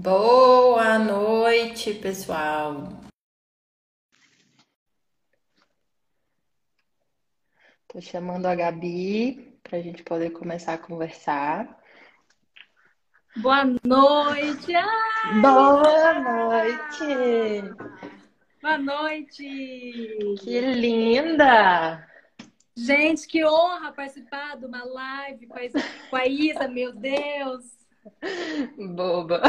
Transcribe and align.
Boa 0.00 0.96
noite, 0.96 1.92
pessoal. 1.94 2.88
Tô 7.88 8.00
chamando 8.00 8.46
a 8.46 8.54
Gabi 8.54 9.58
para 9.60 9.78
a 9.78 9.82
gente 9.82 10.04
poder 10.04 10.30
começar 10.30 10.74
a 10.74 10.78
conversar. 10.78 11.82
Boa 13.38 13.64
noite! 13.84 14.72
Ai, 14.72 15.40
Boa 15.40 16.14
noite! 16.20 17.74
Boa 18.62 18.78
noite! 18.78 20.36
Que 20.38 20.60
linda! 20.60 22.06
Gente, 22.76 23.26
que 23.26 23.44
honra 23.44 23.90
participar 23.90 24.58
de 24.58 24.64
uma 24.64 24.84
live 24.84 25.48
com 25.48 25.58
a, 25.58 25.64
Isa, 25.64 25.78
com 26.08 26.14
a 26.14 26.26
Isa, 26.26 26.68
meu 26.68 26.92
Deus! 26.92 27.77
Boba! 28.94 29.42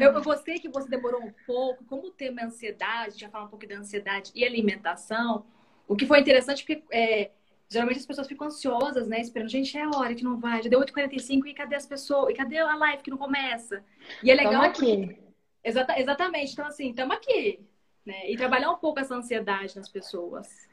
Eu, 0.00 0.12
eu, 0.12 0.22
gostei 0.22 0.58
que 0.58 0.68
você 0.68 0.88
demorou 0.88 1.22
um 1.22 1.32
pouco. 1.46 1.84
Como 1.84 2.06
o 2.06 2.10
tema 2.10 2.40
é 2.40 2.44
ansiedade, 2.44 3.20
já 3.20 3.28
falar 3.28 3.44
um 3.44 3.48
pouco 3.48 3.66
da 3.66 3.76
ansiedade 3.76 4.32
e 4.34 4.44
alimentação. 4.44 5.44
O 5.86 5.94
que 5.94 6.06
foi 6.06 6.20
interessante, 6.20 6.64
porque 6.64 6.82
é, 6.90 7.30
geralmente 7.68 7.98
as 7.98 8.06
pessoas 8.06 8.26
ficam 8.26 8.46
ansiosas, 8.46 9.06
né? 9.06 9.20
Esperando, 9.20 9.50
gente, 9.50 9.76
é 9.76 9.82
a 9.82 9.90
hora 9.90 10.14
que 10.14 10.24
não 10.24 10.38
vai. 10.40 10.62
Já 10.62 10.70
deu 10.70 10.80
8h45 10.80 11.46
e 11.46 11.54
cadê 11.54 11.76
as 11.76 11.86
pessoas? 11.86 12.30
E 12.30 12.34
cadê 12.34 12.58
a 12.58 12.74
live 12.74 13.02
que 13.02 13.10
não 13.10 13.18
começa? 13.18 13.84
E 14.22 14.30
é 14.30 14.34
legal. 14.34 14.52
Tamo 14.52 14.64
aqui. 14.64 15.06
Porque... 15.06 15.30
Exata, 15.62 16.00
exatamente. 16.00 16.52
Então, 16.52 16.66
assim, 16.66 16.90
estamos 16.90 17.14
aqui. 17.16 17.60
Né? 18.04 18.30
E 18.30 18.36
trabalhar 18.36 18.70
um 18.70 18.78
pouco 18.78 18.98
essa 18.98 19.14
ansiedade 19.14 19.76
nas 19.76 19.88
pessoas. 19.88 20.69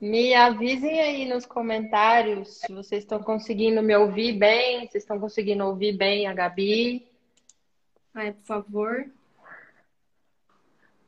Me 0.00 0.32
avisem 0.32 1.00
aí 1.00 1.24
nos 1.24 1.44
comentários 1.44 2.60
se 2.60 2.72
vocês 2.72 3.02
estão 3.02 3.20
conseguindo 3.20 3.82
me 3.82 3.96
ouvir 3.96 4.32
bem, 4.32 4.86
se 4.88 4.98
estão 4.98 5.18
conseguindo 5.18 5.64
ouvir 5.64 5.96
bem 5.96 6.28
a 6.28 6.32
Gabi. 6.32 7.10
Ai, 8.14 8.32
por 8.32 8.44
favor. 8.44 9.10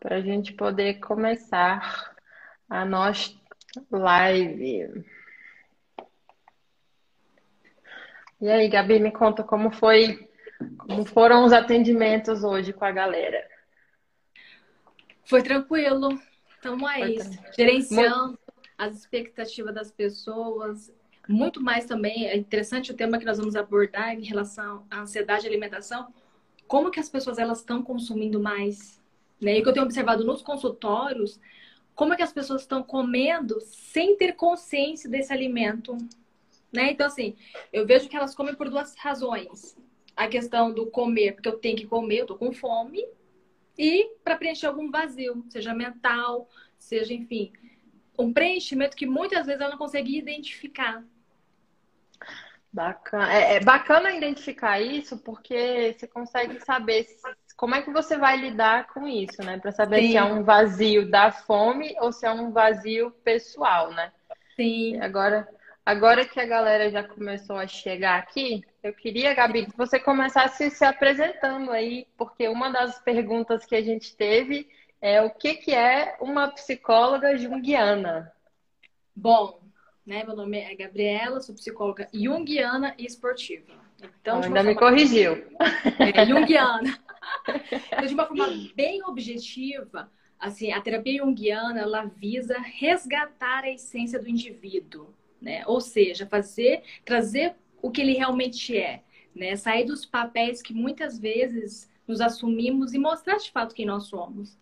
Para 0.01 0.17
a 0.17 0.21
gente 0.21 0.53
poder 0.55 0.99
começar 0.99 2.17
a 2.69 2.85
nossa 2.85 3.33
live. 3.93 5.05
E 8.41 8.49
aí, 8.49 8.69
Gabi, 8.69 8.99
me 8.99 9.13
conta 9.13 9.45
como 9.45 9.71
foi, 9.71 10.29
como 10.79 11.05
foram 11.05 11.45
os 11.45 11.53
atendimentos 11.53 12.43
hoje 12.43 12.73
com 12.73 12.85
a 12.85 12.91
galera. 12.91 13.47
Foi 15.27 15.45
tranquilo. 15.45 16.21
Estamos 16.57 16.91
aí, 16.91 17.19
gerenciando 17.57 18.39
as 18.81 18.97
expectativas 18.97 19.75
das 19.75 19.93
pessoas. 19.93 20.91
Muito 21.29 21.63
mais 21.63 21.85
também, 21.85 22.27
é 22.27 22.37
interessante 22.37 22.91
o 22.91 22.97
tema 22.97 23.19
que 23.19 23.27
nós 23.27 23.37
vamos 23.37 23.55
abordar 23.55 24.15
em 24.15 24.25
relação 24.25 24.87
à 24.91 25.03
ansiedade 25.03 25.45
e 25.45 25.49
alimentação. 25.49 26.13
Como 26.67 26.91
que 26.91 26.99
as 26.99 27.11
pessoas 27.11 27.39
elas 27.39 27.59
estão 27.59 27.83
consumindo 27.83 28.41
mais? 28.41 28.99
Né? 29.39 29.59
E 29.59 29.63
que 29.63 29.69
eu 29.69 29.73
tenho 29.75 29.85
observado 29.85 30.25
nos 30.25 30.41
consultórios, 30.41 31.39
como 31.95 32.15
é 32.15 32.17
que 32.17 32.23
as 32.23 32.33
pessoas 32.33 32.63
estão 32.63 32.83
comendo 32.83 33.61
sem 33.61 34.17
ter 34.17 34.33
consciência 34.33 35.11
desse 35.11 35.31
alimento. 35.31 35.99
Né? 36.73 36.93
Então, 36.93 37.07
assim, 37.07 37.37
eu 37.71 37.87
vejo 37.87 38.09
que 38.09 38.17
elas 38.17 38.35
comem 38.35 38.55
por 38.55 38.71
duas 38.71 38.95
razões. 38.97 39.77
A 40.17 40.27
questão 40.27 40.73
do 40.73 40.87
comer, 40.87 41.35
porque 41.35 41.49
eu 41.49 41.59
tenho 41.59 41.77
que 41.77 41.87
comer, 41.87 42.21
eu 42.21 42.27
tô 42.27 42.37
com 42.37 42.51
fome, 42.51 43.07
e 43.79 44.11
para 44.25 44.37
preencher 44.37 44.67
algum 44.67 44.91
vazio, 44.91 45.45
seja 45.51 45.75
mental, 45.75 46.49
seja, 46.79 47.13
enfim, 47.13 47.53
um 48.21 48.33
preenchimento 48.33 48.97
que 48.97 49.07
muitas 49.07 49.47
vezes 49.47 49.61
ela 49.61 49.71
não 49.71 49.79
consegue 49.79 50.17
identificar. 50.17 51.03
Bacana. 52.73 53.33
É, 53.33 53.57
é, 53.57 53.61
bacana 53.61 54.13
identificar 54.13 54.81
isso 54.81 55.19
porque 55.19 55.97
você 55.99 56.07
consegue 56.07 56.61
saber 56.61 57.07
como 57.57 57.75
é 57.75 57.83
que 57.83 57.91
você 57.91 58.17
vai 58.17 58.37
lidar 58.37 58.87
com 58.89 59.09
isso, 59.09 59.43
né? 59.43 59.59
Para 59.59 59.73
saber 59.73 60.03
Sim. 60.03 60.09
se 60.11 60.17
é 60.17 60.23
um 60.23 60.45
vazio 60.45 61.11
da 61.11 61.33
fome 61.33 61.97
ou 62.01 62.13
se 62.13 62.25
é 62.27 62.31
um 62.31 62.53
vazio 62.53 63.11
pessoal, 63.25 63.93
né? 63.93 64.13
Sim. 64.55 64.95
E 64.97 65.01
agora, 65.01 65.49
agora 65.85 66.25
que 66.25 66.39
a 66.39 66.47
galera 66.47 66.91
já 66.91 67.03
começou 67.03 67.57
a 67.57 67.67
chegar 67.67 68.19
aqui, 68.19 68.63
eu 68.83 68.95
queria, 68.95 69.35
Gabi, 69.35 69.67
que 69.67 69.77
você 69.77 69.99
começasse 69.99 70.71
se 70.71 70.85
apresentando 70.85 71.73
aí, 71.73 72.07
porque 72.17 72.49
uma 72.49 72.71
das 72.71 73.01
perguntas 73.01 73.67
que 73.67 73.75
a 73.75 73.83
gente 73.83 74.17
teve 74.17 74.69
é 75.01 75.23
o 75.23 75.31
que, 75.31 75.55
que 75.55 75.75
é 75.75 76.17
uma 76.21 76.49
psicóloga 76.49 77.37
junguiana. 77.37 78.33
Bom, 79.17 79.61
né, 80.05 80.25
meu 80.25 80.37
nome 80.37 80.59
é 80.59 80.75
Gabriela, 80.75 81.41
sou 81.41 81.55
psicóloga 81.55 82.09
junguiana 82.13 82.95
e 82.99 83.07
esportiva. 83.07 83.73
Então, 84.21 84.43
ainda 84.43 84.63
me 84.63 84.75
corrigiu. 84.75 85.45
É, 85.99 86.27
junguiana. 86.27 86.99
então, 87.93 88.07
de 88.07 88.15
uma 88.15 88.27
forma 88.27 88.49
bem 88.75 89.03
objetiva, 89.05 90.11
assim, 90.39 90.73
a 90.73 90.81
terapia 90.81 91.19
junguiana, 91.19 91.81
ela 91.81 92.05
visa 92.05 92.59
resgatar 92.59 93.65
a 93.65 93.71
essência 93.71 94.19
do 94.19 94.29
indivíduo, 94.29 95.15
né? 95.41 95.63
Ou 95.67 95.81
seja, 95.81 96.27
fazer, 96.27 96.83
trazer 97.05 97.55
o 97.83 97.91
que 97.91 98.01
ele 98.01 98.15
realmente 98.15 98.77
é, 98.77 99.03
né? 99.35 99.57
Sair 99.57 99.85
dos 99.85 100.07
papéis 100.07 100.63
que 100.63 100.73
muitas 100.73 101.19
vezes 101.19 101.91
nos 102.07 102.21
assumimos 102.21 102.95
e 102.95 102.99
mostrar 102.99 103.37
de 103.37 103.51
fato 103.51 103.75
quem 103.75 103.87
nós 103.87 104.05
somos 104.05 104.59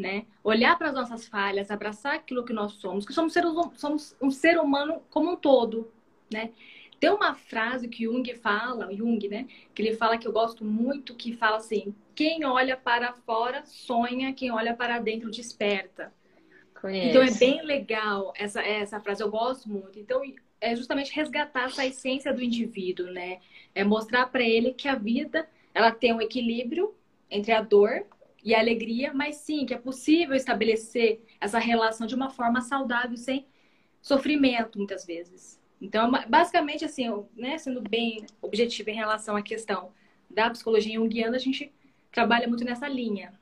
né? 0.00 0.24
Olhar 0.42 0.76
para 0.76 0.88
as 0.88 0.94
nossas 0.94 1.28
falhas, 1.28 1.70
abraçar 1.70 2.14
aquilo 2.14 2.44
que 2.44 2.52
nós 2.52 2.72
somos, 2.72 3.06
que 3.06 3.12
somos, 3.12 3.32
seres, 3.32 3.52
somos 3.76 4.16
um 4.20 4.30
ser 4.30 4.58
humano 4.58 5.02
como 5.10 5.32
um 5.32 5.36
todo, 5.36 5.92
né? 6.32 6.50
Tem 6.98 7.10
uma 7.10 7.34
frase 7.34 7.88
que 7.88 8.04
Jung 8.04 8.34
fala, 8.34 8.92
Jung, 8.94 9.26
né? 9.28 9.46
Que 9.74 9.82
ele 9.82 9.96
fala 9.96 10.18
que 10.18 10.28
eu 10.28 10.32
gosto 10.32 10.64
muito, 10.64 11.14
que 11.14 11.32
fala 11.32 11.56
assim: 11.56 11.94
quem 12.14 12.44
olha 12.44 12.76
para 12.76 13.12
fora 13.12 13.64
sonha, 13.64 14.34
quem 14.34 14.50
olha 14.50 14.74
para 14.74 14.98
dentro 14.98 15.30
desperta. 15.30 16.12
Conheço. 16.78 17.08
Então 17.08 17.22
é 17.22 17.30
bem 17.38 17.62
legal 17.62 18.32
essa, 18.36 18.60
essa 18.62 19.00
frase, 19.00 19.22
eu 19.22 19.30
gosto 19.30 19.68
muito. 19.68 19.98
Então 19.98 20.22
é 20.60 20.76
justamente 20.76 21.14
resgatar 21.14 21.64
essa 21.64 21.86
essência 21.86 22.34
do 22.34 22.42
indivíduo, 22.42 23.06
né? 23.06 23.38
É 23.74 23.82
mostrar 23.82 24.26
para 24.26 24.42
ele 24.42 24.74
que 24.74 24.88
a 24.88 24.94
vida 24.94 25.48
ela 25.72 25.90
tem 25.90 26.12
um 26.12 26.20
equilíbrio 26.20 26.94
entre 27.30 27.52
a 27.52 27.62
dor 27.62 28.04
e 28.44 28.54
a 28.54 28.58
alegria, 28.58 29.12
mas 29.12 29.36
sim, 29.36 29.66
que 29.66 29.74
é 29.74 29.78
possível 29.78 30.34
estabelecer 30.34 31.20
essa 31.40 31.58
relação 31.58 32.06
de 32.06 32.14
uma 32.14 32.30
forma 32.30 32.60
saudável, 32.60 33.16
sem 33.16 33.46
sofrimento, 34.00 34.78
muitas 34.78 35.04
vezes. 35.04 35.60
Então, 35.80 36.10
basicamente, 36.28 36.84
assim, 36.84 37.06
né, 37.36 37.56
sendo 37.58 37.80
bem 37.80 38.26
objetivo 38.42 38.90
em 38.90 38.94
relação 38.94 39.36
à 39.36 39.42
questão 39.42 39.92
da 40.28 40.50
psicologia 40.50 40.94
junguiana, 40.94 41.36
a 41.36 41.40
gente 41.40 41.72
trabalha 42.12 42.46
muito 42.46 42.64
nessa 42.64 42.88
linha. 42.88 43.32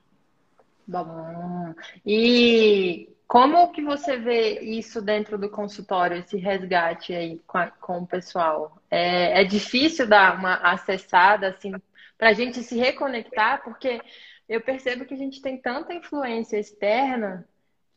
Bom. 0.87 1.75
E 2.06 3.08
como 3.26 3.70
que 3.72 3.82
você 3.82 4.16
vê 4.16 4.60
isso 4.60 5.03
dentro 5.03 5.37
do 5.37 5.50
consultório, 5.50 6.16
esse 6.16 6.38
resgate 6.38 7.12
aí 7.12 7.38
com, 7.47 7.58
a, 7.58 7.66
com 7.66 7.98
o 7.98 8.06
pessoal? 8.06 8.81
É, 8.91 9.42
é 9.42 9.44
difícil 9.44 10.06
dar 10.06 10.38
uma 10.38 10.54
acessada, 10.54 11.48
assim, 11.48 11.72
para 12.16 12.31
a 12.31 12.32
gente 12.32 12.62
se 12.62 12.78
reconectar, 12.78 13.62
porque 13.62 14.00
eu 14.48 14.60
percebo 14.60 15.04
que 15.04 15.14
a 15.14 15.19
gente 15.19 15.42
tem 15.42 15.59
tanta 15.59 15.92
influência 15.94 16.59
externa 16.59 17.47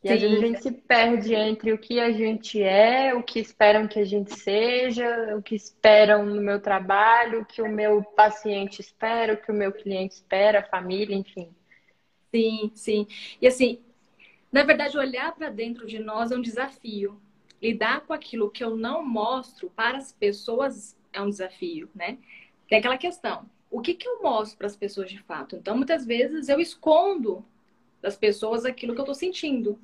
que 0.02 0.08
Sim. 0.08 0.14
às 0.14 0.20
vezes 0.20 0.36
a 0.36 0.46
gente 0.46 0.62
se 0.62 0.72
perde 0.72 1.32
entre 1.32 1.72
o 1.72 1.78
que 1.78 2.00
a 2.00 2.10
gente 2.10 2.60
é, 2.60 3.14
o 3.14 3.22
que 3.22 3.38
esperam 3.38 3.86
que 3.86 4.00
a 4.00 4.04
gente 4.04 4.36
seja, 4.36 5.36
o 5.36 5.40
que 5.40 5.54
esperam 5.54 6.26
no 6.26 6.42
meu 6.42 6.60
trabalho, 6.60 7.42
o 7.42 7.44
que 7.44 7.62
o 7.62 7.68
meu 7.68 8.02
paciente 8.02 8.80
espera, 8.80 9.34
o 9.34 9.36
que 9.36 9.52
o 9.52 9.54
meu 9.54 9.70
cliente 9.70 10.14
espera, 10.14 10.58
a 10.58 10.64
família, 10.64 11.14
enfim. 11.14 11.54
Sim, 12.34 12.72
sim. 12.74 13.06
E 13.40 13.46
assim, 13.46 13.80
na 14.50 14.64
verdade, 14.64 14.98
olhar 14.98 15.32
para 15.36 15.50
dentro 15.50 15.86
de 15.86 16.00
nós 16.00 16.32
é 16.32 16.36
um 16.36 16.42
desafio. 16.42 17.22
Lidar 17.62 18.00
com 18.00 18.12
aquilo 18.12 18.50
que 18.50 18.64
eu 18.64 18.76
não 18.76 19.06
mostro 19.06 19.70
para 19.70 19.98
as 19.98 20.10
pessoas 20.12 20.98
é 21.12 21.22
um 21.22 21.30
desafio, 21.30 21.88
né? 21.94 22.18
Tem 22.68 22.80
aquela 22.80 22.98
questão 22.98 23.48
o 23.72 23.80
que, 23.80 23.94
que 23.94 24.06
eu 24.06 24.22
mostro 24.22 24.58
para 24.58 24.66
as 24.66 24.76
pessoas 24.76 25.10
de 25.10 25.18
fato. 25.18 25.56
Então, 25.56 25.74
muitas 25.74 26.04
vezes 26.04 26.50
eu 26.50 26.60
escondo 26.60 27.42
das 28.02 28.16
pessoas 28.16 28.66
aquilo 28.66 28.92
que 28.94 29.00
eu 29.00 29.04
estou 29.04 29.14
sentindo. 29.14 29.80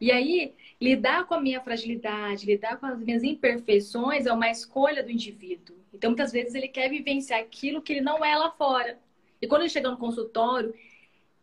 E 0.00 0.10
aí, 0.10 0.54
lidar 0.80 1.26
com 1.26 1.34
a 1.34 1.40
minha 1.40 1.60
fragilidade, 1.60 2.46
lidar 2.46 2.78
com 2.78 2.86
as 2.86 2.98
minhas 2.98 3.22
imperfeições 3.22 4.24
é 4.24 4.32
uma 4.32 4.50
escolha 4.50 5.02
do 5.02 5.10
indivíduo. 5.10 5.76
Então, 5.92 6.10
muitas 6.10 6.32
vezes 6.32 6.54
ele 6.54 6.68
quer 6.68 6.88
vivenciar 6.88 7.40
aquilo 7.40 7.82
que 7.82 7.92
ele 7.92 8.00
não 8.00 8.24
é 8.24 8.34
lá 8.34 8.50
fora. 8.50 8.98
E 9.42 9.46
quando 9.46 9.62
ele 9.62 9.68
chega 9.68 9.90
no 9.90 9.98
consultório, 9.98 10.72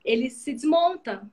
ele 0.03 0.29
se 0.31 0.53
desmonta. 0.53 1.29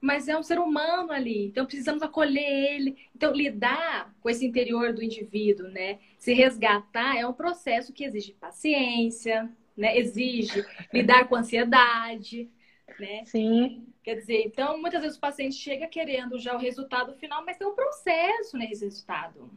Mas 0.00 0.28
é 0.28 0.38
um 0.38 0.42
ser 0.42 0.58
humano 0.58 1.12
ali, 1.12 1.46
então 1.46 1.66
precisamos 1.66 2.02
acolher 2.02 2.74
ele. 2.74 2.96
Então, 3.14 3.32
lidar 3.32 4.14
com 4.20 4.30
esse 4.30 4.46
interior 4.46 4.94
do 4.94 5.02
indivíduo, 5.02 5.68
né? 5.68 5.98
Se 6.16 6.32
resgatar 6.32 7.18
é 7.18 7.26
um 7.26 7.34
processo 7.34 7.92
que 7.92 8.04
exige 8.04 8.32
paciência, 8.32 9.50
né? 9.76 9.98
Exige 9.98 10.64
lidar 10.92 11.28
com 11.28 11.36
ansiedade, 11.36 12.50
né? 12.98 13.22
Sim. 13.24 13.86
Quer 14.02 14.14
dizer, 14.16 14.42
então 14.46 14.80
muitas 14.80 15.02
vezes 15.02 15.18
o 15.18 15.20
paciente 15.20 15.56
chega 15.56 15.86
querendo 15.86 16.38
já 16.38 16.54
o 16.54 16.58
resultado 16.58 17.14
final, 17.14 17.44
mas 17.44 17.56
tem 17.56 17.66
um 17.66 17.74
processo 17.74 18.56
nesse 18.56 18.84
resultado. 18.84 19.50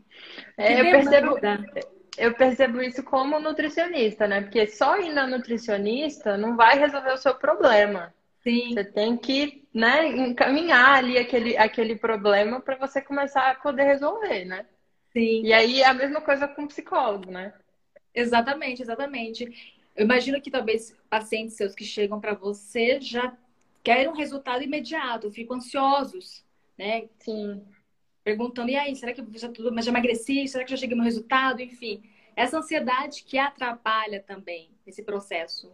É, 0.57 0.81
eu 0.81 0.91
percebo, 0.91 1.39
eu 2.17 2.33
percebo 2.33 2.81
isso 2.81 3.03
como 3.03 3.39
nutricionista, 3.39 4.27
né? 4.27 4.41
Porque 4.41 4.67
só 4.67 4.99
ir 4.99 5.13
na 5.13 5.25
nutricionista 5.25 6.37
não 6.37 6.55
vai 6.55 6.77
resolver 6.77 7.13
o 7.13 7.17
seu 7.17 7.35
problema. 7.35 8.13
Sim. 8.43 8.73
Você 8.73 8.83
tem 8.83 9.15
que, 9.15 9.65
né, 9.73 10.07
encaminhar 10.07 10.97
ali 10.97 11.17
aquele, 11.17 11.57
aquele 11.57 11.95
problema 11.95 12.59
para 12.59 12.75
você 12.75 13.01
começar 13.01 13.49
a 13.49 13.55
poder 13.55 13.83
resolver, 13.83 14.43
né? 14.43 14.65
Sim. 15.13 15.43
E 15.43 15.53
aí 15.53 15.81
é 15.81 15.87
a 15.87 15.93
mesma 15.93 16.19
coisa 16.19 16.47
com 16.47 16.63
o 16.63 16.67
psicólogo, 16.67 17.31
né? 17.31 17.53
Exatamente, 18.13 18.81
exatamente. 18.81 19.72
Eu 19.95 20.05
imagino 20.05 20.41
que 20.41 20.49
talvez 20.49 20.97
pacientes 21.09 21.55
seus 21.55 21.75
que 21.75 21.83
chegam 21.83 22.19
para 22.19 22.33
você 22.33 22.99
já 22.99 23.37
querem 23.83 24.07
um 24.07 24.15
resultado 24.15 24.63
imediato, 24.63 25.29
ficam 25.29 25.57
ansiosos, 25.57 26.43
né? 26.77 27.07
Sim. 27.19 27.61
Perguntando, 28.23 28.71
e 28.71 28.75
aí, 28.75 28.95
será 28.95 29.13
que 29.13 29.19
eu 29.19 29.27
já, 29.33 29.49
tudo, 29.49 29.81
já 29.81 29.91
emagreci? 29.91 30.47
Será 30.47 30.63
que 30.63 30.71
já 30.71 30.77
cheguei 30.77 30.95
no 30.95 31.03
resultado? 31.03 31.61
Enfim, 31.61 32.01
essa 32.35 32.57
ansiedade 32.57 33.23
que 33.23 33.37
atrapalha 33.37 34.21
também 34.21 34.71
esse 34.87 35.03
processo. 35.03 35.71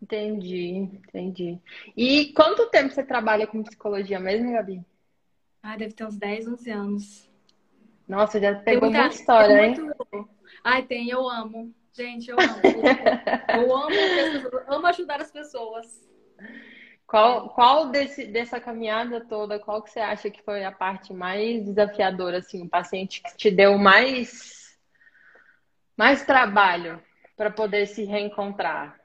Entendi, 0.00 0.68
entendi. 0.76 1.58
E 1.96 2.32
quanto 2.32 2.70
tempo 2.70 2.94
você 2.94 3.02
trabalha 3.02 3.46
com 3.46 3.62
psicologia 3.62 4.18
mesmo, 4.18 4.52
Gabi? 4.52 4.82
Ah, 5.62 5.76
deve 5.76 5.92
ter 5.92 6.06
uns 6.06 6.16
10, 6.16 6.48
11 6.48 6.70
anos. 6.70 7.30
Nossa, 8.06 8.40
já 8.40 8.54
pegou 8.54 8.88
muita, 8.88 9.02
muita 9.02 9.14
história, 9.14 9.66
hein? 9.66 9.74
Muito... 9.78 10.28
Ai, 10.64 10.82
tem, 10.84 11.10
eu 11.10 11.28
amo. 11.28 11.74
Gente, 11.98 12.30
eu 12.30 12.36
amo. 12.38 12.60
eu 13.58 13.76
amo, 13.76 13.90
amo 14.68 14.86
ajudar 14.86 15.20
as 15.20 15.32
pessoas. 15.32 16.08
Qual, 17.04 17.48
qual 17.48 17.88
desse, 17.88 18.24
dessa 18.24 18.60
caminhada 18.60 19.20
toda, 19.26 19.58
qual 19.58 19.82
que 19.82 19.90
você 19.90 19.98
acha 19.98 20.30
que 20.30 20.40
foi 20.44 20.64
a 20.64 20.70
parte 20.70 21.12
mais 21.12 21.64
desafiadora, 21.64 22.38
assim, 22.38 22.62
o 22.62 22.68
paciente 22.68 23.20
que 23.20 23.36
te 23.36 23.50
deu 23.50 23.76
mais, 23.76 24.78
mais 25.96 26.24
trabalho 26.24 27.02
para 27.36 27.50
poder 27.50 27.86
se 27.86 28.04
reencontrar? 28.04 28.96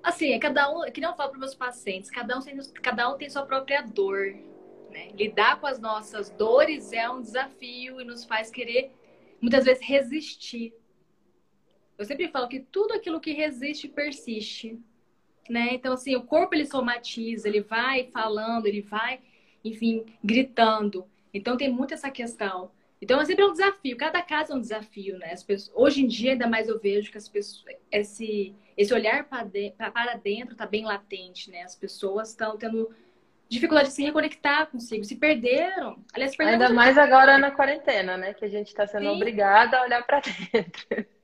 Assim, 0.00 0.32
é 0.32 0.38
cada 0.38 0.70
um, 0.70 0.88
que 0.92 1.00
não 1.00 1.16
falo 1.16 1.30
para 1.30 1.40
meus 1.40 1.56
pacientes, 1.56 2.12
cada 2.12 2.38
um, 2.38 2.40
tem, 2.40 2.56
cada 2.80 3.12
um 3.12 3.18
tem 3.18 3.28
sua 3.28 3.44
própria 3.44 3.82
dor. 3.82 4.36
Né? 4.90 5.08
Lidar 5.14 5.58
com 5.58 5.66
as 5.66 5.80
nossas 5.80 6.30
dores 6.30 6.92
é 6.92 7.10
um 7.10 7.20
desafio 7.20 8.00
e 8.00 8.04
nos 8.04 8.24
faz 8.24 8.52
querer, 8.52 8.92
muitas 9.40 9.64
vezes, 9.64 9.84
resistir. 9.84 10.72
Eu 11.98 12.04
sempre 12.04 12.28
falo 12.28 12.48
que 12.48 12.60
tudo 12.60 12.94
aquilo 12.94 13.20
que 13.20 13.32
resiste 13.32 13.88
persiste. 13.88 14.78
Né? 15.50 15.70
Então, 15.72 15.94
assim, 15.94 16.14
o 16.14 16.22
corpo 16.22 16.54
ele 16.54 16.64
somatiza, 16.64 17.48
ele 17.48 17.60
vai 17.60 18.04
falando, 18.12 18.66
ele 18.66 18.82
vai, 18.82 19.18
enfim, 19.64 20.04
gritando. 20.22 21.06
Então, 21.34 21.56
tem 21.56 21.70
muito 21.70 21.94
essa 21.94 22.10
questão. 22.10 22.70
Então, 23.00 23.20
é 23.20 23.24
sempre 23.24 23.44
um 23.44 23.52
desafio. 23.52 23.96
Cada 23.96 24.22
caso 24.22 24.52
é 24.52 24.56
um 24.56 24.60
desafio, 24.60 25.18
né? 25.18 25.34
Pessoas... 25.46 25.72
Hoje 25.74 26.02
em 26.02 26.06
dia, 26.06 26.32
ainda 26.32 26.46
mais 26.46 26.68
eu 26.68 26.78
vejo 26.78 27.10
que 27.10 27.18
as 27.18 27.28
pessoas... 27.28 27.64
esse, 27.90 28.54
esse 28.76 28.92
olhar 28.92 29.24
para, 29.28 29.44
de... 29.44 29.70
para 29.70 30.14
dentro 30.16 30.52
está 30.52 30.66
bem 30.66 30.84
latente, 30.84 31.50
né? 31.50 31.62
As 31.62 31.74
pessoas 31.74 32.30
estão 32.30 32.56
tendo 32.56 32.94
dificuldade 33.48 33.88
de 33.88 33.94
se 33.94 34.04
reconectar 34.04 34.66
consigo, 34.66 35.04
se 35.04 35.16
perderam. 35.16 36.04
Aliás, 36.12 36.36
perderam 36.36 36.66
ainda 36.66 36.74
mais 36.74 36.98
agora 36.98 37.38
na 37.38 37.50
quarentena, 37.50 38.16
né? 38.16 38.34
Que 38.34 38.44
a 38.44 38.48
gente 38.48 38.66
está 38.66 38.86
sendo 38.86 39.04
Sim. 39.04 39.16
obrigada 39.16 39.78
a 39.78 39.82
olhar 39.84 40.04
para 40.04 40.20
dentro. 40.52 41.17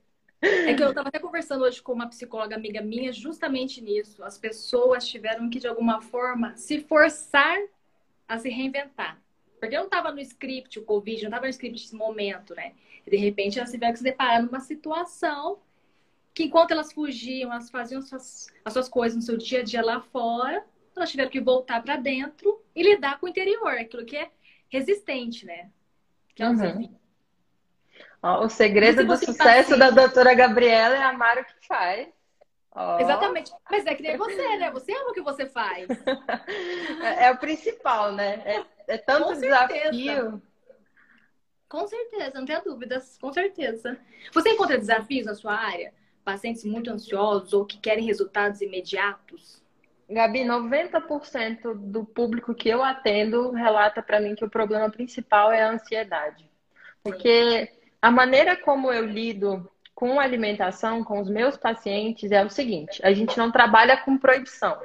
É 0.44 0.75
que 0.75 0.82
eu 0.82 0.91
estava 0.91 1.08
até 1.08 1.19
conversando 1.19 1.64
hoje 1.64 1.82
com 1.82 1.93
uma 1.93 2.08
psicóloga 2.08 2.56
amiga 2.56 2.81
minha 2.81 3.12
justamente 3.12 3.81
nisso. 3.81 4.23
As 4.23 4.37
pessoas 4.37 5.06
tiveram 5.06 5.49
que, 5.49 5.58
de 5.58 5.67
alguma 5.67 6.00
forma, 6.00 6.56
se 6.56 6.81
forçar 6.81 7.58
a 8.29 8.38
se 8.38 8.49
reinventar. 8.49 9.20
Porque 9.58 9.76
não 9.76 9.85
estava 9.85 10.12
no 10.12 10.20
script 10.20 10.79
o 10.79 10.85
Covid, 10.85 11.23
não 11.23 11.29
estava 11.29 11.46
no 11.46 11.50
script 11.50 11.82
esse 11.82 11.94
momento, 11.94 12.55
né? 12.55 12.75
E 13.06 13.11
de 13.11 13.17
repente 13.17 13.58
elas 13.58 13.70
tiveram 13.70 13.93
que 13.93 13.99
se 13.99 14.05
deparar 14.05 14.43
numa 14.43 14.61
situação 14.61 15.58
que 16.35 16.44
enquanto 16.44 16.73
elas 16.73 16.93
fugiam, 16.93 17.52
elas 17.52 17.70
faziam 17.70 18.02
suas, 18.02 18.49
as 18.64 18.73
suas 18.73 18.88
coisas 18.88 19.17
no 19.17 19.23
seu 19.23 19.37
dia 19.37 19.61
a 19.61 19.62
dia 19.62 19.82
lá 19.82 20.00
fora, 20.00 20.64
elas 20.96 21.11
tiveram 21.11 21.31
que 21.31 21.41
voltar 21.41 21.82
para 21.82 21.96
dentro 21.96 22.61
e 22.75 22.82
lidar 22.82 23.20
com 23.20 23.26
o 23.26 23.29
interior, 23.29 23.70
aquilo 23.70 24.05
que 24.05 24.17
é 24.17 24.31
resistente, 24.69 25.46
né? 25.46 25.70
Que 26.35 26.43
é 26.43 26.49
uhum. 26.49 26.94
O 28.25 28.49
segredo 28.49 29.06
do 29.06 29.17
sucesso 29.17 29.79
da 29.79 29.91
doutora 29.91 30.35
Gabriela 30.35 30.97
é 30.97 31.03
amar 31.03 31.38
o 31.38 31.44
que 31.44 31.67
faz. 31.67 32.09
Exatamente. 32.99 33.53
Mas 33.71 33.87
é 33.87 33.94
que 33.94 34.03
nem 34.03 34.17
você, 34.17 34.56
né? 34.56 34.71
Você 34.71 34.93
ama 34.93 35.11
o 35.11 35.12
que 35.12 35.23
você 35.23 35.47
faz. 35.47 35.87
é, 37.03 37.26
é, 37.26 37.31
o 37.31 37.37
principal, 37.37 38.12
né? 38.12 38.43
É, 38.44 38.94
é 38.94 38.99
tanto 38.99 39.26
com 39.26 39.35
desafio. 39.35 40.43
Com 41.69 41.87
certeza, 41.87 42.32
não 42.35 42.47
tenha 42.47 42.61
dúvidas. 42.61 43.17
Com 43.19 43.32
certeza. 43.32 43.99
Você 44.32 44.50
encontra 44.50 44.79
desafios 44.79 45.27
na 45.27 45.35
sua 45.35 45.55
área? 45.55 45.93
Pacientes 46.25 46.65
muito 46.65 46.91
ansiosos 46.91 47.53
ou 47.53 47.65
que 47.65 47.79
querem 47.79 48.05
resultados 48.05 48.61
imediatos? 48.61 49.62
Gabi, 50.09 50.41
90% 50.41 51.75
do 51.75 52.05
público 52.05 52.55
que 52.55 52.69
eu 52.69 52.82
atendo 52.82 53.50
relata 53.53 54.03
para 54.03 54.20
mim 54.20 54.35
que 54.35 54.44
o 54.44 54.50
problema 54.50 54.91
principal 54.91 55.53
é 55.53 55.62
a 55.62 55.70
ansiedade. 55.70 56.50
Porque 57.03 57.70
a 58.05 58.11
maneira 58.11 58.55
como 58.55 58.93
eu 58.93 59.06
lido 59.06 59.67
com 59.95 60.21
alimentação 60.21 61.03
com 61.03 61.23
os 61.23 61.31
meus 61.31 61.56
pacientes 61.56 62.31
é 62.31 62.45
o 62.45 62.51
seguinte: 62.51 63.01
a 63.03 63.15
gente 63.15 63.39
não 63.39 63.51
trabalha 63.51 63.97
com 63.97 64.19
proibição. 64.19 64.79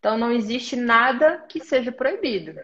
Então, 0.00 0.18
não 0.18 0.32
existe 0.32 0.74
nada 0.74 1.44
que 1.48 1.60
seja 1.60 1.92
proibido. 1.92 2.60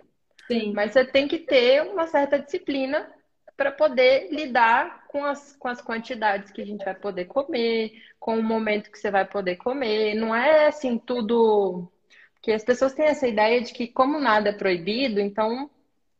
Sim. 0.49 0.73
Mas 0.73 0.93
você 0.93 1.05
tem 1.05 1.29
que 1.29 1.39
ter 1.39 1.83
uma 1.83 2.09
certa 2.09 2.37
disciplina 2.37 3.09
para 3.57 3.71
poder 3.71 4.33
lidar 4.33 5.07
com 5.07 5.25
as, 5.25 5.55
com 5.55 5.69
as 5.69 5.81
quantidades 5.81 6.51
que 6.51 6.63
a 6.63 6.67
gente 6.67 6.85
vai 6.85 6.95
poder 6.97 7.27
comer, 7.27 7.93
com 8.19 8.41
o 8.41 8.43
momento 8.43 8.91
que 8.91 8.99
você 8.99 9.09
vai 9.09 9.25
poder 9.25 9.55
comer. 9.55 10.17
Não 10.17 10.35
é 10.35 10.67
assim 10.67 10.99
tudo. 10.99 11.89
Porque 12.35 12.51
as 12.51 12.65
pessoas 12.65 12.93
têm 12.93 13.07
essa 13.07 13.29
ideia 13.29 13.61
de 13.61 13.73
que, 13.73 13.87
como 13.87 14.19
nada 14.19 14.49
é 14.49 14.53
proibido, 14.53 15.21
então 15.21 15.71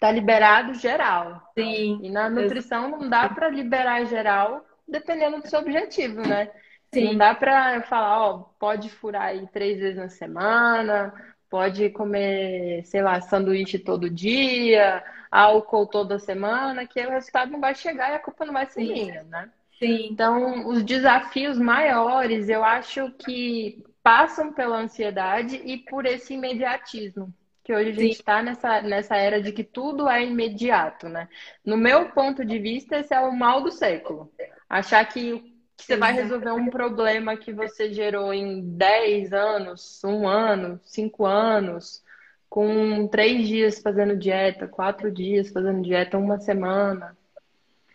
tá 0.01 0.11
liberado 0.11 0.73
geral. 0.75 1.53
Sim. 1.57 2.01
E 2.03 2.11
na 2.11 2.31
nutrição 2.31 2.89
não 2.89 3.09
dá 3.09 3.29
para 3.29 3.51
liberar 3.51 4.07
geral, 4.07 4.65
dependendo 4.89 5.41
do 5.41 5.47
seu 5.47 5.61
objetivo, 5.61 6.23
né? 6.23 6.51
Sim. 6.93 7.05
Não 7.05 7.19
dá 7.19 7.35
para 7.35 7.83
falar, 7.83 8.19
ó, 8.19 8.39
pode 8.59 8.89
furar 8.91 9.27
aí 9.27 9.47
três 9.53 9.79
vezes 9.79 9.97
na 9.97 10.09
semana, 10.09 11.13
pode 11.49 11.91
comer, 11.91 12.83
sei 12.85 13.03
lá, 13.03 13.21
sanduíche 13.21 13.79
todo 13.79 14.11
dia, 14.11 15.05
álcool 15.31 15.87
toda 15.87 16.19
semana, 16.19 16.87
que 16.87 17.01
o 17.07 17.11
resultado 17.11 17.53
não 17.53 17.61
vai 17.61 17.75
chegar 17.75 18.11
e 18.11 18.15
a 18.15 18.19
culpa 18.19 18.45
não 18.45 18.55
vai 18.55 18.67
ser 18.67 18.81
Sim. 18.81 18.93
minha, 18.93 19.23
né? 19.25 19.51
Sim. 19.79 20.09
Então, 20.11 20.67
os 20.67 20.83
desafios 20.83 21.59
maiores, 21.59 22.49
eu 22.49 22.65
acho 22.65 23.11
que 23.13 23.85
passam 24.03 24.53
pela 24.53 24.79
ansiedade 24.79 25.57
e 25.57 25.77
por 25.77 26.07
esse 26.07 26.35
imediatismo. 26.35 27.33
Que 27.71 27.75
hoje 27.77 27.91
a 27.91 27.93
gente 27.93 28.13
está 28.15 28.43
nessa, 28.43 28.83
nessa 28.83 29.17
era 29.17 29.41
de 29.41 29.53
que 29.53 29.63
tudo 29.63 30.09
é 30.09 30.27
imediato, 30.27 31.09
né? 31.09 31.29
No 31.65 31.77
meu 31.77 32.11
ponto 32.11 32.45
de 32.45 32.59
vista, 32.59 32.99
esse 32.99 33.15
é 33.15 33.21
o 33.21 33.31
mal 33.31 33.63
do 33.63 33.71
século. 33.71 34.29
Achar 34.69 35.05
que, 35.05 35.39
que 35.77 35.85
você 35.85 35.97
vai 35.97 36.13
resolver 36.13 36.51
um 36.51 36.69
problema 36.69 37.37
que 37.37 37.53
você 37.53 37.93
gerou 37.93 38.35
em 38.35 38.61
10 38.77 39.33
anos, 39.33 40.03
um 40.03 40.27
ano, 40.27 40.81
cinco 40.83 41.25
anos, 41.25 42.03
com 42.49 43.07
três 43.07 43.47
dias 43.47 43.81
fazendo 43.81 44.17
dieta, 44.17 44.67
quatro 44.67 45.09
dias 45.09 45.51
fazendo 45.51 45.81
dieta, 45.81 46.19
uma 46.19 46.41
semana. 46.41 47.17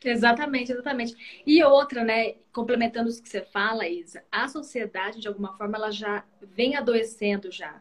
Exatamente, 0.01 0.71
exatamente. 0.71 1.43
E 1.45 1.61
outra, 1.65 2.01
né, 2.01 2.35
complementando 2.53 3.09
o 3.09 3.21
que 3.21 3.27
você 3.27 3.41
fala, 3.41 3.85
Isa, 3.85 4.23
a 4.31 4.47
sociedade, 4.47 5.19
de 5.19 5.27
alguma 5.27 5.51
forma, 5.57 5.75
ela 5.75 5.91
já 5.91 6.23
vem 6.41 6.77
adoecendo 6.77 7.51
já, 7.51 7.77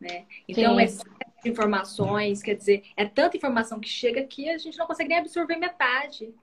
né? 0.00 0.24
Então, 0.46 0.78
é 0.78 0.86
de 1.42 1.50
informações, 1.50 2.42
quer 2.42 2.54
dizer, 2.54 2.84
é 2.96 3.04
tanta 3.04 3.36
informação 3.36 3.80
que 3.80 3.88
chega 3.88 4.22
que 4.22 4.48
a 4.48 4.58
gente 4.58 4.78
não 4.78 4.86
consegue 4.86 5.08
nem 5.08 5.18
absorver 5.18 5.56
metade. 5.56 6.34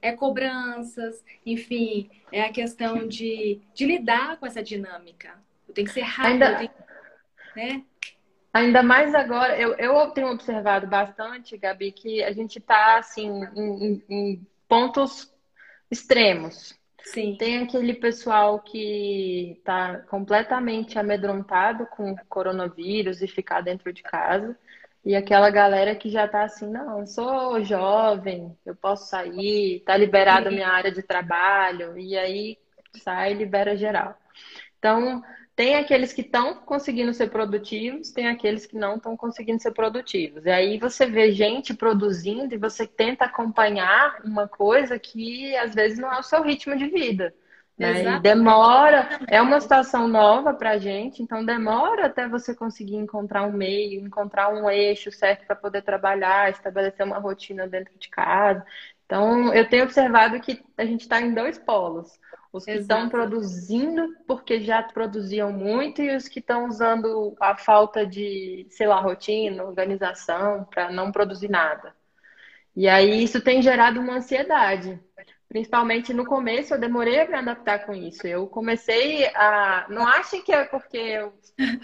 É 0.00 0.12
cobranças, 0.12 1.24
enfim, 1.44 2.08
é 2.30 2.42
a 2.42 2.52
questão 2.52 3.06
de, 3.06 3.60
de 3.74 3.84
lidar 3.84 4.36
com 4.38 4.46
essa 4.46 4.62
dinâmica. 4.62 5.34
Eu 5.66 5.74
tenho 5.74 5.86
que 5.86 5.92
ser 5.92 6.02
rápido, 6.02 6.42
Ainda... 6.44 6.56
tenho, 6.56 6.70
né? 7.56 7.84
Ainda 8.52 8.82
mais 8.82 9.14
agora, 9.14 9.58
eu, 9.60 9.74
eu 9.74 10.10
tenho 10.10 10.30
observado 10.30 10.86
bastante, 10.86 11.56
Gabi, 11.56 11.92
que 11.92 12.22
a 12.22 12.32
gente 12.32 12.58
está 12.58 12.98
assim, 12.98 13.28
em, 13.54 14.02
em, 14.08 14.46
pontos 14.66 15.32
extremos. 15.90 16.77
Sim. 17.04 17.36
Tem 17.36 17.62
aquele 17.62 17.94
pessoal 17.94 18.60
que 18.60 19.52
está 19.58 19.98
completamente 20.08 20.98
amedrontado 20.98 21.86
com 21.86 22.12
o 22.12 22.16
coronavírus 22.28 23.22
e 23.22 23.28
ficar 23.28 23.60
dentro 23.62 23.92
de 23.92 24.02
casa. 24.02 24.56
E 25.04 25.14
aquela 25.14 25.48
galera 25.50 25.94
que 25.94 26.10
já 26.10 26.26
está 26.26 26.42
assim, 26.42 26.68
não, 26.70 27.00
eu 27.00 27.06
sou 27.06 27.62
jovem, 27.64 28.56
eu 28.66 28.74
posso 28.74 29.08
sair, 29.08 29.76
está 29.76 29.96
liberada 29.96 30.48
a 30.48 30.52
minha 30.52 30.68
área 30.68 30.92
de 30.92 31.02
trabalho, 31.02 31.96
e 31.96 32.16
aí 32.18 32.58
sai 33.02 33.32
e 33.32 33.34
libera 33.34 33.76
geral. 33.76 34.18
Então, 34.78 35.22
tem 35.58 35.74
aqueles 35.74 36.12
que 36.12 36.20
estão 36.20 36.54
conseguindo 36.54 37.12
ser 37.12 37.30
produtivos, 37.30 38.12
tem 38.12 38.28
aqueles 38.28 38.64
que 38.64 38.76
não 38.76 38.94
estão 38.94 39.16
conseguindo 39.16 39.60
ser 39.60 39.72
produtivos. 39.72 40.46
E 40.46 40.50
aí 40.50 40.78
você 40.78 41.04
vê 41.04 41.32
gente 41.32 41.74
produzindo 41.74 42.54
e 42.54 42.56
você 42.56 42.86
tenta 42.86 43.24
acompanhar 43.24 44.20
uma 44.24 44.46
coisa 44.46 44.96
que 45.00 45.56
às 45.56 45.74
vezes 45.74 45.98
não 45.98 46.14
é 46.14 46.20
o 46.20 46.22
seu 46.22 46.44
ritmo 46.44 46.76
de 46.76 46.86
vida. 46.86 47.34
Né? 47.76 48.20
Demora, 48.20 49.08
é 49.26 49.42
uma 49.42 49.60
situação 49.60 50.06
nova 50.06 50.54
para 50.54 50.70
a 50.70 50.78
gente, 50.78 51.24
então 51.24 51.44
demora 51.44 52.06
até 52.06 52.28
você 52.28 52.54
conseguir 52.54 52.94
encontrar 52.94 53.42
um 53.42 53.52
meio, 53.52 54.00
encontrar 54.00 54.54
um 54.54 54.70
eixo 54.70 55.10
certo 55.10 55.44
para 55.44 55.56
poder 55.56 55.82
trabalhar, 55.82 56.50
estabelecer 56.50 57.04
uma 57.04 57.18
rotina 57.18 57.66
dentro 57.66 57.98
de 57.98 58.08
casa. 58.08 58.64
Então, 59.06 59.52
eu 59.52 59.68
tenho 59.68 59.82
observado 59.82 60.38
que 60.38 60.62
a 60.76 60.84
gente 60.84 61.00
está 61.00 61.20
em 61.20 61.34
dois 61.34 61.58
polos. 61.58 62.16
Os 62.52 62.64
que 62.64 62.72
estão 62.72 63.08
produzindo 63.08 64.16
porque 64.26 64.60
já 64.60 64.82
produziam 64.82 65.52
muito 65.52 66.00
e 66.02 66.16
os 66.16 66.28
que 66.28 66.38
estão 66.40 66.66
usando 66.66 67.36
a 67.40 67.56
falta 67.56 68.06
de, 68.06 68.66
sei 68.70 68.86
lá, 68.86 69.00
rotina, 69.00 69.64
organização 69.64 70.64
para 70.64 70.90
não 70.90 71.12
produzir 71.12 71.48
nada. 71.48 71.94
E 72.76 72.88
aí 72.88 73.22
isso 73.22 73.40
tem 73.40 73.60
gerado 73.62 74.00
uma 74.00 74.16
ansiedade. 74.16 75.00
Principalmente 75.48 76.12
no 76.12 76.26
começo, 76.26 76.74
eu 76.74 76.78
demorei 76.78 77.20
a 77.20 77.26
me 77.26 77.34
adaptar 77.34 77.86
com 77.86 77.94
isso. 77.94 78.26
Eu 78.26 78.46
comecei 78.46 79.26
a. 79.34 79.86
Não 79.88 80.06
achem 80.06 80.42
que 80.42 80.52
é 80.52 80.64
porque 80.64 80.98
eu 80.98 81.32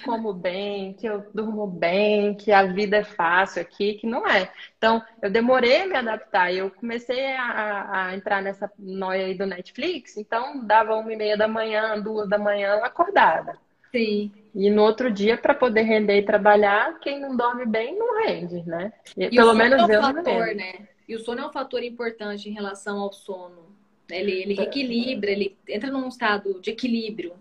como 0.05 0.33
bem, 0.33 0.93
que 0.95 1.07
eu 1.07 1.31
durmo 1.33 1.67
bem, 1.67 2.37
que 2.37 2.53
a 2.53 2.65
vida 2.65 2.99
é 2.99 3.05
fácil 3.05 3.63
aqui, 3.63 3.95
que 3.95 4.07
não 4.07 4.27
é. 4.27 4.53
Então, 4.77 5.03
eu 5.23 5.31
demorei 5.31 5.83
a 5.83 5.87
me 5.87 5.97
adaptar. 5.97 6.53
Eu 6.53 6.71
comecei 6.71 7.35
a, 7.37 8.09
a 8.09 8.15
entrar 8.15 8.43
nessa 8.43 8.71
noia 8.79 9.27
aí 9.27 9.35
do 9.37 9.47
Netflix, 9.47 10.17
então 10.17 10.65
dava 10.67 10.95
uma 10.95 11.13
e 11.13 11.17
meia 11.17 11.37
da 11.37 11.49
manhã, 11.49 12.01
duas 12.01 12.29
da 12.29 12.39
manhã, 12.39 12.77
acordada. 12.85 13.59
Sim. 13.91 14.44
E 14.55 14.71
no 14.71 14.83
outro 14.83 15.11
dia, 15.11 15.37
para 15.37 15.53
poder 15.53 15.83
render 15.83 16.17
e 16.17 16.25
trabalhar, 16.25 17.01
quem 17.01 17.21
não 17.21 17.37
dorme 17.37 17.67
bem 17.67 17.99
não 17.99 18.25
rende, 18.25 18.63
né? 18.65 18.93
E, 19.17 19.29
pelo 19.31 19.53
menos 19.53 19.81
é 19.81 19.85
um 19.85 19.91
eu 19.91 20.01
fator, 20.01 20.47
não 20.47 20.55
né? 20.55 20.89
E 21.09 21.17
o 21.17 21.19
sono 21.19 21.41
é 21.41 21.47
um 21.47 21.53
fator 21.53 21.83
importante 21.83 22.49
em 22.49 22.53
relação 22.53 23.01
ao 23.01 23.13
sono. 23.13 23.75
Ele, 24.09 24.33
ele 24.33 24.55
reequilibra, 24.55 25.31
ele 25.31 25.57
entra 25.69 25.91
num 25.91 26.07
estado 26.07 26.61
de 26.61 26.71
equilíbrio. 26.71 27.35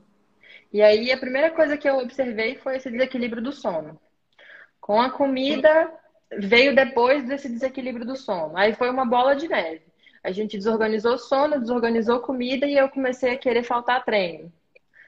E 0.72 0.82
aí 0.82 1.12
a 1.12 1.18
primeira 1.18 1.52
coisa 1.52 1.78
que 1.78 1.88
eu 1.88 2.00
observei 2.00 2.56
foi 2.56 2.78
esse 2.78 2.90
desequilíbrio 2.90 3.44
do 3.44 3.52
sono. 3.52 4.00
Com 4.82 5.00
a 5.00 5.10
comida 5.10 5.94
veio 6.40 6.74
depois 6.74 7.24
desse 7.28 7.48
desequilíbrio 7.48 8.06
do 8.06 8.16
sono. 8.16 8.58
Aí 8.58 8.74
foi 8.74 8.90
uma 8.90 9.06
bola 9.06 9.36
de 9.36 9.48
neve. 9.48 9.84
A 10.24 10.32
gente 10.32 10.58
desorganizou 10.58 11.14
o 11.14 11.20
sono, 11.20 11.60
desorganizou 11.60 12.16
a 12.16 12.22
comida 12.22 12.66
e 12.66 12.76
eu 12.76 12.90
comecei 12.90 13.34
a 13.34 13.38
querer 13.38 13.64
faltar 13.64 14.04
treino. 14.04 14.52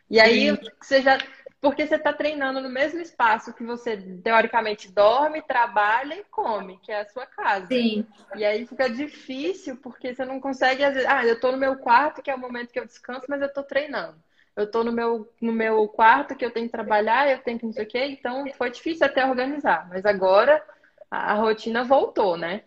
E 0.09 0.19
aí 0.19 0.49
Sim. 0.49 0.57
você 0.79 1.01
já 1.01 1.17
porque 1.65 1.87
você 1.87 1.95
está 1.95 2.13
treinando 2.13 2.61
no 2.61 2.69
mesmo 2.69 3.01
espaço 3.01 3.51
que 3.51 3.63
você, 3.63 3.97
teoricamente, 3.97 4.91
dorme, 4.91 5.41
trabalha 5.41 6.13
e 6.13 6.23
come, 6.25 6.77
que 6.77 6.91
é 6.91 7.01
a 7.01 7.07
sua 7.07 7.25
casa. 7.25 7.65
Sim. 7.65 8.05
E 8.35 8.45
aí 8.45 8.67
fica 8.67 8.87
difícil, 8.87 9.75
porque 9.77 10.13
você 10.13 10.23
não 10.23 10.39
consegue, 10.39 10.83
às 10.83 10.93
vezes, 10.93 11.09
ah, 11.09 11.25
eu 11.25 11.33
estou 11.33 11.51
no 11.51 11.57
meu 11.57 11.75
quarto, 11.77 12.21
que 12.21 12.29
é 12.29 12.35
o 12.35 12.39
momento 12.39 12.71
que 12.71 12.79
eu 12.79 12.85
descanso, 12.85 13.25
mas 13.27 13.41
eu 13.41 13.47
estou 13.47 13.63
treinando. 13.63 14.15
Eu 14.55 14.65
estou 14.65 14.83
no 14.83 14.91
meu, 14.91 15.27
no 15.41 15.51
meu 15.51 15.87
quarto, 15.87 16.35
que 16.35 16.45
eu 16.45 16.51
tenho 16.51 16.67
que 16.67 16.71
trabalhar, 16.71 17.31
eu 17.31 17.39
tenho 17.39 17.57
que 17.57 17.65
não 17.65 17.73
sei 17.73 17.83
o 17.83 17.87
quê, 17.87 18.05
então 18.05 18.45
foi 18.53 18.69
difícil 18.69 19.03
até 19.03 19.25
organizar. 19.25 19.89
Mas 19.89 20.05
agora 20.05 20.63
a, 21.09 21.31
a 21.31 21.33
rotina 21.33 21.83
voltou, 21.83 22.37
né? 22.37 22.61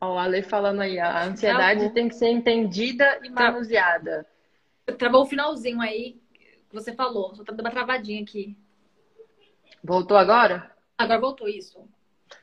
Ó, 0.00 0.14
o 0.14 0.18
Ale 0.18 0.44
falando 0.44 0.82
aí, 0.82 0.96
a 1.00 1.24
ansiedade 1.24 1.90
tem 1.90 2.08
que 2.08 2.14
ser 2.14 2.28
entendida 2.28 3.18
e 3.20 3.28
manuseada. 3.28 4.24
Travou 4.96 5.22
o 5.22 5.26
finalzinho 5.26 5.80
aí, 5.80 6.21
você 6.72 6.94
falou. 6.94 7.34
Só 7.34 7.44
tá 7.44 7.52
dando 7.52 7.66
uma 7.66 7.70
travadinha 7.70 8.22
aqui. 8.22 8.56
Voltou 9.82 10.16
agora? 10.16 10.70
Agora 10.96 11.20
voltou 11.20 11.48
isso. 11.48 11.78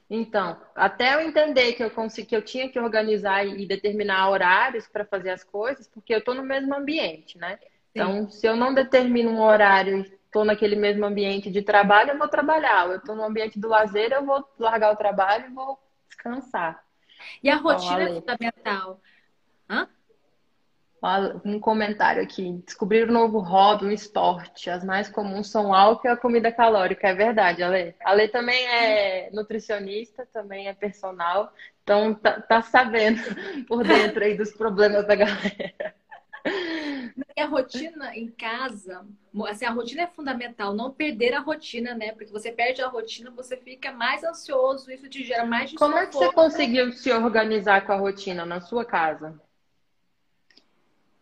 Então, 0.09 0.59
até 0.75 1.15
eu 1.15 1.21
entender 1.21 1.73
que 1.73 1.83
eu 1.83 1.91
consegui, 1.91 2.27
que 2.27 2.35
eu 2.35 2.41
tinha 2.41 2.69
que 2.69 2.79
organizar 2.79 3.45
e 3.45 3.65
determinar 3.65 4.29
horários 4.29 4.87
para 4.87 5.05
fazer 5.05 5.29
as 5.29 5.43
coisas, 5.43 5.87
porque 5.87 6.13
eu 6.13 6.19
estou 6.19 6.33
no 6.33 6.43
mesmo 6.43 6.75
ambiente, 6.75 7.37
né? 7.37 7.57
Sim. 7.57 7.67
Então, 7.91 8.29
se 8.29 8.47
eu 8.47 8.55
não 8.55 8.73
determino 8.73 9.29
um 9.29 9.41
horário 9.41 9.99
e 9.99 10.01
estou 10.01 10.43
naquele 10.43 10.75
mesmo 10.75 11.05
ambiente 11.05 11.49
de 11.51 11.61
trabalho, 11.61 12.11
eu 12.11 12.17
vou 12.17 12.27
trabalhar. 12.27 12.87
Eu 12.87 12.97
estou 12.97 13.15
no 13.15 13.23
ambiente 13.23 13.59
do 13.59 13.67
lazer, 13.67 14.11
eu 14.11 14.25
vou 14.25 14.47
largar 14.57 14.93
o 14.93 14.97
trabalho 14.97 15.47
e 15.47 15.53
vou 15.53 15.79
descansar. 16.07 16.83
E 17.43 17.49
a 17.49 17.55
então, 17.55 17.71
rotina 17.71 18.03
é 18.03 18.13
fundamental. 18.13 19.01
Hã? 19.69 19.87
Um 21.45 21.59
comentário 21.59 22.21
aqui. 22.21 22.61
Descobrir 22.65 23.09
um 23.09 23.13
novo 23.13 23.39
hobby, 23.39 23.85
um 23.85 23.91
esporte. 23.91 24.69
As 24.69 24.83
mais 24.83 25.09
comuns 25.09 25.49
são 25.49 25.73
álcool 25.73 26.07
e 26.07 26.11
a 26.11 26.17
comida 26.17 26.51
calórica. 26.51 27.07
É 27.07 27.13
verdade, 27.13 27.63
Ale. 27.63 27.95
A 28.03 28.11
Ale 28.11 28.27
também 28.27 28.67
é 28.67 29.29
nutricionista, 29.31 30.27
também 30.31 30.67
é 30.67 30.73
personal. 30.73 31.53
Então 31.83 32.13
tá, 32.13 32.41
tá 32.41 32.61
sabendo 32.61 33.21
por 33.67 33.83
dentro 33.83 34.23
aí 34.23 34.35
dos 34.35 34.51
problemas 34.51 35.07
da 35.07 35.15
galera. 35.15 35.95
E 37.35 37.41
a 37.41 37.45
rotina 37.45 38.15
em 38.15 38.29
casa, 38.29 39.05
assim, 39.47 39.65
a 39.65 39.71
rotina 39.71 40.03
é 40.03 40.07
fundamental, 40.07 40.73
não 40.73 40.91
perder 40.91 41.33
a 41.33 41.39
rotina, 41.39 41.93
né? 41.93 42.11
Porque 42.11 42.31
você 42.31 42.51
perde 42.51 42.81
a 42.81 42.87
rotina, 42.87 43.31
você 43.31 43.57
fica 43.57 43.91
mais 43.91 44.23
ansioso, 44.23 44.91
isso 44.91 45.09
te 45.09 45.23
gera 45.23 45.45
mais 45.45 45.73
Como 45.73 45.97
é 45.97 46.07
que 46.07 46.15
você 46.15 46.31
conseguiu 46.33 46.91
se 46.93 47.11
organizar 47.11 47.85
com 47.85 47.93
a 47.93 47.97
rotina 47.97 48.45
na 48.45 48.61
sua 48.61 48.85
casa? 48.85 49.39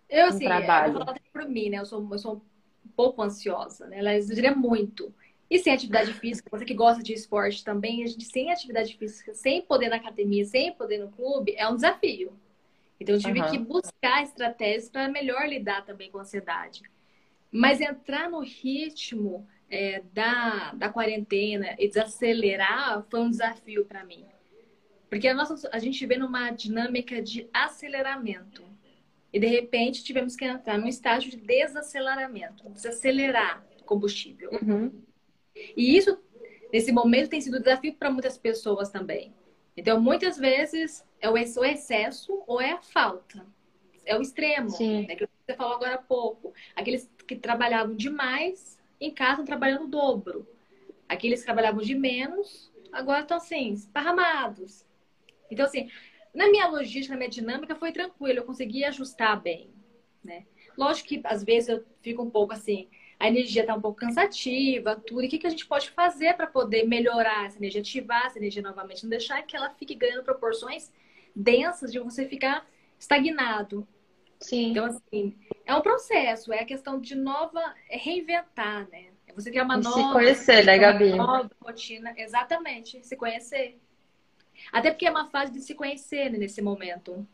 Eu, 0.09 0.27
assim, 0.27 0.45
trabalho. 0.45 0.87
eu 0.87 0.93
vou 0.93 1.05
falar 1.05 1.19
por 1.31 1.49
mim, 1.49 1.69
né? 1.69 1.79
Eu 1.79 1.85
sou, 1.85 2.07
eu 2.11 2.17
sou 2.17 2.35
um 2.85 2.89
pouco 2.95 3.21
ansiosa, 3.21 3.87
né? 3.87 3.99
Ela 3.99 4.15
exigiria 4.15 4.55
muito. 4.55 5.13
E 5.49 5.59
sem 5.59 5.73
atividade 5.73 6.13
física, 6.13 6.49
você 6.51 6.65
que 6.65 6.73
gosta 6.73 7.01
de 7.01 7.13
esporte 7.13 7.63
também, 7.63 8.03
a 8.03 8.07
gente 8.07 8.25
sem 8.25 8.51
atividade 8.51 8.97
física, 8.97 9.33
sem 9.33 9.61
poder 9.61 9.89
na 9.89 9.95
academia, 9.95 10.43
sem 10.43 10.73
poder 10.73 10.97
no 10.97 11.09
clube, 11.09 11.55
é 11.57 11.67
um 11.67 11.75
desafio. 11.75 12.33
Então 12.99 13.15
eu 13.15 13.21
tive 13.21 13.39
uhum. 13.39 13.51
que 13.51 13.57
buscar 13.57 14.23
estratégias 14.23 14.89
para 14.89 15.07
melhor 15.07 15.47
lidar 15.47 15.85
também 15.85 16.11
com 16.11 16.17
a 16.17 16.21
ansiedade. 16.21 16.81
Mas 17.51 17.79
entrar 17.79 18.29
no 18.29 18.39
ritmo 18.39 19.47
é, 19.69 20.01
da, 20.13 20.73
da 20.73 20.89
quarentena 20.89 21.75
e 21.79 21.87
desacelerar 21.87 23.05
foi 23.09 23.21
um 23.21 23.29
desafio 23.29 23.85
para 23.85 24.03
mim. 24.03 24.25
Porque 25.09 25.27
a, 25.27 25.33
nossa, 25.33 25.69
a 25.71 25.79
gente 25.79 26.05
vê 26.05 26.17
numa 26.17 26.51
dinâmica 26.51 27.21
de 27.21 27.47
aceleramento. 27.53 28.63
E 29.31 29.39
de 29.39 29.47
repente 29.47 30.03
tivemos 30.03 30.35
que 30.35 30.45
entrar 30.45 30.77
num 30.77 30.87
estágio 30.87 31.29
de 31.29 31.37
desaceleramento, 31.37 32.69
desacelerar 32.69 33.65
o 33.81 33.83
combustível. 33.83 34.51
Uhum. 34.51 34.91
E 35.75 35.97
isso, 35.97 36.17
nesse 36.71 36.91
momento, 36.91 37.29
tem 37.29 37.41
sido 37.41 37.57
um 37.57 37.61
desafio 37.61 37.93
para 37.95 38.09
muitas 38.11 38.37
pessoas 38.37 38.89
também. 38.89 39.33
Então, 39.75 40.01
muitas 40.01 40.37
vezes 40.37 41.05
é 41.19 41.29
o 41.29 41.37
excesso 41.37 42.43
ou 42.47 42.61
é 42.61 42.71
a 42.71 42.81
falta. 42.81 43.45
É 44.05 44.17
o 44.17 44.21
extremo, 44.21 44.69
né, 44.79 45.15
que 45.15 45.27
você 45.45 45.55
falou 45.55 45.75
agora 45.75 45.95
há 45.95 46.01
pouco. 46.01 46.53
Aqueles 46.75 47.11
que 47.27 47.35
trabalhavam 47.35 47.95
demais, 47.95 48.79
em 48.99 49.11
casa 49.11 49.33
estão 49.33 49.45
trabalhando 49.45 49.83
o 49.83 49.87
dobro. 49.87 50.47
Aqueles 51.07 51.41
que 51.41 51.45
trabalhavam 51.45 51.81
de 51.81 51.93
menos, 51.93 52.71
agora 52.91 53.21
estão 53.21 53.37
assim, 53.37 53.73
esparramados. 53.73 54.85
Então, 55.51 55.65
assim, 55.65 55.89
na 56.37 56.51
minha 56.51 56.67
logística, 56.67 57.13
na 57.13 57.17
minha 57.17 57.29
dinâmica, 57.29 57.75
foi 57.75 57.91
tranquilo, 57.91 58.39
eu 58.39 58.45
consegui 58.45 58.85
ajustar 58.85 59.41
bem, 59.41 59.71
né? 60.23 60.45
Lógico 60.77 61.09
que 61.09 61.21
às 61.23 61.43
vezes 61.43 61.69
eu 61.69 61.83
fico 61.99 62.21
um 62.21 62.29
pouco 62.29 62.53
assim, 62.53 62.87
a 63.19 63.27
energia 63.27 63.63
está 63.63 63.73
um 63.73 63.81
pouco 63.81 63.99
cansativa, 63.99 64.95
tudo. 64.95 65.23
E 65.23 65.25
o 65.25 65.29
que, 65.29 65.39
que 65.39 65.47
a 65.47 65.49
gente 65.49 65.65
pode 65.65 65.89
fazer 65.89 66.35
para 66.35 66.45
poder 66.45 66.87
melhorar 66.87 67.47
essa 67.47 67.57
energia, 67.57 67.81
ativar 67.81 68.27
essa 68.27 68.37
energia 68.37 68.61
novamente, 68.61 69.01
não 69.01 69.09
deixar 69.09 69.41
que 69.41 69.57
ela 69.57 69.71
fique 69.71 69.95
ganhando 69.95 70.23
proporções 70.23 70.93
densas 71.35 71.91
de 71.91 71.97
você 71.97 72.27
ficar 72.27 72.67
estagnado. 72.99 73.87
Sim. 74.39 74.69
Então, 74.69 74.85
assim, 74.85 75.35
é 75.65 75.73
um 75.73 75.81
processo, 75.81 76.53
é 76.53 76.59
a 76.59 76.65
questão 76.65 77.01
de 77.01 77.15
nova, 77.15 77.73
é 77.89 77.97
reinventar, 77.97 78.87
né? 78.91 79.07
É 79.25 79.33
você 79.33 79.49
criar 79.49 79.63
uma 79.63 79.79
e 79.79 79.81
nova. 79.81 79.97
Se 79.97 80.13
conhecer, 80.13 80.63
né, 80.63 80.77
Gabi? 80.77 81.15
Nova 81.15 81.49
rotina, 81.59 82.13
exatamente, 82.15 83.03
se 83.03 83.15
conhecer. 83.15 83.79
Até 84.71 84.91
porque 84.91 85.05
é 85.05 85.11
uma 85.11 85.29
fase 85.29 85.51
de 85.51 85.61
se 85.61 85.73
conhecer 85.73 86.29
né, 86.29 86.37
nesse 86.37 86.61
momento. 86.61 87.27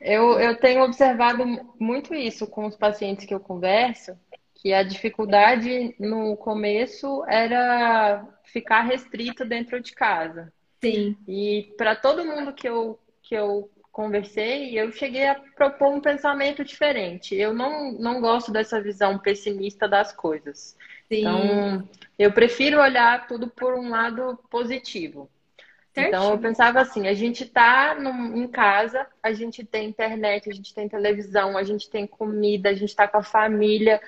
Eu, 0.00 0.38
eu 0.38 0.56
tenho 0.56 0.82
observado 0.84 1.44
muito 1.78 2.14
isso 2.14 2.46
com 2.46 2.66
os 2.66 2.76
pacientes 2.76 3.24
que 3.24 3.34
eu 3.34 3.40
converso, 3.40 4.18
que 4.54 4.72
a 4.72 4.82
dificuldade 4.82 5.94
no 5.98 6.36
começo 6.36 7.24
era 7.26 8.26
ficar 8.44 8.82
restrito 8.82 9.44
dentro 9.44 9.80
de 9.80 9.92
casa. 9.92 10.52
Sim. 10.82 11.16
E 11.26 11.74
para 11.78 11.96
todo 11.96 12.24
mundo 12.24 12.52
que 12.52 12.68
eu, 12.68 12.98
que 13.22 13.34
eu 13.34 13.70
conversei, 13.90 14.78
eu 14.78 14.90
cheguei 14.90 15.26
a 15.28 15.36
propor 15.36 15.94
um 15.94 16.00
pensamento 16.00 16.64
diferente. 16.64 17.34
Eu 17.34 17.54
não, 17.54 17.92
não 17.92 18.20
gosto 18.20 18.50
dessa 18.50 18.80
visão 18.82 19.18
pessimista 19.18 19.88
das 19.88 20.12
coisas. 20.12 20.76
Sim. 21.08 21.20
Então, 21.20 21.88
eu 22.18 22.32
prefiro 22.32 22.80
olhar 22.80 23.26
tudo 23.26 23.48
por 23.48 23.74
um 23.74 23.88
lado 23.88 24.38
positivo. 24.50 25.30
Então 25.96 26.30
eu 26.32 26.38
pensava 26.38 26.80
assim, 26.80 27.06
a 27.06 27.14
gente 27.14 27.46
tá 27.46 27.94
num, 27.94 28.36
em 28.36 28.48
casa, 28.48 29.06
a 29.22 29.32
gente 29.32 29.64
tem 29.64 29.88
internet, 29.88 30.50
a 30.50 30.52
gente 30.52 30.74
tem 30.74 30.88
televisão, 30.88 31.56
a 31.56 31.62
gente 31.62 31.88
tem 31.88 32.06
comida, 32.06 32.70
a 32.70 32.74
gente 32.74 32.94
tá 32.94 33.06
com 33.06 33.18
a 33.18 33.22
família. 33.22 34.00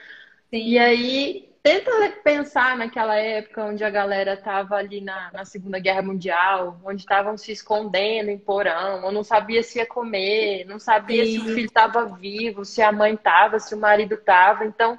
Sim. 0.50 0.58
E 0.58 0.78
aí 0.78 1.48
tenta 1.62 1.90
pensar 2.22 2.76
naquela 2.76 3.16
época 3.16 3.64
onde 3.64 3.82
a 3.82 3.90
galera 3.90 4.34
estava 4.34 4.76
ali 4.76 5.00
na, 5.00 5.32
na, 5.32 5.44
Segunda 5.44 5.80
Guerra 5.80 6.02
Mundial, 6.02 6.80
onde 6.84 7.02
estavam 7.02 7.36
se 7.36 7.50
escondendo 7.50 8.30
em 8.30 8.38
porão, 8.38 9.04
ou 9.04 9.10
não 9.10 9.24
sabia 9.24 9.62
se 9.64 9.78
ia 9.78 9.86
comer, 9.86 10.64
não 10.64 10.78
sabia 10.78 11.24
Sim. 11.24 11.32
se 11.32 11.38
o 11.40 11.54
filho 11.54 11.66
estava 11.66 12.04
vivo, 12.06 12.64
se 12.64 12.80
a 12.82 12.92
mãe 12.92 13.14
estava, 13.14 13.58
se 13.58 13.74
o 13.74 13.78
marido 13.78 14.14
estava. 14.14 14.64
Então, 14.64 14.96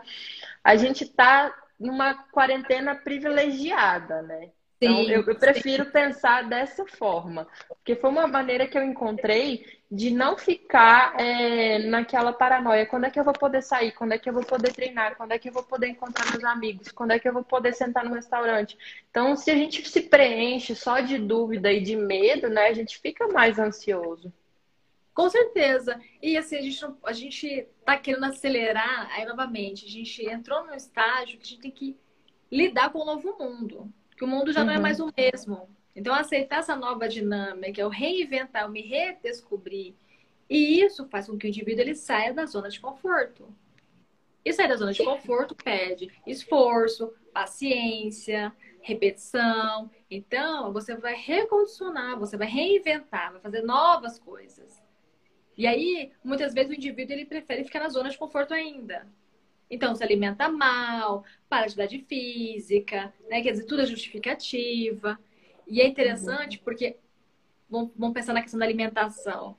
a 0.61 0.75
gente 0.75 1.05
está 1.05 1.53
numa 1.79 2.13
quarentena 2.31 2.95
privilegiada, 2.95 4.21
né? 4.23 4.49
Então, 4.79 5.03
sim, 5.03 5.09
eu, 5.09 5.23
eu, 5.23 5.35
prefiro 5.35 5.85
sim. 5.85 5.91
pensar 5.91 6.47
dessa 6.47 6.85
forma, 6.85 7.47
porque 7.67 7.95
foi 7.95 8.11
uma 8.11 8.27
maneira 8.27 8.67
que 8.67 8.77
eu 8.77 8.83
encontrei 8.83 9.65
de 9.89 10.11
não 10.11 10.37
ficar 10.37 11.19
é, 11.19 11.79
naquela 11.79 12.31
paranoia. 12.31 12.85
Quando 12.85 13.05
é 13.05 13.09
que 13.09 13.19
eu 13.19 13.23
vou 13.23 13.33
poder 13.33 13.63
sair? 13.63 13.91
Quando 13.93 14.11
é 14.11 14.19
que 14.19 14.29
eu 14.29 14.33
vou 14.33 14.43
poder 14.43 14.71
treinar? 14.71 15.15
Quando 15.15 15.31
é 15.31 15.39
que 15.39 15.49
eu 15.49 15.53
vou 15.53 15.63
poder 15.63 15.87
encontrar 15.87 16.29
meus 16.29 16.43
amigos? 16.43 16.91
Quando 16.91 17.11
é 17.11 17.17
que 17.17 17.27
eu 17.27 17.33
vou 17.33 17.43
poder 17.43 17.73
sentar 17.73 18.05
no 18.05 18.13
restaurante? 18.13 18.77
Então, 19.09 19.35
se 19.35 19.49
a 19.49 19.55
gente 19.55 19.87
se 19.89 20.01
preenche 20.01 20.75
só 20.75 20.99
de 20.99 21.17
dúvida 21.17 21.71
e 21.73 21.81
de 21.81 21.95
medo, 21.95 22.47
né, 22.47 22.67
a 22.67 22.73
gente 22.73 22.99
fica 22.99 23.27
mais 23.27 23.57
ansioso. 23.57 24.31
Com 25.11 25.27
certeza. 25.27 25.99
E 26.21 26.37
assim, 26.37 26.55
a 26.57 26.61
gente, 26.61 26.81
não, 26.83 26.97
a 27.03 27.13
gente 27.13 27.67
tá 27.83 27.97
querendo 27.97 28.25
acelerar, 28.25 29.09
aí 29.11 29.25
novamente, 29.25 29.85
a 29.85 29.89
gente 29.89 30.23
entrou 30.23 30.67
num 30.67 30.75
estágio 30.75 31.39
que 31.39 31.43
a 31.43 31.49
gente 31.49 31.61
tem 31.61 31.71
que 31.71 31.97
lidar 32.51 32.91
com 32.91 32.99
o 32.99 33.05
novo 33.05 33.35
mundo 33.39 33.91
que 34.17 34.25
o 34.25 34.27
mundo 34.27 34.51
já 34.51 34.61
uhum. 34.61 34.65
não 34.65 34.73
é 34.73 34.79
mais 34.79 34.99
o 34.99 35.13
mesmo. 35.15 35.69
Então, 35.95 36.13
aceitar 36.13 36.59
essa 36.59 36.75
nova 36.75 37.07
dinâmica, 37.07 37.79
eu 37.79 37.89
reinventar, 37.89 38.63
eu 38.63 38.69
me 38.69 38.81
redescobrir. 38.81 39.95
E 40.49 40.81
isso 40.81 41.07
faz 41.07 41.27
com 41.27 41.37
que 41.37 41.45
o 41.45 41.49
indivíduo 41.49 41.81
ele 41.81 41.95
saia 41.95 42.33
da 42.33 42.45
zona 42.45 42.69
de 42.69 42.79
conforto. 42.79 43.47
E 44.43 44.53
sair 44.53 44.67
da 44.67 44.75
zona 44.75 44.93
de 44.93 45.03
conforto 45.03 45.55
pede 45.55 46.09
esforço, 46.25 47.13
paciência, 47.33 48.53
repetição. 48.81 49.91
Então, 50.09 50.71
você 50.71 50.95
vai 50.95 51.15
recondicionar, 51.15 52.17
você 52.17 52.37
vai 52.37 52.47
reinventar, 52.47 53.33
vai 53.33 53.41
fazer 53.41 53.61
novas 53.61 54.17
coisas. 54.17 54.81
E 55.57 55.67
aí, 55.67 56.11
muitas 56.23 56.53
vezes 56.53 56.71
o 56.71 56.75
indivíduo 56.75 57.13
ele 57.13 57.25
prefere 57.25 57.63
ficar 57.63 57.79
na 57.79 57.89
zona 57.89 58.09
de 58.09 58.17
conforto 58.17 58.53
ainda. 58.53 59.07
Então, 59.69 59.93
se 59.95 60.03
alimenta 60.03 60.47
mal, 60.49 61.23
para 61.49 61.65
atividade 61.65 61.99
física, 62.07 63.13
né? 63.29 63.41
Quer 63.41 63.51
dizer, 63.51 63.65
tudo 63.65 63.81
é 63.81 63.85
justificativa. 63.85 65.19
E 65.67 65.81
é 65.81 65.87
interessante 65.87 66.57
uhum. 66.57 66.63
porque, 66.63 66.97
vamos 67.69 68.13
pensar 68.13 68.33
na 68.33 68.41
questão 68.41 68.59
da 68.59 68.65
alimentação. 68.65 69.57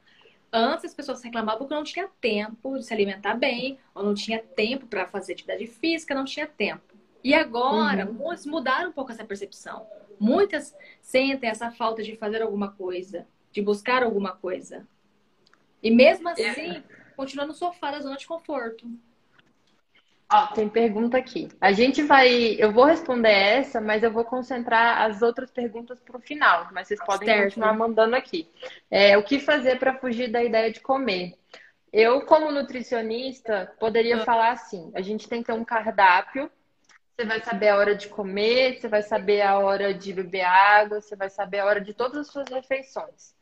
Antes 0.51 0.87
as 0.87 0.95
pessoas 0.95 1.23
reclamavam 1.23 1.69
que 1.69 1.75
não 1.75 1.85
tinha 1.85 2.09
tempo 2.21 2.79
de 2.79 2.85
se 2.85 2.95
alimentar 2.95 3.35
bem, 3.35 3.79
ou 3.95 4.03
não 4.03 4.15
tinha 4.15 4.39
tempo 4.39 4.87
para 4.87 5.07
fazer 5.07 5.35
atividade 5.35 5.67
física, 5.67 6.15
não 6.15 6.25
tinha 6.25 6.47
tempo. 6.47 6.95
E 7.23 7.35
agora, 7.35 8.07
uhum. 8.07 8.15
muitos 8.15 8.47
mudaram 8.47 8.91
um 8.91 8.93
pouco 8.93 9.13
essa 9.13 9.25
percepção. 9.25 9.87
Muitas 10.19 10.75
sentem 11.03 11.51
essa 11.51 11.71
falta 11.71 12.03
de 12.03 12.17
fazer 12.17 12.43
alguma 12.43 12.73
coisa, 12.73 13.27
de 13.53 13.61
buscar 13.61 14.03
alguma 14.03 14.33
coisa. 14.33 14.87
E 15.83 15.91
mesmo 15.91 16.29
é. 16.31 16.33
assim, 16.33 16.71
é. 16.71 16.83
continua 17.15 17.47
no 17.47 17.53
sofá 17.53 17.91
da 17.91 18.01
zona 18.01 18.17
de 18.17 18.27
conforto. 18.27 18.91
Ó, 20.31 20.49
tem 20.49 20.69
pergunta 20.69 21.17
aqui. 21.17 21.49
A 21.59 21.73
gente 21.73 22.03
vai. 22.03 22.55
Eu 22.59 22.71
vou 22.71 22.85
responder 22.85 23.33
essa, 23.33 23.81
mas 23.81 24.03
eu 24.03 24.13
vou 24.13 24.25
concentrar 24.25 25.03
as 25.03 25.23
outras 25.23 25.51
perguntas 25.51 25.99
para 26.01 26.19
o 26.19 26.21
final. 26.21 26.69
Mas 26.71 26.89
vocês 26.89 27.01
podem 27.05 27.27
certo. 27.27 27.45
continuar 27.45 27.73
mandando 27.73 28.15
aqui. 28.15 28.47
É, 28.91 29.17
o 29.17 29.23
que 29.23 29.39
fazer 29.39 29.79
para 29.79 29.99
fugir 29.99 30.31
da 30.31 30.45
ideia 30.45 30.71
de 30.71 30.81
comer? 30.81 31.35
Eu, 31.91 32.27
como 32.27 32.53
nutricionista, 32.53 33.73
poderia 33.81 34.17
ah. 34.17 34.25
falar 34.25 34.51
assim: 34.53 34.91
a 34.95 35.01
gente 35.01 35.27
tem 35.27 35.41
que 35.41 35.47
ter 35.47 35.59
um 35.59 35.65
cardápio. 35.65 36.51
Você 37.17 37.27
vai 37.27 37.41
saber 37.41 37.69
a 37.71 37.77
hora 37.77 37.97
de 37.97 38.09
comer, 38.09 38.79
você 38.79 38.87
vai 38.87 39.03
saber 39.03 39.41
a 39.41 39.59
hora 39.59 39.93
de 39.93 40.13
beber 40.13 40.45
água, 40.45 41.01
você 41.01 41.17
vai 41.17 41.29
saber 41.29 41.59
a 41.59 41.65
hora 41.65 41.81
de 41.81 41.93
todas 41.93 42.19
as 42.19 42.29
suas 42.29 42.49
refeições. 42.49 43.35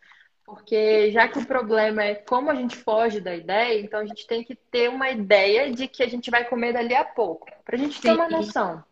Porque 0.46 1.10
já 1.10 1.26
que 1.26 1.40
o 1.40 1.44
problema 1.44 2.04
é 2.04 2.14
como 2.14 2.50
a 2.50 2.54
gente 2.54 2.76
foge 2.76 3.20
da 3.20 3.34
ideia, 3.34 3.80
então 3.80 3.98
a 3.98 4.06
gente 4.06 4.24
tem 4.28 4.44
que 4.44 4.54
ter 4.54 4.88
uma 4.88 5.10
ideia 5.10 5.72
de 5.72 5.88
que 5.88 6.04
a 6.04 6.08
gente 6.08 6.30
vai 6.30 6.44
comer 6.44 6.72
dali 6.72 6.94
a 6.94 7.04
pouco, 7.04 7.48
para 7.64 7.74
a 7.74 7.78
gente 7.78 8.00
ter 8.00 8.12
uma 8.12 8.28
noção. 8.28 8.82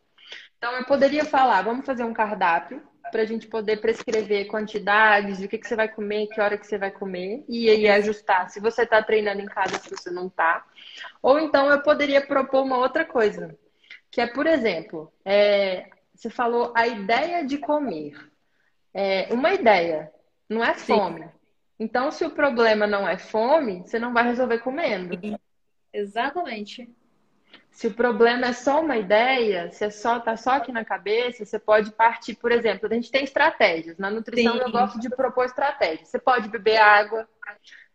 Então 0.59 0.73
eu 0.73 0.85
poderia 0.85 1.25
falar, 1.25 1.63
vamos 1.63 1.87
fazer 1.87 2.03
um 2.03 2.13
cardápio 2.13 2.83
para 3.13 3.23
a 3.23 3.25
gente 3.25 3.47
poder 3.47 3.81
prescrever 3.81 4.49
quantidades, 4.49 5.41
o 5.41 5.47
que, 5.47 5.57
que 5.57 5.69
você 5.69 5.77
vai 5.77 5.89
comer, 5.89 6.27
que 6.27 6.41
hora 6.41 6.59
que 6.59 6.67
você 6.67 6.77
vai 6.77 6.91
comer, 6.91 7.45
e 7.49 7.71
aí 7.71 7.89
ajustar 7.89 8.51
se 8.51 8.59
você 8.59 8.83
está 8.83 9.01
treinando 9.01 9.41
em 9.41 9.47
casa, 9.47 9.79
se 9.79 9.89
você 9.89 10.11
não 10.11 10.27
está. 10.27 10.65
Ou 11.23 11.39
então 11.39 11.71
eu 11.71 11.81
poderia 11.83 12.27
propor 12.27 12.65
uma 12.65 12.79
outra 12.79 13.05
coisa, 13.05 13.57
que 14.11 14.21
é, 14.21 14.27
por 14.27 14.49
exemplo, 14.49 15.13
é, 15.25 15.89
você 16.13 16.29
falou 16.29 16.73
a 16.75 16.89
ideia 16.89 17.45
de 17.45 17.59
comer. 17.59 18.17
É, 18.93 19.29
uma 19.33 19.53
ideia, 19.53 20.11
não 20.49 20.65
é 20.65 20.75
fome. 20.75 21.23
Sim. 21.23 21.34
Então, 21.85 22.11
se 22.11 22.25
o 22.25 22.31
problema 22.31 22.87
não 22.87 23.07
é 23.07 23.19
fome, 23.19 23.83
você 23.83 23.99
não 23.99 24.15
vai 24.15 24.25
resolver 24.25 24.59
comendo. 24.61 25.21
Exatamente. 25.93 26.89
Se 27.71 27.89
o 27.89 27.93
problema 27.93 28.47
é 28.47 28.53
só 28.55 28.81
uma 28.81 28.97
ideia, 28.97 29.71
se 29.71 29.85
é 29.85 29.91
só 29.91 30.19
tá 30.19 30.35
só 30.35 30.53
aqui 30.53 30.73
na 30.73 30.83
cabeça, 30.83 31.45
você 31.45 31.59
pode 31.59 31.93
partir, 31.93 32.37
por 32.37 32.51
exemplo, 32.51 32.89
a 32.91 32.95
gente 32.95 33.11
tem 33.11 33.23
estratégias. 33.23 33.99
Na 33.99 34.11
nutrição 34.11 34.55
Sim. 34.55 34.61
eu 34.61 34.71
gosto 34.71 34.99
de 34.99 35.11
propor 35.11 35.45
estratégias. 35.45 36.09
Você 36.09 36.19
pode 36.19 36.49
beber 36.49 36.79
água, 36.79 37.29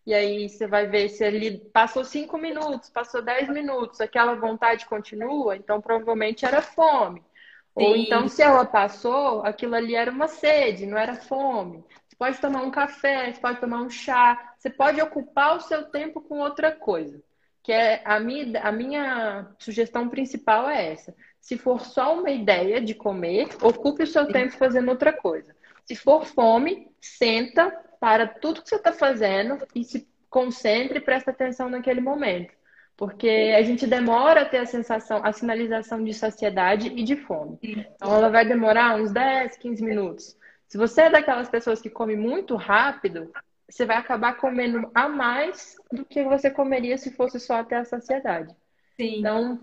e 0.05 0.13
aí 0.13 0.47
você 0.47 0.67
vai 0.67 0.85
ver 0.85 1.09
se 1.09 1.23
ele 1.23 1.57
passou 1.73 2.05
cinco 2.05 2.37
minutos, 2.37 2.91
passou 2.91 3.23
dez 3.23 3.49
minutos, 3.49 3.99
aquela 3.99 4.35
vontade 4.35 4.85
continua, 4.85 5.55
então 5.55 5.81
provavelmente 5.81 6.45
era 6.45 6.61
fome. 6.61 7.21
Sim. 7.21 7.85
Ou 7.85 7.95
então, 7.95 8.27
se 8.27 8.43
ela 8.43 8.65
passou, 8.65 9.43
aquilo 9.43 9.73
ali 9.73 9.95
era 9.95 10.11
uma 10.11 10.27
sede, 10.27 10.85
não 10.85 10.97
era 10.97 11.15
fome 11.15 11.83
pode 12.19 12.39
tomar 12.41 12.61
um 12.63 12.69
café, 12.69 13.31
você 13.31 13.39
pode 13.39 13.61
tomar 13.61 13.81
um 13.81 13.89
chá, 13.89 14.53
você 14.57 14.69
pode 14.69 15.01
ocupar 15.01 15.55
o 15.55 15.61
seu 15.61 15.85
tempo 15.85 16.19
com 16.19 16.39
outra 16.39 16.69
coisa. 16.69 17.23
Que 17.63 17.71
é 17.71 18.01
a 18.03 18.19
minha, 18.19 18.61
a 18.61 18.71
minha 18.71 19.47
sugestão 19.57 20.09
principal 20.09 20.69
é 20.69 20.91
essa. 20.91 21.15
Se 21.39 21.57
for 21.57 21.79
só 21.79 22.19
uma 22.19 22.29
ideia 22.29 22.81
de 22.81 22.93
comer, 22.93 23.47
ocupe 23.61 24.03
o 24.03 24.07
seu 24.07 24.27
tempo 24.27 24.51
fazendo 24.57 24.89
outra 24.89 25.13
coisa. 25.13 25.55
Se 25.85 25.95
for 25.95 26.25
fome, 26.25 26.91
senta, 26.99 27.71
para 27.99 28.27
tudo 28.27 28.61
que 28.61 28.69
você 28.69 28.75
está 28.75 28.91
fazendo 28.91 29.65
e 29.73 29.83
se 29.83 30.07
concentre 30.29 30.99
e 30.99 31.01
presta 31.01 31.31
atenção 31.31 31.69
naquele 31.69 32.01
momento. 32.01 32.53
Porque 32.97 33.53
a 33.57 33.61
gente 33.61 33.87
demora 33.87 34.41
a 34.41 34.45
ter 34.45 34.57
a 34.57 34.65
sensação, 34.65 35.21
a 35.23 35.31
sinalização 35.31 36.03
de 36.03 36.13
saciedade 36.13 36.89
e 36.89 37.01
de 37.01 37.15
fome. 37.15 37.57
Então 37.61 38.13
ela 38.13 38.29
vai 38.29 38.45
demorar 38.45 38.97
uns 38.97 39.11
10, 39.11 39.57
15 39.57 39.83
minutos. 39.83 40.38
Se 40.69 40.77
você 40.77 41.01
é 41.01 41.09
daquelas 41.09 41.49
pessoas 41.49 41.81
que 41.81 41.89
come 41.89 42.15
muito 42.15 42.55
rápido, 42.55 43.31
você 43.67 43.85
vai 43.87 43.97
acabar 43.97 44.37
comendo 44.37 44.89
a 44.93 45.09
mais 45.09 45.75
do 45.91 46.05
que 46.05 46.23
você 46.23 46.51
comeria 46.51 46.95
se 46.95 47.11
fosse 47.11 47.39
só 47.39 47.55
até 47.55 47.75
a 47.77 47.85
saciedade. 47.85 48.55
Sim. 48.95 49.19
Então, 49.19 49.59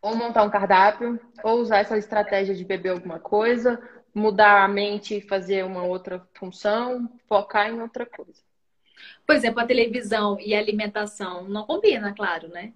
ou 0.00 0.16
montar 0.16 0.42
um 0.42 0.50
cardápio, 0.50 1.20
ou 1.44 1.60
usar 1.60 1.78
essa 1.78 1.98
estratégia 1.98 2.54
de 2.54 2.64
beber 2.64 2.90
alguma 2.90 3.18
coisa, 3.18 3.78
mudar 4.14 4.64
a 4.64 4.68
mente 4.68 5.18
e 5.18 5.20
fazer 5.20 5.66
uma 5.66 5.82
outra 5.82 6.26
função, 6.32 7.10
focar 7.28 7.68
em 7.68 7.82
outra 7.82 8.06
coisa. 8.06 8.40
Por 9.26 9.36
exemplo, 9.36 9.60
a 9.60 9.66
televisão 9.66 10.40
e 10.40 10.54
a 10.54 10.58
alimentação 10.58 11.46
não 11.46 11.66
combina, 11.66 12.14
claro, 12.14 12.48
né? 12.48 12.72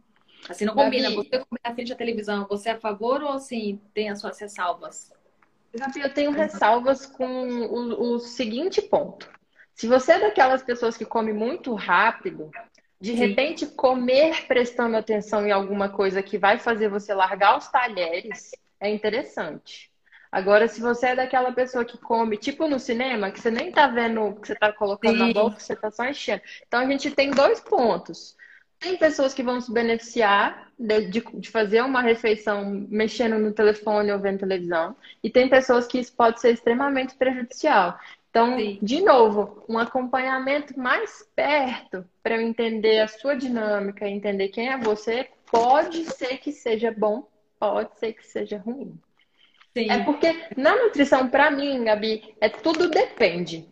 Assim, 0.46 0.66
não 0.66 0.74
combina. 0.74 1.08
Você 1.10 1.38
comer 1.38 1.60
na 1.64 1.74
frente 1.74 1.88
da 1.88 1.96
televisão, 1.96 2.46
você 2.46 2.68
é 2.68 2.72
a 2.72 2.80
favor 2.80 3.22
ou 3.22 3.32
assim, 3.32 3.80
tem 3.94 4.10
as 4.10 4.20
suas 4.20 4.38
ressalvas? 4.38 5.10
Eu 5.72 6.12
tenho 6.12 6.30
ressalvas 6.30 7.06
com 7.06 7.26
o, 7.26 8.14
o 8.14 8.18
seguinte 8.18 8.82
ponto. 8.82 9.28
Se 9.74 9.86
você 9.86 10.12
é 10.12 10.20
daquelas 10.20 10.62
pessoas 10.62 10.96
que 10.96 11.04
come 11.04 11.32
muito 11.32 11.72
rápido, 11.74 12.50
de 13.00 13.12
Sim. 13.12 13.16
repente 13.16 13.66
comer 13.66 14.46
prestando 14.46 14.96
atenção 14.96 15.46
em 15.46 15.52
alguma 15.52 15.88
coisa 15.88 16.22
que 16.22 16.36
vai 16.36 16.58
fazer 16.58 16.88
você 16.88 17.14
largar 17.14 17.56
os 17.56 17.68
talheres 17.68 18.50
é 18.78 18.90
interessante. 18.90 19.90
Agora, 20.30 20.68
se 20.68 20.80
você 20.80 21.08
é 21.08 21.16
daquela 21.16 21.50
pessoa 21.52 21.84
que 21.84 21.98
come, 21.98 22.36
tipo 22.36 22.68
no 22.68 22.78
cinema, 22.78 23.30
que 23.30 23.40
você 23.40 23.50
nem 23.50 23.72
tá 23.72 23.86
vendo 23.88 24.22
o 24.22 24.36
que 24.36 24.46
você 24.46 24.54
tá 24.54 24.72
colocando 24.72 25.18
Sim. 25.18 25.26
na 25.26 25.32
boca, 25.32 25.58
você 25.58 25.74
tá 25.74 25.90
só 25.90 26.04
enchendo. 26.04 26.42
Então 26.66 26.80
a 26.80 26.86
gente 26.86 27.10
tem 27.10 27.30
dois 27.30 27.58
pontos. 27.60 28.36
Tem 28.80 28.96
pessoas 28.96 29.34
que 29.34 29.42
vão 29.42 29.60
se 29.60 29.70
beneficiar 29.70 30.72
de, 30.78 31.06
de, 31.08 31.20
de, 31.34 31.50
fazer 31.50 31.82
uma 31.82 32.00
refeição 32.00 32.86
mexendo 32.88 33.38
no 33.38 33.52
telefone 33.52 34.10
ou 34.10 34.18
vendo 34.18 34.38
televisão, 34.38 34.96
e 35.22 35.28
tem 35.28 35.50
pessoas 35.50 35.86
que 35.86 35.98
isso 35.98 36.14
pode 36.16 36.40
ser 36.40 36.54
extremamente 36.54 37.14
prejudicial. 37.14 37.98
Então, 38.30 38.56
Sim. 38.56 38.78
de 38.80 39.02
novo, 39.02 39.62
um 39.68 39.78
acompanhamento 39.78 40.78
mais 40.78 41.28
perto 41.36 42.06
para 42.22 42.36
eu 42.36 42.40
entender 42.40 43.00
a 43.00 43.08
sua 43.08 43.34
dinâmica, 43.34 44.08
entender 44.08 44.48
quem 44.48 44.70
é 44.70 44.78
você, 44.78 45.28
pode 45.50 46.04
ser 46.04 46.38
que 46.38 46.50
seja 46.50 46.90
bom, 46.96 47.28
pode 47.58 47.98
ser 47.98 48.14
que 48.14 48.26
seja 48.26 48.56
ruim. 48.56 48.98
Sim. 49.76 49.90
É 49.90 50.04
porque 50.04 50.46
na 50.56 50.74
nutrição, 50.84 51.28
para 51.28 51.50
mim, 51.50 51.84
Gabi, 51.84 52.34
é 52.40 52.48
tudo 52.48 52.88
depende. 52.88 53.68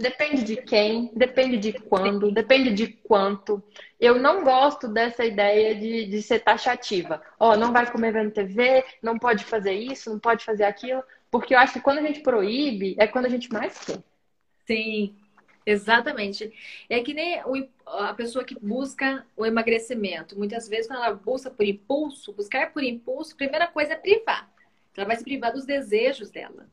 Depende 0.00 0.42
de 0.44 0.56
quem, 0.56 1.12
depende 1.14 1.58
de 1.58 1.74
quando, 1.74 2.32
depende 2.32 2.72
de 2.72 2.86
quanto. 2.86 3.62
Eu 4.00 4.18
não 4.18 4.42
gosto 4.42 4.88
dessa 4.88 5.26
ideia 5.26 5.74
de, 5.74 6.06
de 6.06 6.22
ser 6.22 6.38
taxativa. 6.38 7.20
Ó, 7.38 7.52
oh, 7.52 7.56
não 7.56 7.70
vai 7.70 7.90
comer 7.92 8.10
vendo 8.10 8.30
TV, 8.30 8.82
não 9.02 9.18
pode 9.18 9.44
fazer 9.44 9.74
isso, 9.74 10.08
não 10.08 10.18
pode 10.18 10.42
fazer 10.42 10.64
aquilo. 10.64 11.04
Porque 11.30 11.54
eu 11.54 11.58
acho 11.58 11.74
que 11.74 11.82
quando 11.82 11.98
a 11.98 12.02
gente 12.02 12.20
proíbe, 12.20 12.96
é 12.98 13.06
quando 13.06 13.26
a 13.26 13.28
gente 13.28 13.52
mais 13.52 13.78
quer. 13.84 14.02
Sim, 14.66 15.14
exatamente. 15.66 16.50
É 16.88 17.00
que 17.00 17.12
nem 17.12 17.42
a 17.84 18.14
pessoa 18.14 18.42
que 18.42 18.58
busca 18.58 19.26
o 19.36 19.44
emagrecimento. 19.44 20.34
Muitas 20.34 20.66
vezes, 20.66 20.86
quando 20.86 21.04
ela 21.04 21.14
busca 21.14 21.50
por 21.50 21.66
impulso, 21.66 22.32
buscar 22.32 22.72
por 22.72 22.82
impulso, 22.82 23.34
a 23.34 23.36
primeira 23.36 23.66
coisa 23.66 23.92
é 23.92 23.96
privar. 23.96 24.50
Ela 24.96 25.06
vai 25.06 25.16
se 25.16 25.24
privar 25.24 25.52
dos 25.52 25.66
desejos 25.66 26.30
dela. 26.30 26.66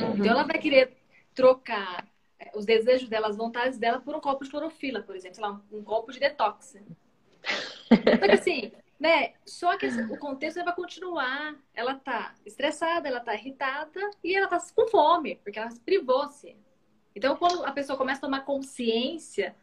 Uhum. 0.00 0.12
Então, 0.14 0.26
ela 0.26 0.44
vai 0.44 0.60
querer 0.60 0.92
trocar 1.34 2.06
os 2.54 2.64
desejos 2.64 3.08
dela, 3.08 3.28
as 3.28 3.36
vontades 3.36 3.78
dela, 3.78 4.00
por 4.00 4.14
um 4.14 4.20
copo 4.20 4.44
de 4.44 4.50
clorofila, 4.50 5.02
por 5.02 5.14
exemplo, 5.14 5.36
sei 5.36 5.44
lá, 5.44 5.60
um, 5.70 5.78
um 5.78 5.84
copo 5.84 6.12
de 6.12 6.20
detox. 6.20 6.76
Só 7.88 8.26
que 8.26 8.32
assim, 8.32 8.72
né? 8.98 9.32
Só 9.44 9.76
que 9.76 9.86
o 9.86 10.18
contexto 10.18 10.62
vai 10.64 10.74
continuar. 10.74 11.56
Ela 11.74 11.94
tá 11.94 12.34
estressada, 12.46 13.08
ela 13.08 13.20
tá 13.20 13.34
irritada 13.34 14.10
e 14.22 14.34
ela 14.34 14.46
tá 14.46 14.60
com 14.74 14.86
fome, 14.88 15.36
porque 15.42 15.58
ela 15.58 15.70
privou-se. 15.84 16.56
Então, 17.14 17.36
quando 17.36 17.64
a 17.64 17.72
pessoa 17.72 17.98
começa 17.98 18.18
a 18.20 18.22
tomar 18.22 18.40
consciência 18.40 19.54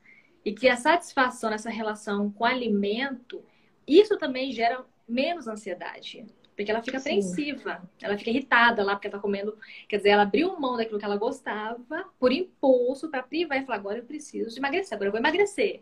e 0.46 0.54
que 0.54 0.68
a 0.68 0.76
satisfação 0.76 1.50
nessa 1.50 1.70
relação 1.70 2.32
com 2.32 2.44
o 2.44 2.48
alimento, 2.48 3.44
isso 3.88 4.18
também 4.18 4.52
gera 4.52 4.86
menos 5.08 5.48
ansiedade. 5.48 6.26
Porque 6.60 6.72
ela 6.72 6.84
fica 6.84 6.98
apreensiva, 6.98 7.82
ela 8.02 8.18
fica 8.18 8.32
irritada 8.32 8.84
lá 8.84 8.94
porque 8.94 9.08
ela 9.08 9.16
tá 9.16 9.22
comendo. 9.22 9.58
Quer 9.88 9.96
dizer, 9.96 10.10
ela 10.10 10.24
abriu 10.24 10.60
mão 10.60 10.76
daquilo 10.76 11.00
que 11.00 11.06
ela 11.06 11.16
gostava 11.16 12.06
por 12.20 12.34
impulso 12.34 13.08
para 13.08 13.24
privar 13.24 13.62
e 13.62 13.66
falar: 13.66 13.78
agora 13.78 14.00
eu 14.00 14.04
preciso 14.04 14.54
de 14.54 14.60
emagrecer, 14.60 14.94
agora 14.94 15.08
eu 15.08 15.12
vou 15.14 15.22
emagrecer. 15.22 15.82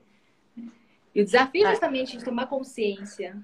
E 1.15 1.21
o 1.21 1.25
desafio 1.25 1.65
é 1.65 1.71
justamente 1.71 2.15
de 2.15 2.23
tomar 2.23 2.45
consciência. 2.45 3.35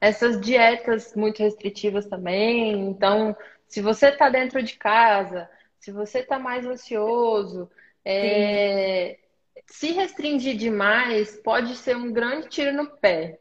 Essas 0.00 0.40
dietas 0.40 1.14
muito 1.14 1.42
restritivas 1.42 2.06
também. 2.06 2.72
Então, 2.88 3.36
se 3.68 3.82
você 3.82 4.08
está 4.08 4.30
dentro 4.30 4.62
de 4.62 4.74
casa, 4.76 5.50
se 5.78 5.92
você 5.92 6.20
está 6.20 6.38
mais 6.38 6.64
ansioso, 6.64 7.70
é... 8.02 9.18
se 9.66 9.92
restringir 9.92 10.56
demais 10.56 11.36
pode 11.44 11.76
ser 11.76 11.94
um 11.94 12.10
grande 12.10 12.48
tiro 12.48 12.72
no 12.72 12.86
pé. 12.86 13.38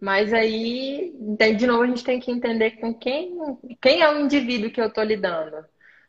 Mas 0.00 0.32
aí, 0.32 1.14
de 1.58 1.66
novo, 1.66 1.82
a 1.82 1.86
gente 1.86 2.02
tem 2.02 2.18
que 2.18 2.30
entender 2.30 2.72
com 2.72 2.94
quem, 2.94 3.36
quem 3.82 4.00
é 4.00 4.10
o 4.10 4.20
indivíduo 4.20 4.70
que 4.70 4.80
eu 4.80 4.86
estou 4.86 5.04
lidando. 5.04 5.64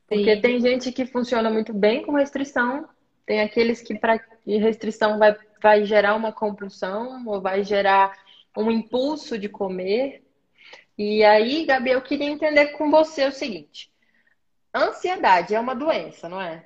Porque 0.08 0.36
Sim. 0.36 0.42
tem 0.42 0.62
gente 0.62 0.92
que 0.92 1.06
funciona 1.06 1.50
muito 1.50 1.74
bem 1.74 2.02
com 2.02 2.14
restrição, 2.14 2.88
tem 3.26 3.42
aqueles 3.42 3.82
que 3.82 3.98
para 3.98 4.20
restrição 4.46 5.20
vai, 5.20 5.36
vai 5.62 5.86
gerar 5.86 6.16
uma 6.16 6.32
compulsão 6.32 7.26
ou 7.28 7.42
vai 7.42 7.64
gerar 7.64 8.18
um 8.58 8.72
impulso 8.72 9.38
de 9.38 9.50
comer. 9.50 10.24
E 10.98 11.24
aí, 11.24 11.66
Gabi, 11.66 11.92
eu 11.92 12.02
queria 12.02 12.30
entender 12.30 12.68
com 12.74 12.90
você 12.90 13.26
o 13.26 13.32
seguinte: 13.32 13.92
ansiedade 14.74 15.54
é 15.54 15.60
uma 15.60 15.76
doença, 15.76 16.28
não 16.30 16.42
é? 16.42 16.66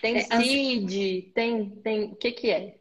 Tem 0.00 0.16
é, 0.16 0.20
CID, 0.22 1.32
tem, 1.34 1.70
tem. 1.70 2.04
O 2.04 2.16
que, 2.16 2.32
que 2.32 2.50
é? 2.50 2.76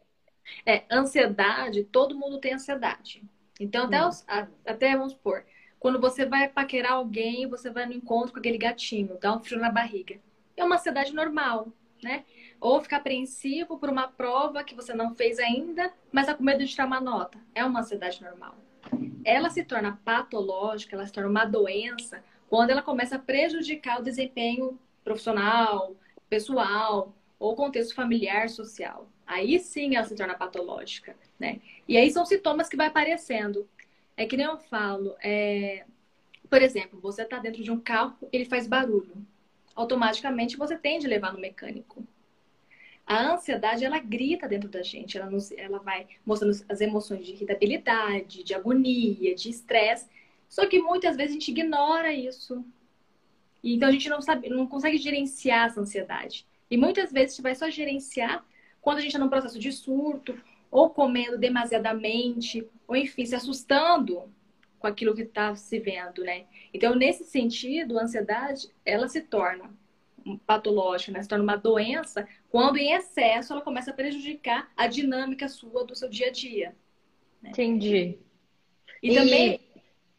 É, 0.65 0.83
ansiedade, 0.91 1.83
todo 1.83 2.17
mundo 2.17 2.39
tem 2.39 2.53
ansiedade. 2.53 3.23
Então, 3.59 3.85
até, 3.85 4.03
hum. 4.03 4.09
os, 4.09 4.25
até 4.65 4.95
vamos 4.95 5.13
supor, 5.13 5.45
quando 5.79 5.99
você 5.99 6.25
vai 6.25 6.47
paquerar 6.47 6.93
alguém, 6.93 7.47
você 7.47 7.69
vai 7.69 7.85
no 7.85 7.93
encontro 7.93 8.33
com 8.33 8.39
aquele 8.39 8.57
gatinho, 8.57 9.17
dá 9.19 9.35
um 9.35 9.39
frio 9.39 9.59
na 9.59 9.71
barriga. 9.71 10.19
É 10.57 10.63
uma 10.63 10.75
ansiedade 10.75 11.13
normal, 11.13 11.67
né? 12.01 12.23
Ou 12.59 12.81
ficar 12.81 12.97
apreensivo 12.97 13.77
por 13.77 13.89
uma 13.89 14.07
prova 14.07 14.63
que 14.63 14.75
você 14.75 14.93
não 14.93 15.13
fez 15.13 15.37
ainda, 15.39 15.91
mas 16.11 16.25
tá 16.25 16.33
com 16.33 16.43
medo 16.43 16.63
de 16.63 16.71
tirar 16.71 16.87
uma 16.87 17.01
nota. 17.01 17.37
É 17.53 17.63
uma 17.63 17.81
ansiedade 17.81 18.21
normal. 18.21 18.55
Ela 19.23 19.49
se 19.49 19.63
torna 19.63 19.99
patológica, 20.03 20.95
ela 20.95 21.05
se 21.05 21.11
torna 21.11 21.29
uma 21.29 21.45
doença 21.45 22.23
quando 22.49 22.69
ela 22.69 22.81
começa 22.81 23.15
a 23.15 23.19
prejudicar 23.19 23.99
o 23.99 24.03
desempenho 24.03 24.79
profissional, 25.03 25.95
pessoal 26.29 27.13
ou 27.37 27.55
contexto 27.55 27.93
familiar, 27.93 28.49
social. 28.49 29.09
Aí 29.25 29.59
sim 29.59 29.95
ela 29.95 30.05
se 30.05 30.15
torna 30.15 30.35
patológica, 30.35 31.15
né? 31.39 31.59
E 31.87 31.97
aí 31.97 32.11
são 32.11 32.25
sintomas 32.25 32.67
que 32.67 32.77
vai 32.77 32.87
aparecendo. 32.87 33.67
É 34.17 34.25
que 34.25 34.37
nem 34.37 34.45
eu 34.45 34.57
falo, 34.57 35.15
é... 35.21 35.85
por 36.49 36.61
exemplo, 36.61 36.99
você 36.99 37.23
está 37.23 37.39
dentro 37.39 37.63
de 37.63 37.71
um 37.71 37.79
carro, 37.79 38.17
ele 38.31 38.45
faz 38.45 38.67
barulho. 38.67 39.15
Automaticamente 39.75 40.57
você 40.57 40.77
tende 40.77 41.05
a 41.05 41.09
levar 41.09 41.33
no 41.33 41.39
mecânico. 41.39 42.05
A 43.05 43.33
ansiedade, 43.33 43.85
ela 43.85 43.99
grita 43.99 44.47
dentro 44.47 44.67
da 44.67 44.81
gente, 44.81 45.17
ela, 45.17 45.29
nos, 45.29 45.51
ela 45.51 45.77
vai 45.77 46.07
mostrando 46.25 46.55
as 46.67 46.81
emoções 46.81 47.25
de 47.25 47.33
irritabilidade, 47.33 48.43
de 48.43 48.53
agonia, 48.55 49.35
de 49.35 49.49
estresse. 49.49 50.07
Só 50.49 50.65
que 50.65 50.81
muitas 50.81 51.15
vezes 51.15 51.31
a 51.31 51.33
gente 51.33 51.51
ignora 51.51 52.11
isso. 52.11 52.65
Então 53.63 53.89
a 53.89 53.91
gente 53.91 54.09
não 54.09 54.21
sabe, 54.21 54.49
não 54.49 54.65
consegue 54.65 54.97
gerenciar 54.97 55.67
essa 55.67 55.81
ansiedade. 55.81 56.47
E 56.69 56.77
muitas 56.77 57.11
vezes 57.11 57.33
a 57.33 57.35
gente 57.35 57.43
vai 57.43 57.55
só 57.55 57.69
gerenciar 57.69 58.43
quando 58.81 58.97
a 58.99 59.01
gente 59.01 59.09
está 59.09 59.19
num 59.19 59.29
processo 59.29 59.59
de 59.59 59.71
surto, 59.71 60.39
ou 60.75 60.89
comendo 60.89 61.37
demasiadamente, 61.37 62.67
ou 62.85 62.97
enfim, 62.97 63.25
se 63.25 63.33
assustando 63.33 64.29
com 64.77 64.85
aquilo 64.85 65.15
que 65.15 65.21
está 65.21 65.55
se 65.55 65.79
vendo, 65.79 66.21
né? 66.21 66.43
Então, 66.73 66.93
nesse 66.93 67.23
sentido, 67.23 67.97
a 67.97 68.03
ansiedade, 68.03 68.67
ela 68.85 69.07
se 69.07 69.21
torna 69.21 69.73
patológica, 70.45 71.13
né? 71.13 71.21
se 71.21 71.29
torna 71.29 71.45
uma 71.45 71.55
doença 71.55 72.27
quando 72.49 72.75
em 72.75 72.91
excesso 72.91 73.53
ela 73.53 73.61
começa 73.61 73.91
a 73.91 73.93
prejudicar 73.93 74.69
a 74.75 74.85
dinâmica 74.87 75.47
sua 75.47 75.85
do 75.85 75.95
seu 75.95 76.09
dia 76.09 76.27
a 76.27 76.31
dia. 76.31 76.75
Né? 77.41 77.51
Entendi. 77.51 78.19
E, 79.01 79.11
e 79.11 79.15
também. 79.15 79.59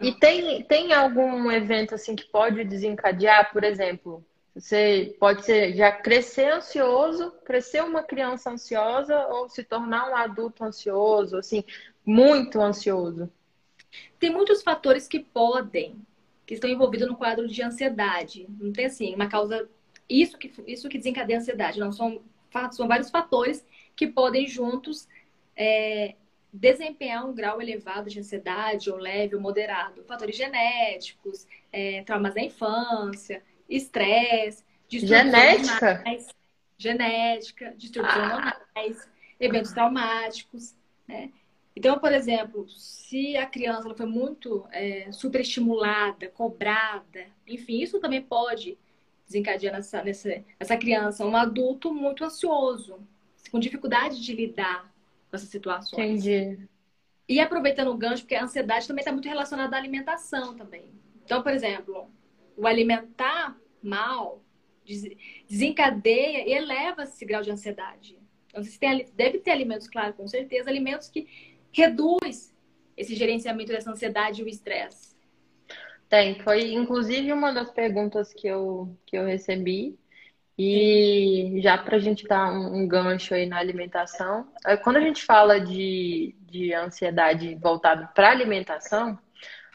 E 0.00 0.12
tem, 0.12 0.62
tem 0.62 0.92
algum 0.94 1.50
evento 1.50 1.94
assim 1.94 2.16
que 2.16 2.24
pode 2.24 2.64
desencadear, 2.64 3.52
por 3.52 3.62
exemplo, 3.62 4.24
você 4.56 5.14
pode 5.20 5.44
ser 5.44 5.76
já 5.76 5.92
crescer 5.92 6.50
ansioso, 6.50 7.30
crescer 7.44 7.84
uma 7.84 8.02
criança 8.02 8.50
ansiosa 8.50 9.26
ou 9.26 9.50
se 9.50 9.62
tornar 9.62 10.10
um 10.10 10.16
adulto 10.16 10.64
ansioso, 10.64 11.36
assim, 11.36 11.62
muito 12.04 12.58
ansioso. 12.58 13.30
Tem 14.18 14.30
muitos 14.30 14.62
fatores 14.62 15.06
que 15.06 15.20
podem, 15.20 16.00
que 16.46 16.54
estão 16.54 16.70
envolvidos 16.70 17.06
no 17.06 17.16
quadro 17.16 17.46
de 17.46 17.62
ansiedade. 17.62 18.46
Não 18.58 18.72
tem 18.72 18.86
assim 18.86 19.14
uma 19.14 19.28
causa 19.28 19.68
isso 20.08 20.38
que 20.38 20.50
isso 20.66 20.88
que 20.88 20.96
desencadeia 20.96 21.38
a 21.38 21.42
ansiedade. 21.42 21.78
Não 21.78 21.92
são 21.92 22.22
são 22.72 22.88
vários 22.88 23.10
fatores 23.10 23.62
que 23.94 24.06
podem 24.06 24.46
juntos 24.46 25.06
é, 25.54 26.14
desempenhar 26.50 27.26
um 27.26 27.34
grau 27.34 27.60
elevado 27.60 28.08
de 28.08 28.18
ansiedade 28.18 28.88
ou 28.88 28.96
leve 28.96 29.34
ou 29.34 29.40
moderado. 29.42 30.02
Fatores 30.04 30.34
genéticos, 30.34 31.46
é, 31.70 32.02
traumas 32.04 32.32
da 32.34 32.40
infância 32.40 33.42
estresse, 33.68 34.64
genética, 34.88 35.92
hormonais, 35.92 36.29
genética, 36.79 37.74
distúrbios 37.76 38.14
ah. 38.16 38.37
hormonais, 38.37 39.09
eventos 39.40 39.72
traumáticos, 39.72 40.74
né? 41.07 41.31
Então, 41.76 41.98
por 41.98 42.11
exemplo, 42.11 42.66
se 42.70 43.37
a 43.37 43.44
criança 43.44 43.94
foi 43.94 44.07
muito 44.07 44.66
é, 44.72 45.12
superestimulada, 45.12 46.29
cobrada, 46.29 47.26
enfim, 47.46 47.83
isso 47.83 48.00
também 48.00 48.22
pode 48.22 48.79
desencadear 49.26 49.74
nessa, 49.74 50.02
nessa, 50.02 50.42
nessa 50.59 50.76
criança 50.76 51.26
um 51.26 51.37
adulto 51.37 51.92
muito 51.92 52.24
ansioso, 52.24 52.98
com 53.50 53.59
dificuldade 53.59 54.24
de 54.24 54.33
lidar 54.33 54.90
com 55.29 55.37
essas 55.37 55.50
situações. 55.50 56.24
Entendi. 56.24 56.66
E 57.29 57.40
aproveitando 57.40 57.88
o 57.88 57.96
gancho, 57.96 58.22
porque 58.22 58.37
a 58.37 58.44
ansiedade 58.44 58.88
também 58.88 59.02
está 59.02 59.12
muito 59.12 59.29
relacionada 59.29 59.76
à 59.76 59.79
alimentação 59.79 60.55
também. 60.55 60.85
Então, 61.24 61.42
por 61.42 61.52
exemplo, 61.52 62.09
o 62.56 62.66
alimentar 62.66 63.56
mal 63.82 64.42
desencadeia 65.48 66.48
e 66.48 66.52
eleva 66.52 67.02
esse 67.02 67.24
grau 67.24 67.42
de 67.42 67.50
ansiedade. 67.50 68.18
Então, 68.48 68.62
você 68.62 68.78
tem, 68.78 69.06
deve 69.14 69.38
ter 69.38 69.50
alimentos, 69.50 69.88
claro, 69.88 70.14
com 70.14 70.26
certeza, 70.26 70.70
alimentos 70.70 71.08
que 71.08 71.28
reduz 71.72 72.54
esse 72.96 73.14
gerenciamento 73.14 73.72
dessa 73.72 73.90
ansiedade 73.90 74.40
e 74.40 74.44
o 74.44 74.48
estresse. 74.48 75.14
Tem, 76.08 76.38
foi 76.40 76.72
inclusive 76.72 77.32
uma 77.32 77.52
das 77.52 77.70
perguntas 77.70 78.32
que 78.32 78.46
eu, 78.46 78.96
que 79.04 79.16
eu 79.16 79.26
recebi. 79.26 79.98
E 80.58 81.60
já 81.62 81.76
para 81.76 81.96
a 81.96 81.98
gente 81.98 82.26
dar 82.26 82.50
um, 82.50 82.78
um, 82.78 82.88
gancho 82.88 83.34
aí 83.34 83.44
na 83.44 83.58
alimentação, 83.58 84.48
é, 84.64 84.74
quando 84.74 84.96
a 84.96 85.00
gente 85.00 85.22
fala 85.22 85.60
de, 85.60 86.34
de 86.40 86.72
ansiedade 86.72 87.54
voltada 87.56 88.06
para 88.14 88.30
alimentação, 88.30 89.18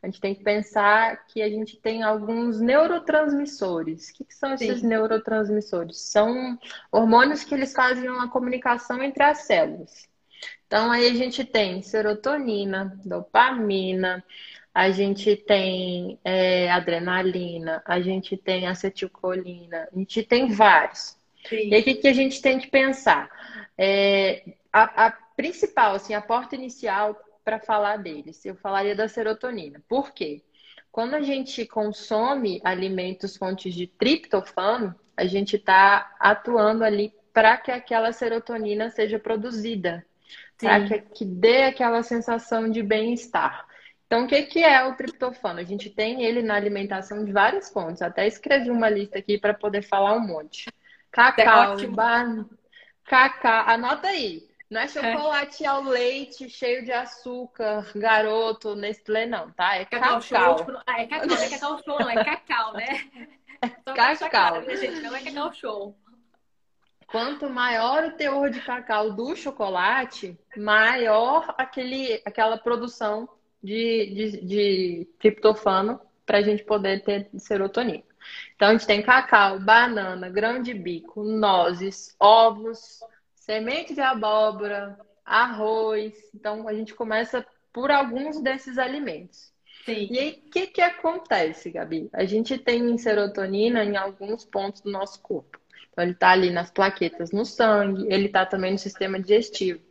a 0.01 0.07
gente 0.07 0.19
tem 0.19 0.33
que 0.33 0.43
pensar 0.43 1.25
que 1.27 1.41
a 1.41 1.49
gente 1.49 1.77
tem 1.77 2.01
alguns 2.01 2.59
neurotransmissores. 2.59 4.09
O 4.09 4.13
que, 4.15 4.25
que 4.25 4.33
são 4.33 4.53
esses 4.53 4.79
Sim. 4.79 4.87
neurotransmissores? 4.87 5.99
São 5.99 6.57
hormônios 6.91 7.43
que 7.43 7.53
eles 7.53 7.71
fazem 7.71 8.09
uma 8.09 8.29
comunicação 8.29 9.01
entre 9.03 9.21
as 9.23 9.39
células. 9.39 10.09
Então, 10.65 10.91
aí 10.91 11.07
a 11.07 11.13
gente 11.13 11.45
tem 11.45 11.83
serotonina, 11.83 12.99
dopamina, 13.05 14.23
a 14.73 14.89
gente 14.89 15.35
tem 15.35 16.17
é, 16.23 16.71
adrenalina, 16.71 17.83
a 17.85 18.01
gente 18.01 18.35
tem 18.35 18.67
acetilcolina, 18.67 19.87
a 19.91 19.99
gente 19.99 20.23
tem 20.23 20.47
vários. 20.49 21.15
Sim. 21.47 21.69
E 21.69 21.75
aí, 21.75 21.81
o 21.81 21.83
que, 21.83 21.95
que 21.95 22.07
a 22.07 22.13
gente 22.13 22.41
tem 22.41 22.57
que 22.57 22.69
pensar? 22.69 23.29
É, 23.77 24.43
a, 24.73 25.07
a 25.07 25.11
principal, 25.11 25.95
assim, 25.95 26.13
a 26.13 26.21
porta 26.21 26.55
inicial 26.55 27.19
para 27.43 27.59
falar 27.59 27.97
deles, 27.97 28.43
eu 28.45 28.55
falaria 28.55 28.95
da 28.95 29.07
serotonina. 29.07 29.81
Por 29.87 30.11
quê? 30.11 30.43
Quando 30.91 31.15
a 31.15 31.21
gente 31.21 31.65
consome 31.65 32.59
alimentos 32.63 33.37
fontes 33.37 33.73
de 33.73 33.87
triptofano, 33.87 34.93
a 35.15 35.25
gente 35.25 35.55
está 35.55 36.15
atuando 36.19 36.83
ali 36.83 37.13
para 37.33 37.57
que 37.57 37.71
aquela 37.71 38.11
serotonina 38.11 38.89
seja 38.89 39.17
produzida, 39.17 40.05
para 40.57 40.85
que, 40.85 40.99
que 40.99 41.25
dê 41.25 41.63
aquela 41.63 42.03
sensação 42.03 42.69
de 42.69 42.83
bem-estar. 42.83 43.65
Então, 44.05 44.25
o 44.25 44.27
que, 44.27 44.41
que 44.43 44.59
é 44.61 44.83
o 44.83 44.95
triptofano? 44.95 45.61
A 45.61 45.63
gente 45.63 45.89
tem 45.89 46.23
ele 46.23 46.41
na 46.41 46.55
alimentação 46.55 47.23
de 47.23 47.31
várias 47.31 47.69
fontes. 47.71 48.01
Até 48.01 48.27
escrevi 48.27 48.69
uma 48.69 48.89
lista 48.89 49.17
aqui 49.17 49.37
para 49.37 49.53
poder 49.53 49.83
falar 49.83 50.17
um 50.17 50.27
monte. 50.27 50.69
Cacau, 51.09 51.79
é 51.79 51.87
ban... 51.87 52.45
cacau, 53.05 53.69
anota 53.69 54.09
aí. 54.09 54.50
Não 54.71 54.79
é 54.79 54.87
chocolate 54.87 55.65
é. 55.65 55.67
ao 55.67 55.83
leite 55.83 56.49
cheio 56.49 56.85
de 56.85 56.93
açúcar, 56.93 57.91
garoto, 57.93 58.73
Nestlé, 58.73 59.25
não, 59.25 59.51
tá? 59.51 59.75
É 59.75 59.83
cacau. 59.83 60.21
cacau. 60.21 60.21
Show, 60.21 60.65
tipo, 60.65 60.81
ah, 60.87 61.01
é 61.01 61.07
cacau, 61.07 61.27
não 61.27 61.35
é 61.35 61.49
cacau 61.49 61.83
show, 61.83 61.99
não, 61.99 62.09
é 62.09 62.23
cacau, 62.23 62.73
né? 62.73 62.87
Só 63.83 63.93
cacau. 63.93 64.29
Clara, 64.29 64.61
né, 64.61 64.75
gente? 64.77 65.01
Não 65.01 65.13
é 65.13 65.21
cacau 65.21 65.53
show. 65.53 65.97
Quanto 67.05 67.49
maior 67.49 68.05
o 68.05 68.11
teor 68.13 68.49
de 68.49 68.61
cacau 68.61 69.11
do 69.11 69.35
chocolate, 69.35 70.39
maior 70.55 71.53
aquele, 71.57 72.21
aquela 72.25 72.57
produção 72.57 73.27
de, 73.61 74.05
de, 74.15 74.45
de 74.45 75.09
triptofano 75.19 75.99
para 76.25 76.37
a 76.37 76.41
gente 76.41 76.63
poder 76.63 77.03
ter 77.03 77.29
serotonina. 77.37 78.05
Então, 78.55 78.69
a 78.69 78.71
gente 78.71 78.87
tem 78.87 79.01
cacau, 79.01 79.59
banana, 79.59 80.29
grão 80.29 80.61
de 80.61 80.73
bico, 80.73 81.23
nozes, 81.25 82.15
ovos, 82.17 83.01
semente 83.51 83.93
de 83.93 83.99
abóbora, 83.99 84.97
arroz. 85.25 86.13
Então, 86.33 86.69
a 86.69 86.73
gente 86.73 86.93
começa 86.93 87.45
por 87.73 87.91
alguns 87.91 88.41
desses 88.41 88.77
alimentos. 88.77 89.51
Sim. 89.83 90.07
E 90.09 90.19
aí, 90.19 90.43
o 90.45 90.49
que, 90.49 90.67
que 90.67 90.81
acontece, 90.81 91.69
Gabi? 91.69 92.09
A 92.13 92.23
gente 92.23 92.57
tem 92.57 92.97
serotonina 92.97 93.83
em 93.83 93.97
alguns 93.97 94.45
pontos 94.45 94.81
do 94.81 94.89
nosso 94.89 95.21
corpo. 95.21 95.59
Então, 95.91 96.01
ele 96.01 96.13
está 96.13 96.29
ali 96.29 96.49
nas 96.49 96.71
plaquetas 96.71 97.31
no 97.31 97.43
sangue, 97.43 98.07
ele 98.09 98.27
está 98.27 98.45
também 98.45 98.71
no 98.71 98.77
sistema 98.77 99.19
digestivo. 99.19 99.81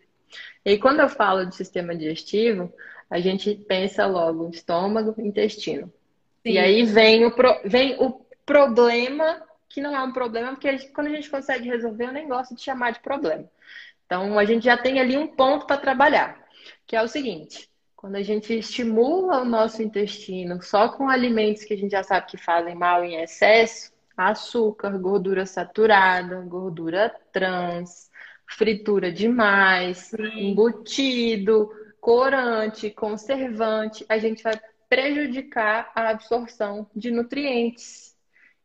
E 0.64 0.70
aí, 0.70 0.78
quando 0.78 1.00
eu 1.00 1.08
falo 1.10 1.44
de 1.44 1.54
sistema 1.54 1.94
digestivo, 1.94 2.72
a 3.10 3.20
gente 3.20 3.54
pensa 3.54 4.06
logo 4.06 4.48
estômago, 4.48 5.14
intestino. 5.20 5.92
Sim. 6.42 6.52
E 6.52 6.58
aí 6.58 6.84
vem 6.84 7.26
o, 7.26 7.30
pro, 7.32 7.60
vem 7.66 7.94
o 7.98 8.24
problema, 8.46 9.42
que 9.70 9.80
não 9.80 9.96
é 9.96 10.02
um 10.02 10.12
problema, 10.12 10.50
porque 10.50 10.68
a 10.68 10.76
gente, 10.76 10.92
quando 10.92 11.06
a 11.06 11.10
gente 11.10 11.30
consegue 11.30 11.68
resolver, 11.68 12.06
eu 12.06 12.12
nem 12.12 12.28
gosto 12.28 12.54
de 12.54 12.60
chamar 12.60 12.90
de 12.90 13.00
problema. 13.00 13.48
Então, 14.04 14.38
a 14.38 14.44
gente 14.44 14.64
já 14.64 14.76
tem 14.76 15.00
ali 15.00 15.16
um 15.16 15.28
ponto 15.28 15.66
para 15.66 15.78
trabalhar, 15.78 16.44
que 16.86 16.96
é 16.96 17.02
o 17.02 17.08
seguinte: 17.08 17.70
quando 17.94 18.16
a 18.16 18.22
gente 18.22 18.52
estimula 18.52 19.40
o 19.40 19.44
nosso 19.44 19.82
intestino 19.82 20.60
só 20.60 20.88
com 20.88 21.08
alimentos 21.08 21.64
que 21.64 21.72
a 21.72 21.76
gente 21.76 21.92
já 21.92 22.02
sabe 22.02 22.26
que 22.26 22.36
fazem 22.36 22.74
mal 22.74 23.04
em 23.04 23.22
excesso, 23.22 23.92
açúcar, 24.16 24.98
gordura 24.98 25.46
saturada, 25.46 26.40
gordura 26.40 27.14
trans, 27.32 28.10
fritura 28.48 29.12
demais, 29.12 30.12
embutido, 30.34 31.70
corante, 32.00 32.90
conservante, 32.90 34.04
a 34.08 34.18
gente 34.18 34.42
vai 34.42 34.60
prejudicar 34.88 35.92
a 35.94 36.08
absorção 36.08 36.90
de 36.96 37.12
nutrientes. 37.12 38.09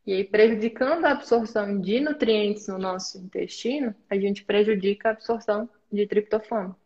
E 0.06 0.12
aí, 0.12 0.24
prejudicando 0.24 1.04
a 1.04 1.10
absorção 1.10 1.80
de 1.80 1.98
nutrientes 1.98 2.68
no 2.68 2.78
nosso 2.78 3.18
intestino, 3.18 3.94
a 4.08 4.16
gente 4.16 4.44
prejudica 4.44 5.08
a 5.08 5.12
absorção 5.12 5.68
de 5.90 6.06
triptofano. 6.06 6.76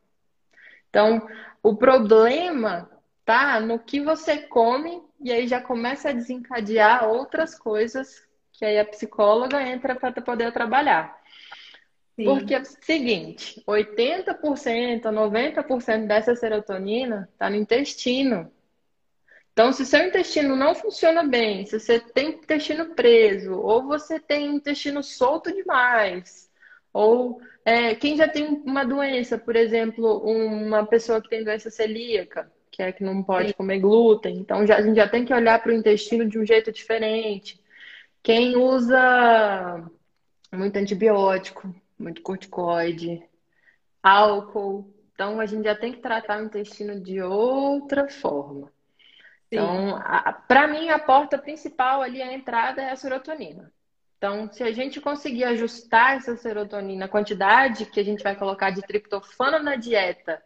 Então, 0.89 1.29
o 1.63 1.77
problema 1.77 2.91
tá 3.25 3.61
no 3.61 3.79
que 3.79 4.01
você 4.01 4.39
come 4.39 5.03
e 5.21 5.31
aí 5.31 5.47
já 5.47 5.61
começa 5.61 6.09
a 6.09 6.13
desencadear 6.13 7.09
outras 7.09 7.55
coisas 7.55 8.27
que 8.53 8.65
aí 8.65 8.79
a 8.79 8.85
psicóloga 8.85 9.63
entra 9.63 9.95
para 9.95 10.13
poder 10.21 10.53
trabalhar. 10.53 11.19
Sim. 12.17 12.25
Porque 12.25 12.55
é 12.55 12.61
o 12.61 12.65
seguinte, 12.65 13.63
80%, 13.67 15.03
90% 15.03 16.07
dessa 16.07 16.35
serotonina 16.35 17.29
está 17.33 17.49
no 17.49 17.57
intestino. 17.57 18.51
Então, 19.61 19.75
se 19.75 19.85
seu 19.85 20.03
intestino 20.07 20.57
não 20.57 20.75
funciona 20.75 21.23
bem, 21.23 21.67
se 21.67 21.79
você 21.79 22.01
tem 22.01 22.31
intestino 22.31 22.95
preso, 22.95 23.53
ou 23.53 23.87
você 23.87 24.19
tem 24.19 24.55
intestino 24.55 25.03
solto 25.03 25.53
demais, 25.53 26.51
ou 26.95 27.43
é, 27.63 27.95
quem 27.95 28.17
já 28.17 28.27
tem 28.27 28.63
uma 28.65 28.85
doença, 28.85 29.37
por 29.37 29.55
exemplo, 29.55 30.23
uma 30.25 30.87
pessoa 30.87 31.21
que 31.21 31.29
tem 31.29 31.45
doença 31.45 31.69
celíaca, 31.69 32.51
que 32.71 32.83
é 32.83 32.91
que 32.91 33.05
não 33.05 33.23
pode 33.23 33.49
Sim. 33.49 33.55
comer 33.55 33.81
glúten, 33.81 34.39
então 34.39 34.67
já, 34.67 34.79
a 34.79 34.81
gente 34.81 34.97
já 34.97 35.07
tem 35.07 35.27
que 35.27 35.35
olhar 35.35 35.63
para 35.63 35.73
o 35.73 35.75
intestino 35.75 36.27
de 36.27 36.39
um 36.39 36.47
jeito 36.47 36.73
diferente. 36.73 37.61
Quem 38.23 38.57
usa 38.57 39.85
muito 40.51 40.79
antibiótico, 40.79 41.71
muito 41.99 42.23
corticoide, 42.23 43.23
álcool. 44.03 44.91
Então, 45.13 45.39
a 45.39 45.45
gente 45.45 45.65
já 45.65 45.75
tem 45.75 45.93
que 45.93 46.01
tratar 46.01 46.41
o 46.41 46.47
intestino 46.47 46.99
de 46.99 47.21
outra 47.21 48.09
forma. 48.09 48.73
Então, 49.51 50.01
para 50.47 50.69
mim, 50.69 50.91
a 50.91 50.99
porta 50.99 51.37
principal 51.37 52.03
ali, 52.03 52.23
a 52.23 52.33
entrada 52.33 52.81
é 52.81 52.91
a 52.91 52.97
serotonina. 52.97 53.73
Então, 54.17 54.53
se 54.53 54.63
a 54.63 54.71
gente 54.71 55.01
conseguir 55.01 55.45
ajustar 55.45 56.17
essa 56.17 56.37
serotonina, 56.37 57.07
a 57.07 57.09
quantidade 57.09 57.87
que 57.87 57.99
a 57.99 58.05
gente 58.05 58.23
vai 58.23 58.37
colocar 58.37 58.71
de 58.71 58.83
triptofano 58.83 59.59
na 59.59 59.77
dieta 59.77 60.41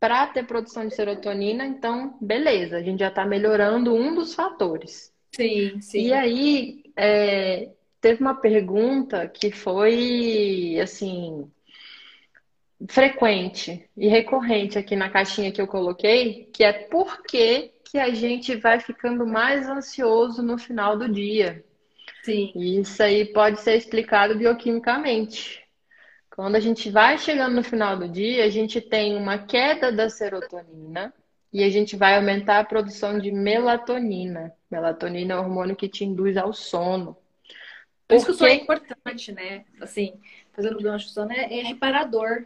para 0.00 0.26
ter 0.26 0.46
produção 0.46 0.86
de 0.88 0.94
serotonina, 0.94 1.64
então, 1.64 2.16
beleza, 2.20 2.78
a 2.78 2.82
gente 2.82 3.00
já 3.00 3.08
está 3.08 3.24
melhorando 3.24 3.94
um 3.94 4.14
dos 4.14 4.34
fatores. 4.34 5.12
Sim, 5.32 5.80
sim. 5.80 6.06
E 6.06 6.12
aí, 6.12 6.84
é, 6.96 7.70
teve 8.00 8.20
uma 8.20 8.34
pergunta 8.34 9.28
que 9.28 9.50
foi 9.50 10.78
assim 10.82 11.50
frequente 12.88 13.88
e 13.96 14.08
recorrente 14.08 14.78
aqui 14.78 14.94
na 14.94 15.08
caixinha 15.08 15.52
que 15.52 15.60
eu 15.60 15.66
coloquei, 15.66 16.50
que 16.52 16.62
é 16.62 16.72
por 16.72 17.22
que, 17.22 17.72
que 17.84 17.98
a 17.98 18.10
gente 18.10 18.54
vai 18.56 18.80
ficando 18.80 19.26
mais 19.26 19.68
ansioso 19.68 20.42
no 20.42 20.58
final 20.58 20.96
do 20.98 21.08
dia. 21.08 21.64
Sim. 22.22 22.52
Isso 22.54 23.02
aí 23.02 23.24
pode 23.24 23.60
ser 23.60 23.76
explicado 23.76 24.36
bioquimicamente. 24.36 25.64
Quando 26.30 26.56
a 26.56 26.60
gente 26.60 26.90
vai 26.90 27.16
chegando 27.16 27.54
no 27.54 27.64
final 27.64 27.96
do 27.96 28.08
dia, 28.08 28.44
a 28.44 28.50
gente 28.50 28.80
tem 28.80 29.16
uma 29.16 29.38
queda 29.38 29.90
da 29.90 30.10
serotonina 30.10 31.14
e 31.52 31.64
a 31.64 31.70
gente 31.70 31.96
vai 31.96 32.16
aumentar 32.16 32.58
a 32.58 32.64
produção 32.64 33.18
de 33.18 33.30
melatonina. 33.30 34.52
Melatonina 34.70 35.32
é 35.32 35.36
o 35.36 35.40
hormônio 35.40 35.74
que 35.74 35.88
te 35.88 36.04
induz 36.04 36.36
ao 36.36 36.52
sono. 36.52 37.16
Por 38.06 38.16
isso 38.16 38.26
que 38.26 38.32
o 38.32 38.34
sono 38.34 38.50
é 38.50 38.54
importante, 38.54 39.32
né? 39.32 39.64
Assim, 39.80 40.20
fazendo 40.52 40.78
gancho, 40.82 41.06
o 41.06 41.10
sono 41.10 41.32
é, 41.32 41.60
é 41.60 41.62
reparador. 41.62 42.44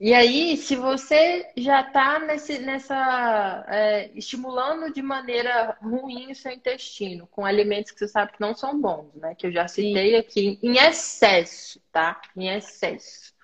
E 0.00 0.14
aí, 0.14 0.56
se 0.56 0.76
você 0.76 1.50
já 1.56 1.80
está 1.80 2.20
nessa 2.20 3.64
é, 3.66 4.10
estimulando 4.14 4.92
de 4.92 5.02
maneira 5.02 5.76
ruim 5.82 6.30
o 6.30 6.34
seu 6.36 6.52
intestino, 6.52 7.26
com 7.26 7.44
alimentos 7.44 7.90
que 7.90 7.98
você 7.98 8.06
sabe 8.06 8.32
que 8.32 8.40
não 8.40 8.54
são 8.54 8.80
bons, 8.80 9.12
né? 9.16 9.34
Que 9.34 9.48
eu 9.48 9.52
já 9.52 9.66
citei 9.66 10.12
Sim. 10.12 10.16
aqui, 10.16 10.58
em 10.62 10.78
excesso, 10.78 11.80
tá? 11.90 12.20
Em 12.36 12.48
excesso. 12.48 13.34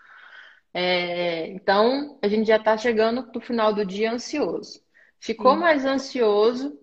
É, 0.72 1.48
então, 1.48 2.18
a 2.22 2.28
gente 2.28 2.46
já 2.46 2.56
está 2.56 2.78
chegando 2.78 3.28
no 3.34 3.40
final 3.40 3.72
do 3.72 3.84
dia 3.84 4.12
ansioso. 4.12 4.80
Ficou 5.18 5.54
Sim. 5.54 5.60
mais 5.60 5.84
ansioso, 5.84 6.78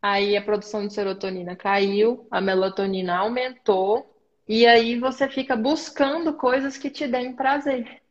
aí 0.00 0.34
a 0.34 0.42
produção 0.42 0.86
de 0.86 0.94
serotonina 0.94 1.54
caiu, 1.54 2.26
a 2.30 2.40
melatonina 2.40 3.16
aumentou, 3.18 4.18
e 4.48 4.66
aí 4.66 4.98
você 4.98 5.28
fica 5.28 5.54
buscando 5.54 6.32
coisas 6.32 6.78
que 6.78 6.88
te 6.88 7.06
deem 7.06 7.34
prazer. 7.34 8.03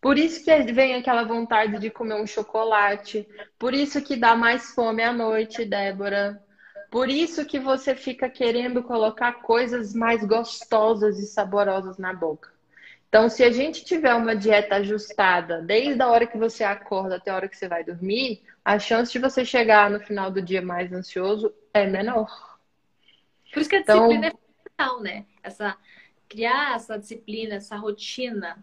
Por 0.00 0.16
isso 0.16 0.44
que 0.44 0.72
vem 0.72 0.94
aquela 0.94 1.24
vontade 1.24 1.78
de 1.78 1.90
comer 1.90 2.14
um 2.14 2.26
chocolate, 2.26 3.28
por 3.58 3.74
isso 3.74 4.00
que 4.00 4.16
dá 4.16 4.36
mais 4.36 4.70
fome 4.72 5.02
à 5.02 5.12
noite, 5.12 5.64
Débora. 5.64 6.42
Por 6.90 7.08
isso 7.10 7.44
que 7.44 7.58
você 7.58 7.94
fica 7.94 8.30
querendo 8.30 8.82
colocar 8.82 9.42
coisas 9.42 9.92
mais 9.94 10.24
gostosas 10.24 11.18
e 11.18 11.26
saborosas 11.26 11.98
na 11.98 12.14
boca. 12.14 12.50
Então, 13.08 13.28
se 13.28 13.42
a 13.42 13.50
gente 13.50 13.84
tiver 13.84 14.14
uma 14.14 14.36
dieta 14.36 14.76
ajustada 14.76 15.62
desde 15.62 16.00
a 16.00 16.08
hora 16.08 16.26
que 16.26 16.36
você 16.36 16.62
acorda 16.62 17.16
até 17.16 17.30
a 17.30 17.36
hora 17.36 17.48
que 17.48 17.56
você 17.56 17.66
vai 17.66 17.82
dormir, 17.82 18.42
a 18.64 18.78
chance 18.78 19.10
de 19.10 19.18
você 19.18 19.44
chegar 19.44 19.90
no 19.90 19.98
final 19.98 20.30
do 20.30 20.42
dia 20.42 20.60
mais 20.60 20.92
ansioso 20.92 21.52
é 21.72 21.86
menor. 21.86 22.58
Por 23.52 23.60
isso 23.60 23.70
que 23.70 23.76
a 23.76 23.80
então, 23.80 24.08
disciplina 24.08 24.26
é 24.26 24.30
fundamental, 24.30 25.02
né? 25.02 25.24
Essa, 25.42 25.76
criar 26.28 26.76
essa 26.76 26.98
disciplina, 26.98 27.54
essa 27.54 27.76
rotina. 27.76 28.62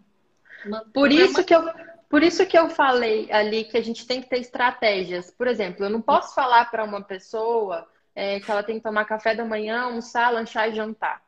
Por 0.92 1.10
isso 1.12 1.44
que 1.44 1.54
eu, 1.54 1.62
Por 2.08 2.22
isso 2.22 2.46
que 2.46 2.58
eu 2.58 2.68
falei 2.68 3.30
ali 3.32 3.64
que 3.64 3.76
a 3.76 3.82
gente 3.82 4.06
tem 4.06 4.20
que 4.20 4.28
ter 4.28 4.38
estratégias. 4.38 5.30
Por 5.30 5.46
exemplo, 5.46 5.84
eu 5.84 5.90
não 5.90 6.00
posso 6.00 6.34
falar 6.34 6.70
para 6.70 6.84
uma 6.84 7.02
pessoa 7.02 7.86
é, 8.14 8.40
que 8.40 8.50
ela 8.50 8.62
tem 8.62 8.76
que 8.76 8.82
tomar 8.82 9.04
café 9.04 9.34
da 9.34 9.44
manhã, 9.44 9.82
almoçar, 9.82 10.32
lanchar 10.32 10.70
e 10.70 10.74
jantar. 10.74 11.22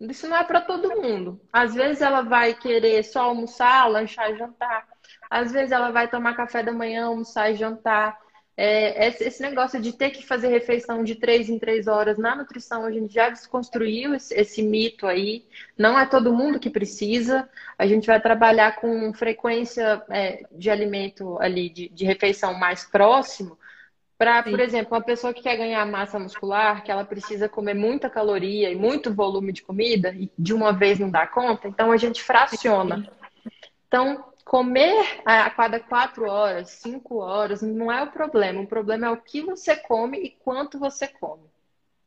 Isso 0.00 0.26
não 0.26 0.36
é 0.36 0.44
para 0.44 0.60
todo 0.60 1.00
mundo. 1.00 1.40
Às 1.52 1.74
vezes 1.74 2.02
ela 2.02 2.22
vai 2.22 2.54
querer 2.54 3.04
só 3.04 3.22
almoçar, 3.24 3.86
lanchar 3.86 4.30
e 4.30 4.36
jantar. 4.38 4.88
Às 5.30 5.52
vezes 5.52 5.70
ela 5.70 5.90
vai 5.90 6.08
tomar 6.08 6.34
café 6.34 6.62
da 6.62 6.72
manhã, 6.72 7.06
almoçar 7.06 7.50
e 7.50 7.56
jantar. 7.56 8.18
É, 8.54 9.08
esse 9.08 9.40
negócio 9.40 9.80
de 9.80 9.92
ter 9.92 10.10
que 10.10 10.26
fazer 10.26 10.48
refeição 10.48 11.02
de 11.02 11.14
três 11.14 11.48
em 11.48 11.58
três 11.58 11.86
horas 11.86 12.18
na 12.18 12.36
nutrição, 12.36 12.84
a 12.84 12.90
gente 12.92 13.12
já 13.12 13.30
desconstruiu 13.30 14.14
esse, 14.14 14.34
esse, 14.34 14.62
mito 14.62 15.06
aí. 15.06 15.46
Não 15.76 15.98
é 15.98 16.04
todo 16.04 16.34
mundo 16.34 16.60
que 16.60 16.68
precisa. 16.68 17.48
A 17.78 17.86
gente 17.86 18.06
vai 18.06 18.20
trabalhar 18.20 18.76
com 18.76 19.12
frequência 19.14 20.02
é, 20.10 20.44
de 20.52 20.70
alimento 20.70 21.40
ali, 21.40 21.70
de, 21.70 21.88
de 21.88 22.04
refeição 22.04 22.52
mais 22.52 22.84
próximo. 22.84 23.58
Para, 24.18 24.42
por 24.44 24.60
exemplo, 24.60 24.94
uma 24.94 25.02
pessoa 25.02 25.34
que 25.34 25.42
quer 25.42 25.56
ganhar 25.56 25.84
massa 25.84 26.16
muscular, 26.16 26.84
que 26.84 26.92
ela 26.92 27.04
precisa 27.04 27.48
comer 27.48 27.74
muita 27.74 28.08
caloria 28.08 28.70
e 28.70 28.76
muito 28.76 29.12
volume 29.12 29.52
de 29.52 29.62
comida, 29.62 30.14
e 30.14 30.30
de 30.38 30.54
uma 30.54 30.72
vez 30.72 31.00
não 31.00 31.10
dá 31.10 31.26
conta, 31.26 31.66
então 31.66 31.90
a 31.90 31.96
gente 31.96 32.22
fraciona. 32.22 33.10
Então, 33.88 34.31
comer 34.52 35.22
a 35.24 35.48
cada 35.48 35.80
quatro 35.80 36.28
horas, 36.28 36.68
cinco 36.68 37.20
horas, 37.20 37.62
não 37.62 37.90
é 37.90 38.02
o 38.02 38.10
problema. 38.10 38.60
O 38.60 38.66
problema 38.66 39.06
é 39.06 39.10
o 39.10 39.16
que 39.16 39.40
você 39.40 39.74
come 39.74 40.18
e 40.18 40.28
quanto 40.28 40.78
você 40.78 41.08
come. 41.08 41.44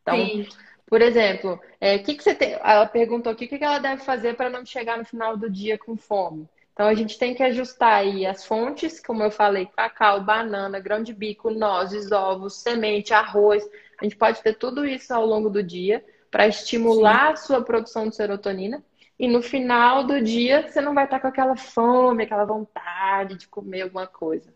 Então, 0.04 0.16
Sim. 0.16 0.48
por 0.86 1.02
exemplo, 1.02 1.60
é, 1.82 1.98
que 1.98 2.14
que 2.14 2.22
você 2.22 2.36
tem... 2.36 2.52
ela 2.54 2.86
perguntou 2.86 3.32
aqui 3.34 3.46
o 3.46 3.48
que, 3.48 3.58
que 3.58 3.64
ela 3.64 3.80
deve 3.80 4.04
fazer 4.04 4.36
para 4.36 4.48
não 4.48 4.64
chegar 4.64 4.96
no 4.96 5.04
final 5.04 5.36
do 5.36 5.50
dia 5.50 5.76
com 5.76 5.98
fome. 5.98 6.48
Então, 6.72 6.86
a 6.86 6.94
gente 6.94 7.18
tem 7.18 7.34
que 7.34 7.42
ajustar 7.42 7.94
aí 7.94 8.28
as 8.28 8.46
fontes, 8.46 9.00
como 9.00 9.24
eu 9.24 9.32
falei, 9.32 9.68
cacau, 9.76 10.22
banana, 10.22 10.80
grão 10.80 11.02
de 11.02 11.16
bico, 11.16 11.50
nozes, 11.50 12.12
ovos, 12.12 12.58
semente, 12.62 13.12
arroz. 13.12 13.68
A 14.00 14.04
gente 14.04 14.18
pode 14.18 14.44
ter 14.44 14.54
tudo 14.54 14.86
isso 14.86 15.12
ao 15.12 15.26
longo 15.26 15.50
do 15.50 15.64
dia 15.64 16.06
para 16.30 16.48
estimular 16.48 17.30
Sim. 17.30 17.34
a 17.34 17.36
sua 17.38 17.62
produção 17.64 18.08
de 18.08 18.16
serotonina 18.16 18.84
e 19.18 19.28
no 19.28 19.42
final 19.42 20.04
do 20.04 20.22
dia, 20.22 20.68
você 20.68 20.82
não 20.82 20.94
vai 20.94 21.06
estar 21.06 21.20
com 21.20 21.28
aquela 21.28 21.56
fome, 21.56 22.24
aquela 22.24 22.46
vontade 22.46 23.38
de 23.38 23.48
comer 23.48 23.84
alguma 23.84 24.08
coisa. 24.08 24.54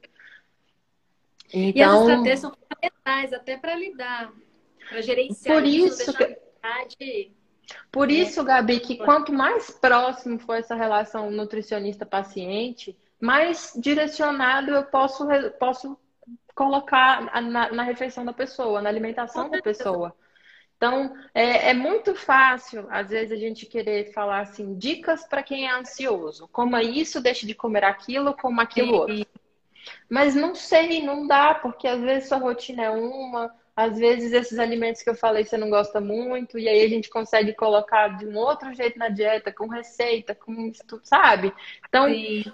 Então, 1.54 1.72
e 1.74 1.82
as 1.82 2.02
estratégias 2.02 2.40
são 2.40 2.52
fundamentais 2.52 3.34
até 3.34 3.58
para 3.58 3.76
lidar, 3.76 4.32
para 4.90 5.02
gerenciar 5.02 5.56
por 5.56 5.66
isso, 5.66 6.14
que... 6.14 7.32
Por 7.92 8.12
isso, 8.12 8.44
Gabi, 8.44 8.80
que 8.80 8.98
quanto 8.98 9.32
mais 9.32 9.70
próximo 9.70 10.40
for 10.40 10.56
essa 10.56 10.76
relação 10.76 11.30
nutricionista-paciente, 11.30 12.98
mais 13.22 13.74
direcionado 13.76 14.72
eu 14.72 14.84
posso, 14.84 15.28
posso 15.60 15.98
colocar 16.56 17.42
na, 17.42 17.72
na 17.72 17.84
refeição 17.84 18.26
da 18.26 18.34
pessoa, 18.34 18.82
na 18.82 18.90
alimentação 18.90 19.50
da 19.50 19.62
pessoa. 19.62 20.16
Então, 20.80 21.14
é, 21.34 21.72
é, 21.72 21.74
muito 21.74 22.16
fácil, 22.16 22.88
às 22.90 23.10
vezes, 23.10 23.34
a 23.34 23.36
gente 23.36 23.66
querer 23.66 24.14
falar 24.14 24.40
assim, 24.40 24.78
dicas 24.78 25.28
para 25.28 25.44
quem 25.44 25.68
é 25.68 25.74
ansioso. 25.74 26.48
Coma 26.48 26.82
isso, 26.82 27.20
deixe 27.20 27.46
de 27.46 27.54
comer 27.54 27.84
aquilo, 27.84 28.34
coma 28.34 28.64
aquilo 28.64 28.94
outro. 28.94 29.28
Mas 30.10 30.36
não 30.36 30.56
sei, 30.56 31.04
não 31.04 31.28
dá, 31.28 31.54
porque 31.54 31.86
às 31.86 32.00
vezes 32.00 32.30
sua 32.30 32.38
rotina 32.38 32.84
é 32.84 32.90
uma, 32.90 33.54
às 33.76 34.00
vezes 34.00 34.32
esses 34.32 34.58
alimentos 34.58 35.02
que 35.02 35.10
eu 35.10 35.16
falei 35.16 35.44
você 35.44 35.58
não 35.58 35.70
gosta 35.70 36.00
muito, 36.00 36.58
e 36.58 36.70
aí 36.70 36.82
a 36.82 36.88
gente 36.88 37.10
consegue 37.10 37.54
colocar 37.54 38.18
de 38.18 38.26
um 38.26 38.38
outro 38.38 38.74
jeito 38.74 38.98
na 38.98 39.10
dieta, 39.10 39.52
com 39.52 39.68
receita, 39.68 40.34
com 40.34 40.72
sabe? 41.04 41.54
Então, 41.90 42.08
Sim. 42.08 42.46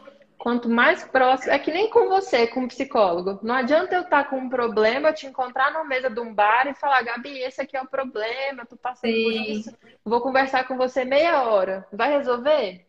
Quanto 0.46 0.70
mais 0.70 1.04
próximo, 1.04 1.52
é 1.52 1.58
que 1.58 1.72
nem 1.72 1.90
com 1.90 2.08
você, 2.08 2.46
com 2.46 2.60
um 2.60 2.68
psicólogo. 2.68 3.40
Não 3.42 3.56
adianta 3.56 3.96
eu 3.96 4.02
estar 4.02 4.30
com 4.30 4.38
um 4.38 4.48
problema, 4.48 5.12
te 5.12 5.26
encontrar 5.26 5.72
na 5.72 5.84
mesa 5.84 6.08
de 6.08 6.20
um 6.20 6.32
bar 6.32 6.68
e 6.68 6.76
falar, 6.76 7.02
Gabi, 7.02 7.40
esse 7.40 7.60
aqui 7.60 7.76
é 7.76 7.82
o 7.82 7.88
problema, 7.88 8.62
eu 8.62 8.68
tô 8.68 8.78
passando 8.78 9.12
Sim. 9.12 9.24
por 9.24 9.32
isso. 9.32 9.78
Vou 10.06 10.22
conversar 10.22 10.68
com 10.68 10.78
você 10.78 11.04
meia 11.04 11.42
hora. 11.46 11.88
Vai 11.92 12.16
resolver? 12.16 12.86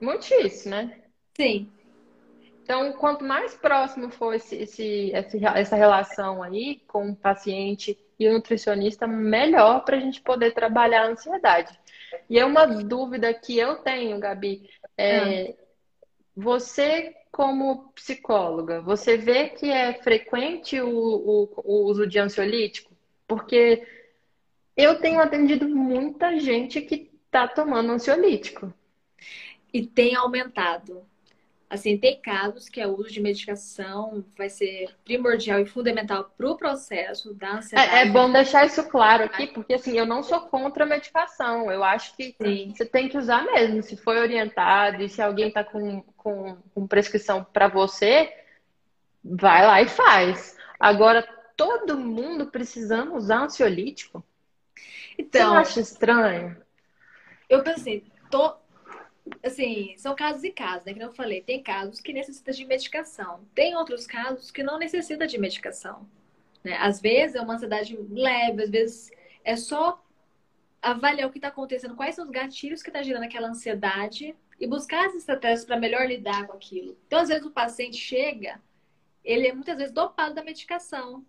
Muito 0.00 0.20
difícil, 0.20 0.70
né? 0.70 1.00
Sim. 1.36 1.68
Então, 2.62 2.92
quanto 2.92 3.24
mais 3.24 3.56
próximo 3.56 4.08
for 4.08 4.34
esse, 4.34 4.54
esse, 4.54 5.10
essa 5.12 5.74
relação 5.74 6.44
aí 6.44 6.80
com 6.86 7.10
o 7.10 7.16
paciente 7.16 7.98
e 8.20 8.28
o 8.28 8.34
nutricionista, 8.34 9.04
melhor 9.08 9.84
para 9.84 9.96
a 9.96 10.00
gente 10.00 10.22
poder 10.22 10.52
trabalhar 10.54 11.06
a 11.06 11.08
ansiedade. 11.08 11.76
E 12.30 12.38
é 12.38 12.44
uma 12.44 12.66
dúvida 12.66 13.34
que 13.34 13.58
eu 13.58 13.78
tenho, 13.78 14.20
Gabi. 14.20 14.70
É, 14.96 15.48
ah. 15.50 15.63
Você, 16.36 17.14
como 17.30 17.92
psicóloga, 17.92 18.80
você 18.80 19.16
vê 19.16 19.48
que 19.50 19.70
é 19.70 19.94
frequente 19.94 20.80
o, 20.80 20.88
o, 20.88 21.48
o 21.64 21.84
uso 21.84 22.06
de 22.06 22.18
ansiolítico? 22.18 22.96
Porque 23.26 23.86
eu 24.76 25.00
tenho 25.00 25.20
atendido 25.20 25.68
muita 25.68 26.38
gente 26.38 26.80
que 26.80 27.10
está 27.26 27.46
tomando 27.46 27.92
ansiolítico. 27.92 28.72
E 29.72 29.86
tem 29.86 30.14
aumentado. 30.14 31.04
Assim, 31.74 31.98
tem 31.98 32.20
casos 32.20 32.68
que 32.68 32.80
o 32.86 32.96
uso 32.96 33.10
de 33.10 33.20
medicação 33.20 34.24
vai 34.38 34.48
ser 34.48 34.94
primordial 35.04 35.58
e 35.58 35.66
fundamental 35.66 36.32
para 36.36 36.48
o 36.48 36.56
processo 36.56 37.34
da 37.34 37.56
ansiedade. 37.56 37.92
É, 37.92 38.02
é, 38.02 38.06
bom 38.06 38.30
deixar 38.30 38.64
isso 38.64 38.84
claro 38.88 39.24
aqui, 39.24 39.48
porque 39.48 39.74
assim, 39.74 39.98
eu 39.98 40.06
não 40.06 40.22
sou 40.22 40.42
contra 40.42 40.84
a 40.84 40.86
medicação. 40.86 41.72
Eu 41.72 41.82
acho 41.82 42.16
que 42.16 42.36
Sim. 42.40 42.72
você 42.72 42.86
tem 42.86 43.08
que 43.08 43.18
usar 43.18 43.44
mesmo, 43.44 43.82
se 43.82 43.96
foi 43.96 44.20
orientado 44.20 45.02
e 45.02 45.08
se 45.08 45.20
alguém 45.20 45.48
está 45.48 45.64
com, 45.64 46.00
com, 46.16 46.56
com 46.72 46.86
prescrição 46.86 47.42
para 47.42 47.66
você, 47.66 48.32
vai 49.24 49.66
lá 49.66 49.82
e 49.82 49.88
faz. 49.88 50.56
Agora, 50.78 51.26
todo 51.56 51.98
mundo 51.98 52.46
precisando 52.46 53.16
usar 53.16 53.46
ansiolítico? 53.46 54.24
Então, 55.18 55.54
você 55.54 55.58
acha 55.58 55.80
estranho? 55.80 56.56
Eu 57.48 57.64
pensei, 57.64 58.04
tô, 58.30 58.54
assim, 59.42 59.94
são 59.96 60.14
casos 60.14 60.44
e 60.44 60.50
casos, 60.50 60.84
né? 60.84 60.94
Que 60.94 61.02
eu 61.02 61.12
falei, 61.12 61.42
tem 61.42 61.62
casos 61.62 62.00
que 62.00 62.12
necessitam 62.12 62.54
de 62.54 62.64
medicação, 62.64 63.40
tem 63.54 63.76
outros 63.76 64.06
casos 64.06 64.50
que 64.50 64.62
não 64.62 64.78
necessitam 64.78 65.26
de 65.26 65.38
medicação. 65.38 66.06
Né? 66.62 66.76
Às 66.78 67.00
vezes 67.00 67.36
é 67.36 67.40
uma 67.40 67.54
ansiedade 67.54 67.96
leve, 68.10 68.62
às 68.62 68.70
vezes 68.70 69.10
é 69.44 69.56
só 69.56 70.02
avaliar 70.80 71.28
o 71.28 71.32
que 71.32 71.38
está 71.38 71.48
acontecendo, 71.48 71.96
quais 71.96 72.14
são 72.14 72.24
os 72.24 72.30
gatilhos 72.30 72.82
que 72.82 72.90
está 72.90 73.02
gerando 73.02 73.24
aquela 73.24 73.48
ansiedade 73.48 74.34
e 74.60 74.66
buscar 74.66 75.06
as 75.06 75.14
estratégias 75.14 75.64
para 75.64 75.78
melhor 75.78 76.06
lidar 76.06 76.46
com 76.46 76.52
aquilo. 76.52 76.96
Então, 77.06 77.20
às 77.20 77.28
vezes, 77.28 77.44
o 77.44 77.50
paciente 77.50 77.96
chega, 77.96 78.60
ele 79.24 79.48
é 79.48 79.52
muitas 79.52 79.76
vezes 79.76 79.92
dopado 79.92 80.34
da 80.34 80.44
medicação, 80.44 81.24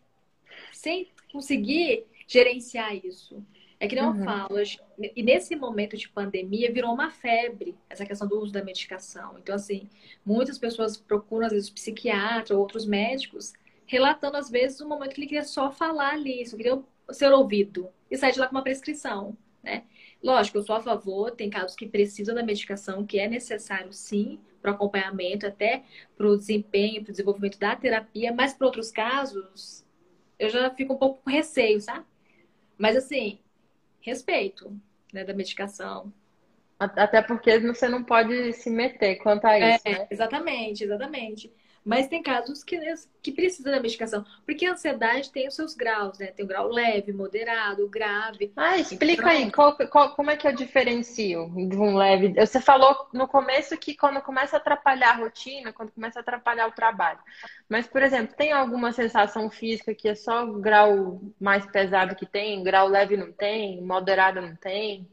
sem 0.72 1.10
conseguir 1.32 2.06
gerenciar 2.28 2.96
isso. 2.96 3.44
É 3.80 3.88
que 3.88 3.96
não 3.96 4.16
uhum. 4.16 4.24
falo, 4.24 4.56
e 4.98 5.22
nesse 5.22 5.56
momento 5.56 5.98
de 5.98 6.08
pandemia 6.08 6.72
virou 6.72 6.94
uma 6.94 7.12
febre 7.12 7.76
essa 7.90 8.06
questão 8.06 8.28
do 8.28 8.40
uso 8.40 8.52
da 8.52 8.64
medicação. 8.64 9.38
Então, 9.38 9.54
assim, 9.54 9.90
muitas 10.26 10.58
pessoas 10.58 10.96
procuram, 10.96 11.46
às 11.46 11.52
vezes, 11.52 11.70
psiquiatra 11.70 12.56
ou 12.56 12.62
outros 12.62 12.86
médicos, 12.86 13.54
relatando, 13.86 14.38
às 14.38 14.50
vezes, 14.50 14.80
um 14.80 14.88
momento 14.88 15.14
que 15.14 15.20
ele 15.20 15.28
queria 15.28 15.44
só 15.44 15.72
falar 15.72 16.14
ali, 16.14 16.46
só 16.46 16.56
queria 16.56 16.82
ser 17.12 17.32
ouvido 17.34 17.90
e 18.10 18.18
sair 18.18 18.32
de 18.32 18.40
lá 18.40 18.48
com 18.48 18.56
uma 18.56 18.64
prescrição, 18.64 19.38
né? 19.62 19.84
Lógico, 20.24 20.58
eu 20.58 20.64
sou 20.64 20.76
a 20.76 20.82
favor, 20.82 21.32
tem 21.32 21.50
casos 21.50 21.76
que 21.76 21.86
precisam 21.86 22.34
da 22.34 22.42
medicação, 22.42 23.06
que 23.06 23.20
é 23.20 23.28
necessário 23.28 23.92
sim, 23.92 24.40
para 24.62 24.72
o 24.72 24.76
acompanhamento, 24.76 25.46
até 25.46 25.84
para 26.18 26.28
o 26.28 26.38
desempenho, 26.38 27.04
para 27.04 27.10
o 27.10 27.12
desenvolvimento 27.12 27.60
da 27.60 27.76
terapia, 27.76 28.34
mas 28.34 28.54
para 28.54 28.66
outros 28.66 28.90
casos, 28.90 29.86
eu 30.40 30.50
já 30.50 30.72
fico 30.72 30.94
um 30.94 30.98
pouco 30.98 31.22
com 31.24 31.30
receio, 31.30 31.80
sabe? 31.80 32.04
Mas 32.78 32.96
assim, 32.96 33.40
respeito 34.06 34.72
né, 35.12 35.24
da 35.24 35.34
medicação. 35.34 36.14
Até 36.78 37.22
porque 37.22 37.58
você 37.60 37.88
não 37.88 38.04
pode 38.04 38.54
se 38.54 38.70
meter 38.70 39.16
quanto 39.16 39.46
a 39.46 39.58
isso. 39.58 39.88
É, 39.88 39.92
né? 40.00 40.08
Exatamente, 40.12 40.84
exatamente. 40.84 41.52
Mas 41.86 42.08
tem 42.08 42.24
casos 42.24 42.64
que, 42.64 42.80
que 43.22 43.32
precisam 43.32 43.72
da 43.72 43.80
medicação. 43.80 44.26
Porque 44.44 44.66
a 44.66 44.72
ansiedade 44.72 45.32
tem 45.32 45.48
os 45.48 45.56
seus 45.56 45.76
graus, 45.76 46.18
né? 46.18 46.28
Tem 46.28 46.44
o 46.44 46.48
grau 46.48 46.68
leve, 46.68 47.14
moderado, 47.14 47.88
grave. 47.88 48.52
Ah, 48.56 48.76
explica 48.76 49.22
então... 49.22 49.28
aí, 49.28 49.52
qual, 49.52 49.78
qual, 49.90 50.16
como 50.16 50.32
é 50.32 50.36
que 50.36 50.48
eu 50.48 50.56
diferencio 50.56 51.48
de 51.70 51.78
um 51.78 51.96
leve? 51.96 52.34
Você 52.34 52.60
falou 52.60 53.08
no 53.14 53.28
começo 53.28 53.78
que 53.78 53.96
quando 53.96 54.20
começa 54.22 54.56
a 54.56 54.60
atrapalhar 54.60 55.12
a 55.12 55.18
rotina, 55.18 55.72
quando 55.72 55.92
começa 55.92 56.18
a 56.18 56.22
atrapalhar 56.22 56.68
o 56.68 56.72
trabalho. 56.72 57.20
Mas, 57.70 57.86
por 57.86 58.02
exemplo, 58.02 58.36
tem 58.36 58.52
alguma 58.52 58.92
sensação 58.92 59.52
física 59.52 59.94
que 59.94 60.10
é 60.10 60.16
só 60.16 60.44
o 60.44 60.60
grau 60.60 61.22
mais 61.40 61.68
pesado 61.68 62.16
que 62.16 62.26
tem, 62.26 62.64
grau 62.64 62.88
leve 62.88 63.16
não 63.16 63.32
tem, 63.32 63.80
moderado 63.80 64.42
não 64.42 64.56
tem? 64.56 65.08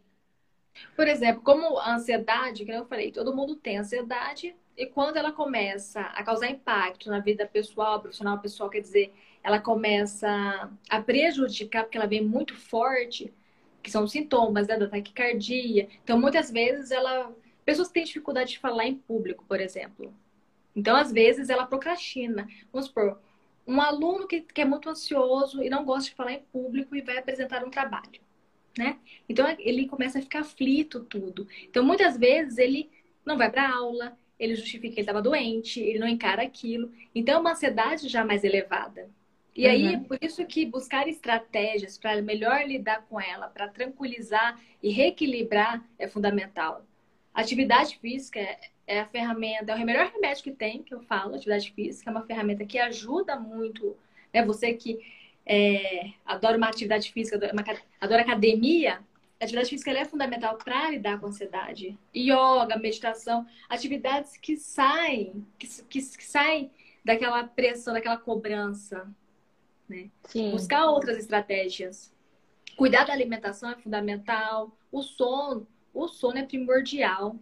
Por 0.96 1.06
exemplo, 1.06 1.42
como 1.42 1.78
a 1.78 1.96
ansiedade, 1.96 2.64
que 2.64 2.70
eu 2.70 2.86
falei, 2.86 3.12
todo 3.12 3.36
mundo 3.36 3.56
tem 3.56 3.76
ansiedade, 3.76 4.56
e 4.76 4.86
quando 4.86 5.16
ela 5.16 5.32
começa 5.32 6.00
a 6.00 6.22
causar 6.22 6.48
impacto 6.48 7.10
na 7.10 7.20
vida 7.20 7.46
pessoal, 7.46 8.00
profissional, 8.00 8.38
pessoal, 8.38 8.70
quer 8.70 8.80
dizer, 8.80 9.12
ela 9.42 9.58
começa 9.58 10.70
a 10.88 11.00
prejudicar, 11.00 11.84
porque 11.84 11.98
ela 11.98 12.06
vem 12.06 12.24
muito 12.24 12.56
forte, 12.56 13.32
que 13.82 13.90
são 13.90 14.06
sintomas 14.06 14.68
né, 14.68 14.78
da 14.78 14.88
taquicardia. 14.88 15.88
Então, 16.02 16.18
muitas 16.18 16.50
vezes, 16.50 16.90
ela. 16.90 17.32
Pessoas 17.64 17.90
têm 17.90 18.04
dificuldade 18.04 18.52
de 18.52 18.58
falar 18.58 18.86
em 18.86 18.96
público, 18.96 19.44
por 19.46 19.60
exemplo. 19.60 20.12
Então, 20.74 20.96
às 20.96 21.12
vezes, 21.12 21.50
ela 21.50 21.66
procrastina. 21.66 22.48
Vamos 22.72 22.86
supor, 22.86 23.20
um 23.66 23.80
aluno 23.80 24.26
que, 24.26 24.40
que 24.40 24.60
é 24.60 24.64
muito 24.64 24.88
ansioso 24.88 25.62
e 25.62 25.68
não 25.68 25.84
gosta 25.84 26.10
de 26.10 26.16
falar 26.16 26.32
em 26.32 26.42
público 26.52 26.96
e 26.96 27.02
vai 27.02 27.18
apresentar 27.18 27.64
um 27.64 27.70
trabalho, 27.70 28.20
né? 28.76 28.98
Então, 29.28 29.46
ele 29.58 29.86
começa 29.86 30.18
a 30.18 30.22
ficar 30.22 30.40
aflito 30.40 31.00
tudo. 31.04 31.46
Então, 31.64 31.84
muitas 31.84 32.16
vezes, 32.16 32.58
ele 32.58 32.90
não 33.24 33.36
vai 33.36 33.50
para 33.50 33.72
aula, 33.72 34.16
ele 34.42 34.56
justifica 34.56 34.94
que 34.94 35.00
ele 35.00 35.02
estava 35.02 35.22
doente, 35.22 35.80
ele 35.80 35.98
não 35.98 36.08
encara 36.08 36.42
aquilo. 36.42 36.90
Então, 37.14 37.36
é 37.36 37.38
uma 37.38 37.52
ansiedade 37.52 38.08
já 38.08 38.24
mais 38.24 38.42
elevada. 38.42 39.08
E 39.54 39.66
aí, 39.66 39.94
uhum. 39.94 40.04
por 40.04 40.18
isso 40.20 40.44
que 40.46 40.64
buscar 40.64 41.06
estratégias 41.06 41.98
para 41.98 42.20
melhor 42.22 42.66
lidar 42.66 43.04
com 43.08 43.20
ela, 43.20 43.48
para 43.48 43.68
tranquilizar 43.68 44.58
e 44.82 44.90
reequilibrar 44.90 45.84
é 45.98 46.08
fundamental. 46.08 46.84
Atividade 47.34 47.98
física 47.98 48.40
é, 48.40 48.58
é 48.86 49.00
a 49.00 49.06
ferramenta, 49.06 49.72
é 49.72 49.74
o 49.74 49.86
melhor 49.86 50.10
remédio 50.10 50.42
que 50.42 50.52
tem, 50.52 50.82
que 50.82 50.94
eu 50.94 51.00
falo. 51.02 51.34
Atividade 51.34 51.70
física 51.72 52.10
é 52.10 52.12
uma 52.12 52.26
ferramenta 52.26 52.64
que 52.64 52.78
ajuda 52.78 53.38
muito, 53.38 53.96
né? 54.32 54.44
Você 54.44 54.72
que 54.72 54.98
é, 55.46 56.10
adora 56.24 56.56
uma 56.56 56.68
atividade 56.68 57.12
física, 57.12 57.36
adora, 57.36 57.52
uma, 57.52 57.64
adora 58.00 58.22
academia, 58.22 59.00
atividade 59.44 59.70
física 59.70 59.90
é 59.90 60.04
fundamental 60.04 60.56
para 60.56 60.90
lidar 60.90 61.18
com 61.18 61.26
a 61.26 61.28
ansiedade. 61.28 61.98
Yoga, 62.14 62.76
meditação, 62.78 63.46
atividades 63.68 64.36
que 64.36 64.56
saem, 64.56 65.46
que, 65.58 65.66
que, 65.84 66.00
que 66.00 66.24
saem 66.24 66.70
daquela 67.04 67.44
pressão, 67.44 67.94
daquela 67.94 68.16
cobrança, 68.16 69.08
né? 69.88 70.10
Sim. 70.24 70.50
Buscar 70.52 70.86
outras 70.86 71.16
estratégias. 71.18 72.12
Cuidar 72.76 73.04
da 73.04 73.12
alimentação 73.12 73.70
é 73.70 73.76
fundamental. 73.76 74.76
O 74.90 75.02
sono, 75.02 75.66
o 75.92 76.08
sono 76.08 76.38
é 76.38 76.44
primordial. 76.44 77.36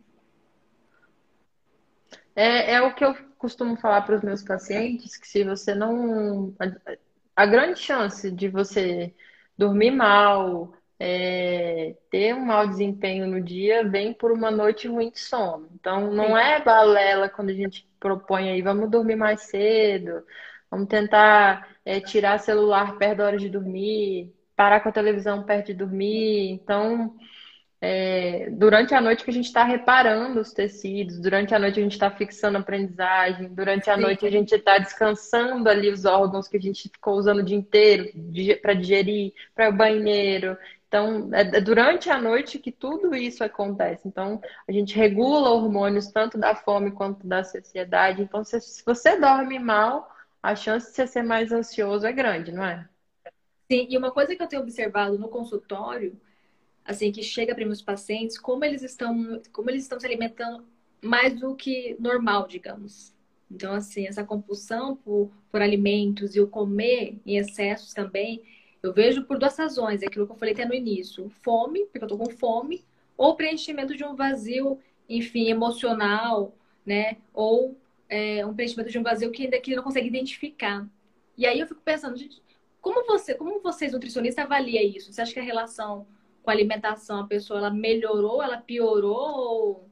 É, 2.34 2.74
é 2.74 2.82
o 2.82 2.94
que 2.94 3.04
eu 3.04 3.14
costumo 3.36 3.76
falar 3.76 4.02
para 4.02 4.16
os 4.16 4.22
meus 4.22 4.42
pacientes, 4.42 5.16
que 5.16 5.28
se 5.28 5.44
você 5.44 5.74
não. 5.74 6.54
A, 6.58 7.42
a 7.42 7.46
grande 7.46 7.78
chance 7.78 8.30
de 8.30 8.48
você 8.48 9.14
dormir 9.56 9.90
mal, 9.90 10.72
é, 11.00 11.96
ter 12.10 12.34
um 12.34 12.44
mau 12.44 12.68
desempenho 12.68 13.26
no 13.26 13.40
dia, 13.40 13.88
vem 13.88 14.12
por 14.12 14.30
uma 14.30 14.50
noite 14.50 14.86
ruim 14.86 15.10
de 15.10 15.18
sono. 15.18 15.68
Então, 15.74 16.12
não 16.12 16.26
Sim. 16.26 16.38
é 16.38 16.62
balela 16.62 17.28
quando 17.28 17.48
a 17.48 17.54
gente 17.54 17.88
propõe 17.98 18.50
aí, 18.50 18.62
vamos 18.62 18.90
dormir 18.90 19.16
mais 19.16 19.42
cedo, 19.42 20.22
Vamos 20.70 20.86
tentar 20.88 21.68
é, 21.84 22.00
tirar 22.00 22.38
celular 22.38 22.96
perto 22.96 23.18
da 23.18 23.26
hora 23.26 23.36
de 23.36 23.48
dormir, 23.48 24.32
parar 24.54 24.80
com 24.80 24.88
a 24.88 24.92
televisão 24.92 25.42
perto 25.42 25.66
de 25.66 25.74
dormir. 25.74 26.52
Então, 26.52 27.16
é, 27.80 28.48
durante 28.50 28.94
a 28.94 29.00
noite 29.00 29.24
que 29.24 29.30
a 29.30 29.34
gente 29.34 29.46
está 29.46 29.64
reparando 29.64 30.38
os 30.38 30.52
tecidos, 30.52 31.18
durante 31.18 31.52
a 31.54 31.58
noite 31.58 31.80
a 31.80 31.82
gente 31.82 31.92
está 31.92 32.08
fixando 32.08 32.56
a 32.56 32.60
aprendizagem, 32.60 33.52
durante 33.52 33.90
a 33.90 33.96
Sim. 33.96 34.02
noite 34.02 34.24
a 34.24 34.30
gente 34.30 34.54
está 34.54 34.78
descansando 34.78 35.68
ali 35.68 35.90
os 35.90 36.04
órgãos 36.04 36.46
que 36.46 36.56
a 36.56 36.60
gente 36.60 36.88
ficou 36.88 37.14
usando 37.14 37.40
o 37.40 37.44
dia 37.44 37.56
inteiro 37.56 38.08
para 38.62 38.74
digerir, 38.74 39.32
para 39.52 39.70
o 39.70 39.76
banheiro. 39.76 40.56
Então, 40.90 41.30
é, 41.32 41.42
é 41.42 41.60
durante 41.60 42.10
a 42.10 42.20
noite 42.20 42.58
que 42.58 42.72
tudo 42.72 43.14
isso 43.14 43.44
acontece. 43.44 44.08
Então, 44.08 44.42
a 44.66 44.72
gente 44.72 44.96
regula 44.96 45.50
hormônios 45.50 46.08
tanto 46.08 46.36
da 46.36 46.52
fome 46.52 46.90
quanto 46.90 47.24
da 47.24 47.44
saciedade. 47.44 48.22
Então, 48.22 48.42
se, 48.42 48.58
você 48.84 49.16
dorme 49.16 49.56
mal, 49.60 50.12
a 50.42 50.56
chance 50.56 50.90
de 50.90 50.96
você 50.96 51.06
ser 51.06 51.22
mais 51.22 51.52
ansioso 51.52 52.04
é 52.04 52.12
grande, 52.12 52.50
não 52.50 52.64
é? 52.64 52.88
Sim, 53.70 53.86
e 53.88 53.96
uma 53.96 54.10
coisa 54.10 54.34
que 54.34 54.42
eu 54.42 54.48
tenho 54.48 54.62
observado 54.62 55.16
no 55.16 55.28
consultório, 55.28 56.20
assim, 56.84 57.12
que 57.12 57.22
chega 57.22 57.54
para 57.54 57.64
meus 57.64 57.80
pacientes, 57.80 58.36
como 58.36 58.64
eles 58.64 58.82
estão, 58.82 59.40
como 59.52 59.70
eles 59.70 59.84
estão 59.84 60.00
se 60.00 60.06
alimentando 60.06 60.66
mais 61.00 61.38
do 61.38 61.54
que 61.54 61.96
normal, 62.00 62.48
digamos. 62.48 63.14
Então, 63.48 63.74
assim, 63.74 64.08
essa 64.08 64.24
compulsão 64.24 64.96
por, 64.96 65.30
por 65.52 65.62
alimentos 65.62 66.34
e 66.34 66.40
o 66.40 66.48
comer 66.48 67.16
em 67.24 67.36
excessos 67.36 67.94
também, 67.94 68.42
eu 68.82 68.92
vejo 68.92 69.24
por 69.24 69.38
duas 69.38 69.56
razões, 69.56 70.02
é 70.02 70.06
aquilo 70.06 70.26
que 70.26 70.32
eu 70.32 70.36
falei 70.36 70.54
até 70.54 70.64
no 70.64 70.74
início. 70.74 71.28
Fome, 71.42 71.84
porque 71.86 72.04
eu 72.04 72.08
tô 72.08 72.16
com 72.16 72.30
fome, 72.30 72.84
ou 73.16 73.36
preenchimento 73.36 73.96
de 73.96 74.04
um 74.04 74.14
vazio, 74.14 74.78
enfim, 75.08 75.48
emocional, 75.48 76.54
né? 76.84 77.18
Ou 77.34 77.76
é, 78.08 78.44
um 78.46 78.54
preenchimento 78.54 78.90
de 78.90 78.98
um 78.98 79.02
vazio 79.02 79.30
que 79.30 79.44
ainda 79.44 79.60
que 79.60 79.76
não 79.76 79.82
consegue 79.82 80.08
identificar. 80.08 80.88
E 81.36 81.46
aí 81.46 81.60
eu 81.60 81.66
fico 81.66 81.80
pensando, 81.82 82.16
gente, 82.16 82.42
como 82.80 83.04
você, 83.06 83.34
como 83.34 83.60
vocês 83.60 83.92
nutricionistas 83.92 84.44
avalia 84.44 84.82
isso? 84.82 85.12
Você 85.12 85.20
acha 85.20 85.32
que 85.32 85.40
a 85.40 85.42
relação 85.42 86.06
com 86.42 86.50
a 86.50 86.52
alimentação, 86.54 87.20
a 87.20 87.26
pessoa 87.26 87.58
ela 87.58 87.70
melhorou, 87.70 88.42
ela 88.42 88.56
piorou 88.56 89.14
ou 89.14 89.90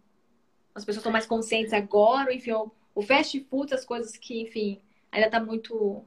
as 0.74 0.84
pessoas 0.84 0.98
estão 0.98 1.12
mais 1.12 1.26
conscientes 1.26 1.72
agora, 1.72 2.32
enfim, 2.32 2.52
o, 2.52 2.70
o 2.94 3.02
fast 3.02 3.38
food, 3.50 3.74
as 3.74 3.84
coisas 3.84 4.16
que, 4.16 4.40
enfim, 4.40 4.80
ainda 5.12 5.26
está 5.26 5.40
muito 5.40 6.04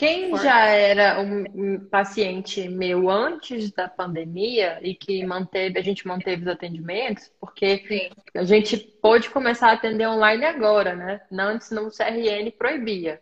quem 0.00 0.34
já 0.38 0.64
era 0.64 1.20
um 1.20 1.78
paciente 1.90 2.66
meu 2.70 3.10
antes 3.10 3.70
da 3.70 3.86
pandemia 3.86 4.78
e 4.80 4.94
que 4.94 5.22
manteve, 5.26 5.78
a 5.78 5.82
gente 5.82 6.08
manteve 6.08 6.40
os 6.40 6.48
atendimentos, 6.48 7.30
porque 7.38 7.84
Sim. 7.86 8.10
a 8.34 8.42
gente 8.44 8.78
pôde 8.78 9.28
começar 9.28 9.68
a 9.68 9.72
atender 9.74 10.08
online 10.08 10.46
agora, 10.46 10.96
né? 10.96 11.20
Antes 11.30 11.70
no 11.70 11.90
CRN 11.90 12.50
proibia. 12.56 13.20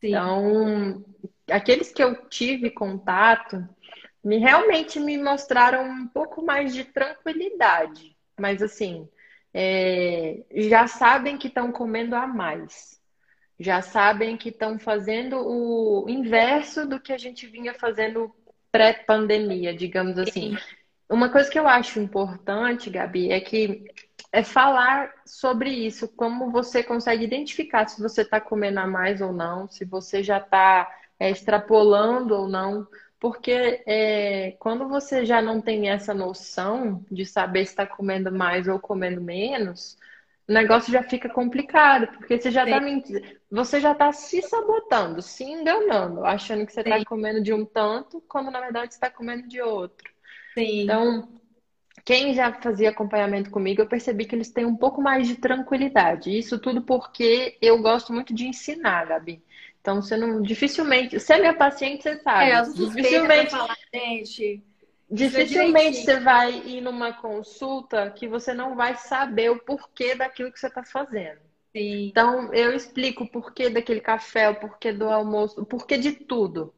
Sim. 0.00 0.08
Então, 0.08 1.04
aqueles 1.48 1.92
que 1.92 2.02
eu 2.02 2.28
tive 2.28 2.68
contato 2.70 3.64
me 4.24 4.38
realmente 4.38 4.98
me 4.98 5.16
mostraram 5.16 5.84
um 5.84 6.08
pouco 6.08 6.42
mais 6.42 6.74
de 6.74 6.82
tranquilidade, 6.82 8.16
mas 8.36 8.60
assim, 8.60 9.08
é, 9.54 10.42
já 10.52 10.88
sabem 10.88 11.38
que 11.38 11.46
estão 11.46 11.70
comendo 11.70 12.16
a 12.16 12.26
mais 12.26 13.00
já 13.62 13.80
sabem 13.80 14.36
que 14.36 14.48
estão 14.48 14.78
fazendo 14.78 15.36
o 15.38 16.08
inverso 16.08 16.86
do 16.86 17.00
que 17.00 17.12
a 17.12 17.18
gente 17.18 17.46
vinha 17.46 17.74
fazendo 17.74 18.34
pré-pandemia, 18.70 19.74
digamos 19.74 20.18
assim. 20.18 20.56
Uma 21.08 21.28
coisa 21.28 21.50
que 21.50 21.58
eu 21.58 21.68
acho 21.68 22.00
importante, 22.00 22.88
Gabi, 22.88 23.30
é 23.30 23.40
que 23.40 23.84
é 24.32 24.42
falar 24.42 25.12
sobre 25.26 25.70
isso, 25.70 26.08
como 26.08 26.50
você 26.50 26.82
consegue 26.82 27.24
identificar 27.24 27.86
se 27.86 28.00
você 28.00 28.22
está 28.22 28.40
comendo 28.40 28.80
a 28.80 28.86
mais 28.86 29.20
ou 29.20 29.32
não, 29.32 29.68
se 29.68 29.84
você 29.84 30.22
já 30.22 30.38
está 30.38 30.90
é, 31.20 31.30
extrapolando 31.30 32.34
ou 32.34 32.48
não, 32.48 32.88
porque 33.20 33.82
é, 33.86 34.56
quando 34.58 34.88
você 34.88 35.24
já 35.24 35.42
não 35.42 35.60
tem 35.60 35.90
essa 35.90 36.14
noção 36.14 37.04
de 37.10 37.26
saber 37.26 37.66
se 37.66 37.72
está 37.72 37.86
comendo 37.86 38.32
mais 38.32 38.66
ou 38.66 38.80
comendo 38.80 39.20
menos, 39.20 39.98
o 40.52 40.54
negócio 40.54 40.92
já 40.92 41.02
fica 41.02 41.30
complicado, 41.30 42.08
porque 42.08 42.38
você 42.38 42.50
já 42.50 42.64
está 42.64 42.78
você 43.50 43.80
já 43.80 43.92
está 43.92 44.12
se 44.12 44.42
sabotando, 44.42 45.22
se 45.22 45.44
enganando, 45.44 46.24
achando 46.26 46.66
que 46.66 46.72
você 46.72 46.82
está 46.82 47.02
comendo 47.06 47.42
de 47.42 47.54
um 47.54 47.64
tanto, 47.64 48.22
quando 48.28 48.50
na 48.50 48.60
verdade 48.60 48.92
você 48.92 48.98
está 48.98 49.10
comendo 49.10 49.48
de 49.48 49.62
outro. 49.62 50.10
Sim. 50.52 50.82
Então, 50.82 51.26
quem 52.04 52.34
já 52.34 52.52
fazia 52.52 52.90
acompanhamento 52.90 53.50
comigo, 53.50 53.80
eu 53.80 53.88
percebi 53.88 54.26
que 54.26 54.34
eles 54.34 54.50
têm 54.50 54.66
um 54.66 54.76
pouco 54.76 55.00
mais 55.00 55.26
de 55.26 55.36
tranquilidade. 55.36 56.36
Isso 56.36 56.58
tudo 56.58 56.82
porque 56.82 57.56
eu 57.62 57.80
gosto 57.80 58.12
muito 58.12 58.34
de 58.34 58.46
ensinar, 58.46 59.06
Gabi. 59.06 59.42
Então, 59.80 60.02
você 60.02 60.18
não 60.18 60.42
dificilmente, 60.42 61.18
você 61.18 61.32
é 61.32 61.38
minha 61.38 61.54
paciente, 61.54 62.02
você 62.02 62.18
sabe. 62.18 62.50
É, 62.50 62.60
eu 62.60 62.74
dificilmente 62.74 63.50
falar, 63.50 63.76
gente 63.92 64.62
Dificilmente 65.12 65.98
você 65.98 66.18
vai 66.18 66.52
ir 66.66 66.80
numa 66.80 67.12
consulta 67.12 68.10
que 68.10 68.26
você 68.26 68.54
não 68.54 68.74
vai 68.74 68.96
saber 68.96 69.50
o 69.50 69.58
porquê 69.58 70.14
daquilo 70.14 70.50
que 70.50 70.58
você 70.58 70.68
está 70.68 70.82
fazendo. 70.82 71.38
Sim. 71.76 72.08
Então, 72.08 72.52
eu 72.54 72.72
explico 72.74 73.24
o 73.24 73.28
porquê 73.28 73.68
daquele 73.68 74.00
café, 74.00 74.48
o 74.48 74.54
porquê 74.54 74.90
do 74.90 75.08
almoço, 75.08 75.60
o 75.60 75.66
porquê 75.66 75.98
de 75.98 76.12
tudo. 76.12 76.72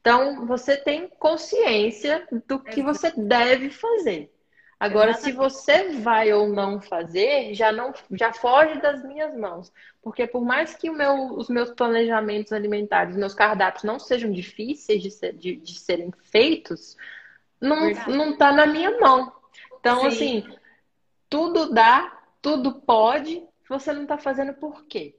Então, 0.00 0.46
você 0.46 0.76
tem 0.76 1.08
consciência 1.18 2.26
do 2.46 2.60
que 2.60 2.82
você 2.82 3.12
deve 3.14 3.68
fazer. 3.68 4.32
Agora, 4.78 5.10
Exatamente. 5.10 5.32
se 5.32 5.36
você 5.36 5.88
vai 6.00 6.32
ou 6.32 6.48
não 6.48 6.80
fazer, 6.80 7.54
já 7.54 7.72
não 7.72 7.94
já 8.12 8.32
foge 8.32 8.78
das 8.80 9.02
minhas 9.02 9.34
mãos. 9.34 9.72
Porque 10.02 10.26
por 10.26 10.44
mais 10.44 10.74
que 10.74 10.90
meu, 10.90 11.34
os 11.34 11.48
meus 11.48 11.70
planejamentos 11.70 12.52
alimentares, 12.52 13.16
meus 13.16 13.34
cardápios 13.34 13.84
não 13.84 13.98
sejam 13.98 14.30
difíceis 14.30 15.02
de, 15.02 15.10
ser, 15.10 15.32
de, 15.32 15.56
de 15.56 15.78
serem 15.78 16.12
feitos, 16.30 16.94
não, 17.60 17.90
não 18.08 18.36
tá 18.36 18.52
na 18.52 18.66
minha 18.66 18.98
mão. 18.98 19.32
Então, 19.78 20.00
Sim. 20.00 20.06
assim, 20.06 20.56
tudo 21.28 21.72
dá, 21.72 22.12
tudo 22.42 22.80
pode, 22.80 23.42
você 23.68 23.92
não 23.92 24.06
tá 24.06 24.18
fazendo 24.18 24.54
por 24.54 24.86
quê? 24.86 25.16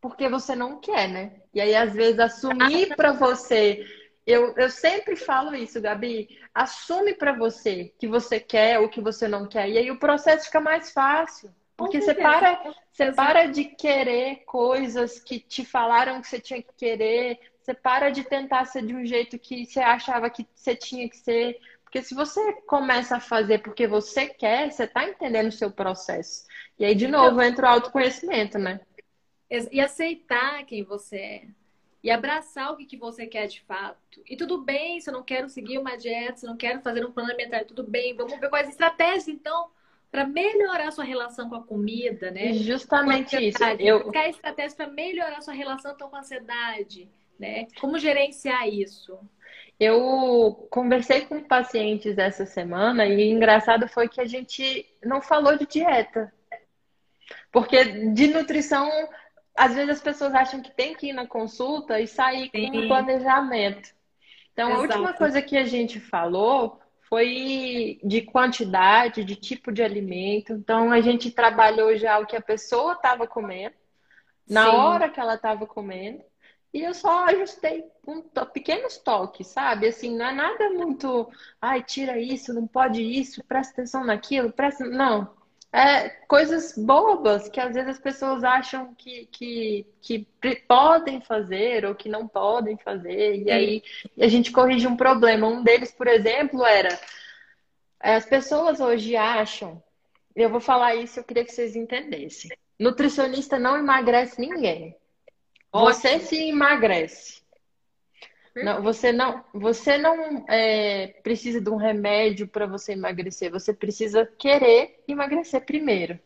Porque 0.00 0.28
você 0.28 0.54
não 0.54 0.80
quer, 0.80 1.08
né? 1.08 1.40
E 1.52 1.60
aí, 1.60 1.74
às 1.74 1.92
vezes, 1.92 2.20
assumir 2.20 2.94
para 2.96 3.12
você. 3.12 3.84
Eu, 4.26 4.54
eu 4.56 4.68
sempre 4.68 5.16
falo 5.16 5.54
isso, 5.54 5.80
Gabi. 5.80 6.28
Assume 6.54 7.14
para 7.14 7.32
você 7.32 7.92
que 7.98 8.06
você 8.06 8.38
quer 8.38 8.78
ou 8.78 8.88
que 8.88 9.00
você 9.00 9.26
não 9.26 9.48
quer. 9.48 9.68
E 9.68 9.78
aí 9.78 9.90
o 9.90 9.98
processo 9.98 10.46
fica 10.46 10.60
mais 10.60 10.92
fácil. 10.92 11.50
Porque 11.78 12.00
você 12.00 12.12
para, 12.12 12.74
você 12.92 13.12
para 13.12 13.46
de 13.46 13.64
querer 13.64 14.42
coisas 14.44 15.20
que 15.20 15.38
te 15.38 15.64
falaram 15.64 16.20
que 16.20 16.26
você 16.26 16.40
tinha 16.40 16.60
que 16.60 16.72
querer, 16.76 17.38
você 17.68 17.74
para 17.74 18.10
de 18.10 18.24
tentar 18.24 18.64
ser 18.64 18.82
de 18.82 18.94
um 18.94 19.04
jeito 19.04 19.38
que 19.38 19.66
você 19.66 19.80
achava 19.80 20.30
que 20.30 20.46
você 20.54 20.74
tinha 20.74 21.08
que 21.08 21.16
ser. 21.16 21.58
Porque 21.84 22.02
se 22.02 22.14
você 22.14 22.52
começa 22.66 23.16
a 23.16 23.20
fazer 23.20 23.58
porque 23.58 23.86
você 23.86 24.26
quer, 24.26 24.70
você 24.70 24.84
está 24.84 25.06
entendendo 25.06 25.48
o 25.48 25.52
seu 25.52 25.70
processo. 25.70 26.46
E 26.78 26.84
aí, 26.84 26.94
de 26.94 27.06
novo, 27.06 27.42
entra 27.42 27.66
o 27.66 27.70
autoconhecimento, 27.70 28.58
né? 28.58 28.80
E 29.70 29.80
aceitar 29.80 30.64
quem 30.64 30.82
você 30.82 31.16
é. 31.16 31.42
E 32.02 32.10
abraçar 32.10 32.72
o 32.72 32.76
que 32.76 32.96
você 32.96 33.26
quer 33.26 33.46
de 33.48 33.60
fato. 33.62 34.22
E 34.26 34.36
tudo 34.36 34.62
bem 34.62 35.00
se 35.00 35.10
eu 35.10 35.14
não 35.14 35.22
quero 35.22 35.48
seguir 35.48 35.78
uma 35.78 35.96
dieta, 35.96 36.36
se 36.36 36.46
eu 36.46 36.50
não 36.50 36.56
quero 36.56 36.80
fazer 36.80 37.04
um 37.04 37.12
plano 37.12 37.30
alimentar, 37.30 37.64
tudo 37.64 37.82
bem. 37.82 38.14
Vamos 38.14 38.38
ver 38.38 38.48
quais 38.48 38.68
estratégias, 38.68 39.28
então, 39.28 39.68
para 40.10 40.26
melhorar 40.26 40.88
a 40.88 40.92
sua 40.92 41.04
relação 41.04 41.48
com 41.48 41.56
a 41.56 41.62
comida, 41.62 42.30
né? 42.30 42.52
Justamente 42.52 43.36
isso. 43.36 43.62
Eu... 43.78 44.04
Buscar 44.04 44.28
estratégias 44.28 44.74
para 44.74 44.86
melhorar 44.86 45.38
a 45.38 45.42
sua 45.42 45.54
relação 45.54 45.92
então, 45.92 46.08
com 46.08 46.16
a 46.16 46.20
ansiedade, 46.20 47.08
né? 47.38 47.66
Como 47.80 47.98
gerenciar 47.98 48.68
isso? 48.68 49.18
Eu 49.78 50.66
conversei 50.70 51.22
com 51.22 51.40
pacientes 51.42 52.18
essa 52.18 52.44
semana 52.44 53.06
e 53.06 53.30
engraçado 53.30 53.86
foi 53.88 54.08
que 54.08 54.20
a 54.20 54.24
gente 54.24 54.84
não 55.04 55.22
falou 55.22 55.56
de 55.56 55.66
dieta. 55.66 56.32
Porque 57.52 57.84
de 58.12 58.26
nutrição, 58.28 58.90
às 59.56 59.74
vezes 59.74 59.90
as 59.90 60.00
pessoas 60.00 60.34
acham 60.34 60.60
que 60.60 60.74
tem 60.74 60.94
que 60.94 61.08
ir 61.08 61.12
na 61.12 61.26
consulta 61.26 62.00
e 62.00 62.06
sair 62.06 62.50
Sim. 62.50 62.72
com 62.72 62.78
um 62.78 62.88
planejamento. 62.88 63.90
Então, 64.52 64.70
Exato. 64.70 64.80
a 64.80 64.82
última 64.82 65.12
coisa 65.12 65.40
que 65.40 65.56
a 65.56 65.64
gente 65.64 66.00
falou 66.00 66.80
foi 67.08 68.00
de 68.02 68.22
quantidade, 68.22 69.24
de 69.24 69.36
tipo 69.36 69.70
de 69.72 69.82
alimento. 69.82 70.52
Então, 70.52 70.90
a 70.90 71.00
gente 71.00 71.30
trabalhou 71.30 71.96
já 71.96 72.18
o 72.18 72.26
que 72.26 72.36
a 72.36 72.42
pessoa 72.42 72.94
estava 72.94 73.26
comendo, 73.26 73.74
na 74.48 74.64
Sim. 74.64 74.76
hora 74.76 75.08
que 75.08 75.20
ela 75.20 75.34
estava 75.34 75.66
comendo, 75.66 76.22
e 76.72 76.82
eu 76.82 76.92
só 76.92 77.26
ajustei 77.26 77.84
um 78.06 78.20
to 78.20 78.44
pequenos 78.46 78.98
toques, 78.98 79.46
sabe? 79.46 79.88
Assim, 79.88 80.16
não 80.16 80.26
é 80.26 80.32
nada 80.32 80.70
muito, 80.70 81.30
ai, 81.60 81.82
tira 81.82 82.18
isso, 82.18 82.52
não 82.52 82.66
pode 82.66 83.02
isso, 83.02 83.42
presta 83.44 83.72
atenção 83.74 84.04
naquilo, 84.04 84.52
presta. 84.52 84.84
Não. 84.84 85.36
É 85.70 86.08
coisas 86.26 86.72
bobas 86.78 87.46
que 87.50 87.60
às 87.60 87.74
vezes 87.74 87.90
as 87.90 87.98
pessoas 87.98 88.42
acham 88.42 88.94
que, 88.94 89.26
que, 89.26 89.86
que 90.00 90.26
podem 90.66 91.20
fazer 91.20 91.84
ou 91.84 91.94
que 91.94 92.08
não 92.08 92.26
podem 92.26 92.78
fazer. 92.78 93.42
E 93.42 93.50
aí 93.50 93.82
a 94.18 94.28
gente 94.28 94.50
corrige 94.50 94.86
um 94.86 94.96
problema. 94.96 95.46
Um 95.46 95.62
deles, 95.62 95.92
por 95.92 96.06
exemplo, 96.06 96.64
era 96.64 96.98
é, 98.02 98.14
as 98.14 98.24
pessoas 98.24 98.80
hoje 98.80 99.16
acham, 99.16 99.82
eu 100.34 100.48
vou 100.48 100.60
falar 100.60 100.94
isso, 100.94 101.18
eu 101.18 101.24
queria 101.24 101.44
que 101.44 101.52
vocês 101.52 101.74
entendessem. 101.74 102.50
Nutricionista 102.78 103.58
não 103.58 103.76
emagrece 103.76 104.40
ninguém. 104.40 104.96
Você 105.72 106.18
se 106.20 106.48
emagrece. 106.48 107.42
Não, 108.56 108.82
você 108.82 109.12
não, 109.12 109.44
você 109.52 109.96
não 109.96 110.44
é, 110.48 111.08
precisa 111.22 111.60
de 111.60 111.70
um 111.70 111.76
remédio 111.76 112.48
para 112.48 112.66
você 112.66 112.92
emagrecer. 112.92 113.50
Você 113.50 113.72
precisa 113.72 114.26
querer 114.26 115.02
emagrecer 115.06 115.64
primeiro. 115.64 116.18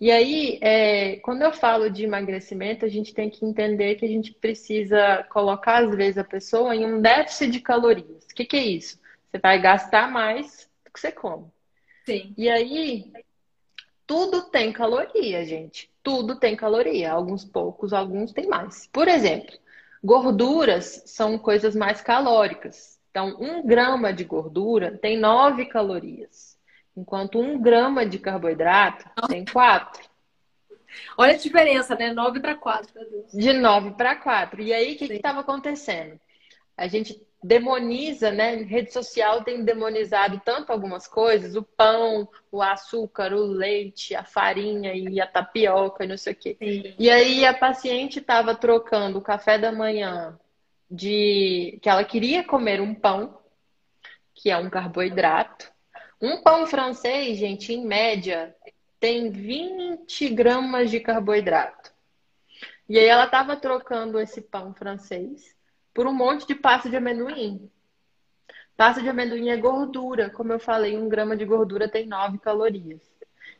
E 0.00 0.10
aí, 0.10 0.58
é, 0.62 1.16
quando 1.16 1.42
eu 1.42 1.52
falo 1.52 1.90
de 1.90 2.04
emagrecimento, 2.04 2.86
a 2.86 2.88
gente 2.88 3.12
tem 3.12 3.28
que 3.28 3.44
entender 3.44 3.96
que 3.96 4.06
a 4.06 4.08
gente 4.08 4.32
precisa 4.32 5.26
colocar, 5.30 5.84
às 5.84 5.94
vezes, 5.94 6.16
a 6.16 6.24
pessoa 6.24 6.74
em 6.74 6.86
um 6.86 7.02
déficit 7.02 7.50
de 7.50 7.60
calorias. 7.60 8.24
O 8.24 8.34
que, 8.34 8.46
que 8.46 8.56
é 8.56 8.64
isso? 8.64 8.98
Você 9.30 9.38
vai 9.38 9.60
gastar 9.60 10.10
mais 10.10 10.70
do 10.84 10.90
que 10.90 10.98
você 10.98 11.12
come. 11.12 11.48
Sim. 12.06 12.32
E 12.38 12.48
aí, 12.48 13.12
tudo 14.06 14.42
tem 14.50 14.72
caloria, 14.72 15.44
gente. 15.44 15.89
Tudo 16.02 16.36
tem 16.36 16.56
caloria. 16.56 17.12
Alguns 17.12 17.44
poucos, 17.44 17.92
alguns 17.92 18.32
tem 18.32 18.46
mais. 18.48 18.86
Por 18.86 19.08
exemplo, 19.08 19.54
Gorduras 20.02 21.02
são 21.06 21.38
coisas 21.38 21.76
mais 21.76 22.00
calóricas. 22.00 22.98
Então, 23.10 23.36
um 23.38 23.66
grama 23.66 24.12
de 24.12 24.24
gordura 24.24 24.96
tem 24.96 25.18
nove 25.18 25.66
calorias, 25.66 26.56
enquanto 26.96 27.38
um 27.38 27.60
grama 27.60 28.06
de 28.06 28.18
carboidrato 28.18 29.04
tem 29.28 29.44
quatro. 29.44 30.08
Olha 31.16 31.34
a 31.34 31.36
diferença, 31.36 31.94
né? 31.94 32.12
Nove 32.12 32.40
para 32.40 32.54
quatro. 32.54 32.92
De 33.32 33.52
nove 33.52 33.92
para 33.92 34.16
quatro. 34.16 34.62
E 34.62 34.72
aí, 34.72 34.94
o 34.94 34.96
que 34.96 35.04
estava 35.04 35.40
acontecendo? 35.40 36.18
A 36.76 36.86
gente 36.88 37.20
demoniza, 37.42 38.30
né? 38.30 38.56
Rede 38.56 38.92
social 38.92 39.42
tem 39.42 39.64
demonizado 39.64 40.40
tanto 40.44 40.70
algumas 40.70 41.08
coisas, 41.08 41.56
o 41.56 41.62
pão, 41.62 42.28
o 42.52 42.62
açúcar, 42.62 43.32
o 43.32 43.46
leite, 43.46 44.14
a 44.14 44.24
farinha 44.24 44.92
e 44.94 45.20
a 45.20 45.26
tapioca 45.26 46.04
e 46.04 46.08
não 46.08 46.16
sei 46.16 46.32
o 46.34 46.36
quê. 46.36 46.56
Sim. 46.58 46.94
E 46.98 47.10
aí 47.10 47.44
a 47.44 47.54
paciente 47.54 48.18
estava 48.18 48.54
trocando 48.54 49.18
o 49.18 49.22
café 49.22 49.58
da 49.58 49.72
manhã 49.72 50.38
de 50.90 51.78
que 51.80 51.88
ela 51.88 52.04
queria 52.04 52.44
comer 52.44 52.80
um 52.80 52.94
pão, 52.94 53.38
que 54.34 54.50
é 54.50 54.56
um 54.56 54.68
carboidrato. 54.68 55.70
Um 56.20 56.42
pão 56.42 56.66
francês, 56.66 57.38
gente, 57.38 57.72
em 57.72 57.86
média, 57.86 58.54
tem 58.98 59.30
20 59.30 60.28
gramas 60.30 60.90
de 60.90 61.00
carboidrato. 61.00 61.90
E 62.86 62.98
aí 62.98 63.06
ela 63.06 63.24
estava 63.24 63.56
trocando 63.56 64.20
esse 64.20 64.42
pão 64.42 64.74
francês 64.74 65.58
por 65.92 66.06
um 66.06 66.12
monte 66.12 66.46
de 66.46 66.54
pasta 66.54 66.88
de 66.88 66.96
amendoim. 66.96 67.70
Pasta 68.76 69.02
de 69.02 69.08
amendoim 69.08 69.50
é 69.50 69.56
gordura. 69.56 70.30
Como 70.30 70.52
eu 70.52 70.58
falei, 70.58 70.96
um 70.96 71.08
grama 71.08 71.36
de 71.36 71.44
gordura 71.44 71.88
tem 71.88 72.06
9 72.06 72.38
calorias. 72.38 73.00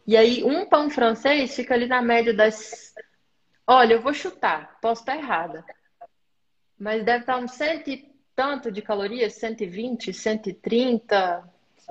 E 0.06 0.16
aí, 0.16 0.42
um 0.42 0.66
pão 0.66 0.90
francês 0.90 1.54
fica 1.54 1.74
ali 1.74 1.86
na 1.86 2.00
média 2.00 2.32
das. 2.32 2.94
Olha, 3.66 3.94
eu 3.94 4.00
vou 4.00 4.14
chutar, 4.14 4.78
posso 4.80 5.02
estar 5.02 5.16
errada. 5.16 5.64
Mas 6.78 7.04
deve 7.04 7.20
estar 7.20 7.36
uns 7.36 7.52
cento 7.52 7.90
e 7.90 8.10
tanto 8.34 8.72
de 8.72 8.80
calorias, 8.80 9.34
120, 9.34 10.14
130, 10.14 11.44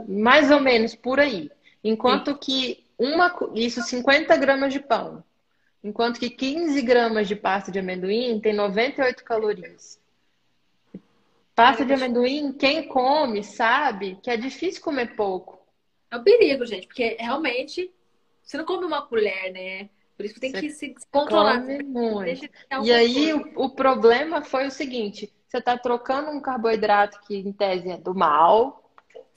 mais 0.07 0.49
ou 0.49 0.59
menos 0.59 0.95
por 0.95 1.19
aí. 1.19 1.51
Enquanto 1.83 2.31
Sim. 2.31 2.37
que 2.37 2.85
uma, 2.97 3.33
isso 3.53 3.81
50 3.81 4.35
gramas 4.37 4.73
de 4.73 4.79
pão. 4.79 5.23
Enquanto 5.83 6.19
que 6.19 6.29
15 6.29 6.81
gramas 6.81 7.27
de 7.27 7.35
pasta 7.35 7.71
de 7.71 7.79
amendoim 7.79 8.39
tem 8.41 8.53
98 8.53 9.23
calorias. 9.23 9.99
Pasta 11.59 11.83
de 11.83 11.91
amendoim, 11.91 12.53
quem 12.53 12.87
come 12.87 13.43
sabe 13.43 14.17
que 14.23 14.31
é 14.31 14.37
difícil 14.37 14.81
comer 14.81 15.13
pouco. 15.17 15.59
É 16.09 16.15
um 16.15 16.23
perigo, 16.23 16.65
gente, 16.65 16.87
porque 16.87 17.17
realmente 17.19 17.91
você 18.41 18.55
não 18.55 18.63
come 18.63 18.85
uma 18.85 19.01
colher, 19.01 19.51
né? 19.51 19.89
Por 20.15 20.25
isso 20.25 20.39
tem 20.39 20.51
você 20.51 20.61
que 20.61 20.69
se 20.69 20.95
controlar. 21.11 21.59
Come 21.59 21.83
muito. 21.83 22.49
E 22.81 22.93
aí 22.93 23.33
o, 23.33 23.65
o, 23.65 23.69
problema 23.71 24.41
foi 24.41 24.67
o 24.67 24.71
seguinte: 24.71 25.33
você 25.49 25.57
está 25.57 25.77
trocando 25.77 26.31
um 26.31 26.39
carboidrato 26.39 27.19
que 27.27 27.35
em 27.35 27.51
tese 27.51 27.91
é 27.91 27.97
do 27.97 28.15
mal 28.15 28.78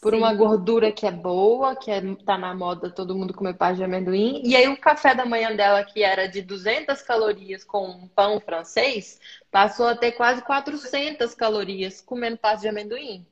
por 0.03 0.13
Sim. 0.13 0.19
uma 0.19 0.35
gordura 0.35 0.91
que 0.91 1.07
é 1.07 1.13
boa, 1.13 1.77
que 1.77 1.89
é, 1.89 2.03
tá 2.27 2.37
na 2.37 2.53
moda 2.53 2.91
todo 2.91 3.15
mundo 3.15 3.33
comer 3.33 3.55
pasta 3.55 3.77
de 3.77 3.85
amendoim. 3.85 4.43
E 4.45 4.57
aí 4.57 4.67
o 4.67 4.77
café 4.77 5.15
da 5.15 5.25
manhã 5.25 5.55
dela, 5.55 5.85
que 5.85 6.03
era 6.03 6.27
de 6.27 6.43
200 6.43 7.01
calorias 7.03 7.63
com 7.63 7.87
um 7.87 8.09
pão 8.09 8.41
francês, 8.41 9.21
passou 9.49 9.87
a 9.87 9.95
ter 9.95 10.11
quase 10.11 10.43
400 10.43 11.33
calorias 11.37 12.01
comendo 12.01 12.37
pasta 12.37 12.63
de 12.63 12.69
amendoim. 12.69 13.25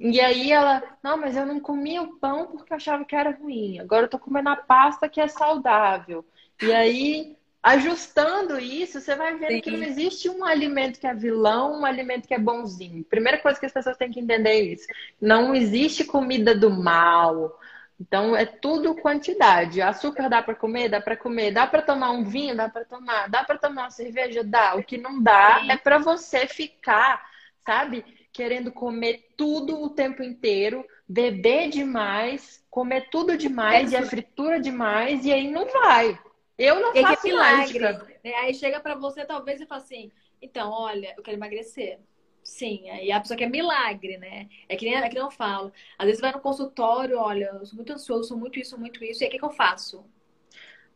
E 0.00 0.20
aí 0.20 0.50
ela, 0.50 0.82
não, 1.00 1.16
mas 1.16 1.36
eu 1.36 1.46
não 1.46 1.60
comia 1.60 2.02
o 2.02 2.16
pão 2.16 2.48
porque 2.48 2.74
achava 2.74 3.04
que 3.04 3.14
era 3.14 3.30
ruim. 3.30 3.78
Agora 3.78 4.06
eu 4.06 4.10
tô 4.10 4.18
comendo 4.18 4.48
a 4.48 4.56
pasta 4.56 5.08
que 5.08 5.20
é 5.20 5.28
saudável. 5.28 6.24
E 6.60 6.72
aí 6.72 7.35
ajustando 7.66 8.60
isso, 8.60 9.00
você 9.00 9.16
vai 9.16 9.36
ver 9.36 9.60
que 9.60 9.72
não 9.72 9.82
existe 9.82 10.28
um 10.28 10.44
alimento 10.44 11.00
que 11.00 11.06
é 11.06 11.12
vilão, 11.12 11.80
um 11.80 11.84
alimento 11.84 12.28
que 12.28 12.32
é 12.32 12.38
bonzinho. 12.38 13.02
Primeira 13.02 13.38
coisa 13.38 13.58
que 13.58 13.66
as 13.66 13.72
pessoas 13.72 13.96
têm 13.96 14.12
que 14.12 14.20
entender 14.20 14.50
é 14.50 14.60
isso. 14.60 14.86
Não 15.20 15.52
existe 15.52 16.04
comida 16.04 16.54
do 16.54 16.70
mal. 16.70 17.58
Então 18.00 18.36
é 18.36 18.46
tudo 18.46 18.94
quantidade. 18.94 19.82
Açúcar 19.82 20.28
dá 20.28 20.40
para 20.40 20.54
comer, 20.54 20.88
dá 20.88 21.00
para 21.00 21.16
comer, 21.16 21.50
dá 21.50 21.66
para 21.66 21.82
tomar 21.82 22.12
um 22.12 22.22
vinho, 22.22 22.56
dá 22.56 22.68
para 22.68 22.84
tomar, 22.84 23.28
dá 23.28 23.42
para 23.42 23.58
tomar 23.58 23.82
uma 23.82 23.90
cerveja, 23.90 24.44
dá. 24.44 24.76
O 24.76 24.84
que 24.84 24.96
não 24.96 25.20
dá 25.20 25.58
Sim. 25.60 25.72
é 25.72 25.76
para 25.76 25.98
você 25.98 26.46
ficar, 26.46 27.20
sabe, 27.64 28.04
querendo 28.32 28.70
comer 28.70 29.26
tudo 29.36 29.82
o 29.82 29.90
tempo 29.90 30.22
inteiro, 30.22 30.84
beber 31.08 31.68
demais, 31.70 32.64
comer 32.70 33.08
tudo 33.10 33.36
demais 33.36 33.92
é 33.92 33.96
e 33.96 33.98
a 33.98 34.06
fritura 34.06 34.60
demais 34.60 35.24
e 35.24 35.32
aí 35.32 35.50
não 35.50 35.66
vai. 35.66 36.16
Eu 36.58 36.80
não 36.80 36.94
faço 36.94 37.26
é 37.26 37.30
milagre. 37.30 37.78
Né? 38.24 38.34
Aí 38.36 38.54
chega 38.54 38.80
para 38.80 38.94
você, 38.94 39.24
talvez, 39.24 39.60
e 39.60 39.66
fala 39.66 39.82
assim: 39.82 40.10
então, 40.40 40.70
olha, 40.70 41.14
eu 41.16 41.22
quero 41.22 41.36
emagrecer. 41.36 41.98
Sim, 42.42 42.88
aí 42.90 43.10
a 43.10 43.20
pessoa 43.20 43.36
quer 43.36 43.50
milagre, 43.50 44.18
né? 44.18 44.48
É 44.68 44.76
que 44.76 44.84
nem, 44.84 44.94
é 44.94 45.08
que 45.08 45.14
nem 45.16 45.24
eu 45.24 45.30
falo. 45.32 45.72
Às 45.98 46.06
vezes 46.06 46.20
vai 46.20 46.30
no 46.30 46.40
consultório, 46.40 47.18
olha, 47.18 47.50
eu 47.54 47.66
sou 47.66 47.74
muito 47.74 47.92
ansioso, 47.92 48.28
sou 48.28 48.36
muito 48.38 48.58
isso, 48.58 48.78
muito 48.78 49.04
isso, 49.04 49.22
e 49.22 49.24
aí 49.24 49.28
o 49.28 49.32
que, 49.32 49.38
que 49.38 49.44
eu 49.44 49.50
faço? 49.50 50.04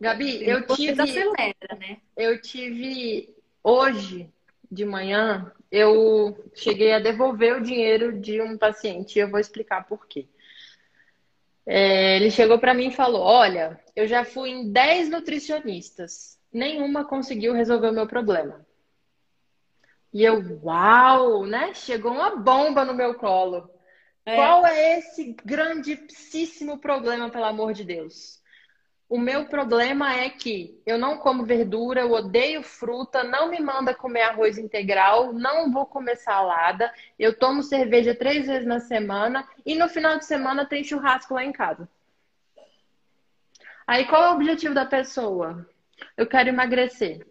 Gabi, 0.01 0.49
eu 0.49 0.65
tive. 0.69 1.03
Acelera, 1.03 1.77
né? 1.79 1.99
Eu 2.17 2.41
tive 2.41 3.35
hoje 3.65 4.31
de 4.71 4.85
manhã, 4.85 5.53
eu 5.71 6.39
cheguei 6.55 6.93
a 6.93 7.01
devolver 7.01 7.57
o 7.57 7.63
dinheiro 7.63 8.19
de 8.19 8.41
um 8.41 8.57
paciente 8.57 9.17
e 9.17 9.19
eu 9.19 9.29
vou 9.29 9.41
explicar 9.41 9.87
por 9.89 10.07
quê. 10.07 10.29
É, 11.67 12.17
ele 12.17 12.31
chegou 12.31 12.59
para 12.59 12.75
mim 12.75 12.89
e 12.89 12.95
falou: 12.95 13.23
Olha, 13.23 13.79
eu 13.95 14.07
já 14.07 14.25
fui 14.25 14.51
em 14.51 14.73
10 14.73 15.11
nutricionistas, 15.11 16.39
nenhuma 16.53 17.05
conseguiu 17.05 17.53
resolver 17.53 17.89
o 17.89 17.95
meu 17.95 18.07
problema. 18.07 18.67
E 20.13 20.25
eu, 20.25 20.61
uau, 20.63 21.47
né? 21.47 21.73
Chegou 21.75 22.13
uma 22.13 22.37
bomba 22.37 22.85
no 22.85 22.95
meu 22.95 23.15
colo. 23.15 23.71
É. 24.27 24.35
Qual 24.35 24.67
é 24.67 24.99
esse 24.99 25.37
grandíssimo 25.45 26.79
problema, 26.79 27.31
pelo 27.31 27.45
amor 27.45 27.73
de 27.73 27.85
Deus? 27.85 28.40
O 29.11 29.19
meu 29.19 29.47
problema 29.47 30.15
é 30.15 30.31
que 30.31 30.81
eu 30.87 30.97
não 30.97 31.19
como 31.19 31.45
verdura, 31.45 32.03
eu 32.03 32.13
odeio 32.13 32.63
fruta, 32.63 33.25
não 33.25 33.49
me 33.49 33.59
manda 33.59 33.93
comer 33.93 34.23
arroz 34.23 34.57
integral, 34.57 35.33
não 35.33 35.73
vou 35.73 35.85
comer 35.85 36.15
salada, 36.15 36.95
eu 37.19 37.37
tomo 37.37 37.61
cerveja 37.61 38.15
três 38.15 38.47
vezes 38.47 38.65
na 38.65 38.79
semana 38.79 39.45
e 39.67 39.75
no 39.75 39.89
final 39.89 40.17
de 40.17 40.25
semana 40.25 40.65
tem 40.65 40.85
churrasco 40.85 41.35
lá 41.35 41.45
em 41.45 41.51
casa. 41.51 41.89
Aí 43.85 44.07
qual 44.07 44.23
é 44.23 44.31
o 44.31 44.37
objetivo 44.37 44.75
da 44.75 44.87
pessoa? 44.87 45.69
Eu 46.17 46.29
quero 46.29 46.49
emagrecer. 46.49 47.27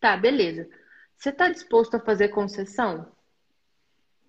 Tá, 0.00 0.16
beleza. 0.16 0.68
Você 1.16 1.28
está 1.28 1.48
disposto 1.48 1.94
a 1.94 2.00
fazer 2.00 2.30
concessão? 2.30 3.12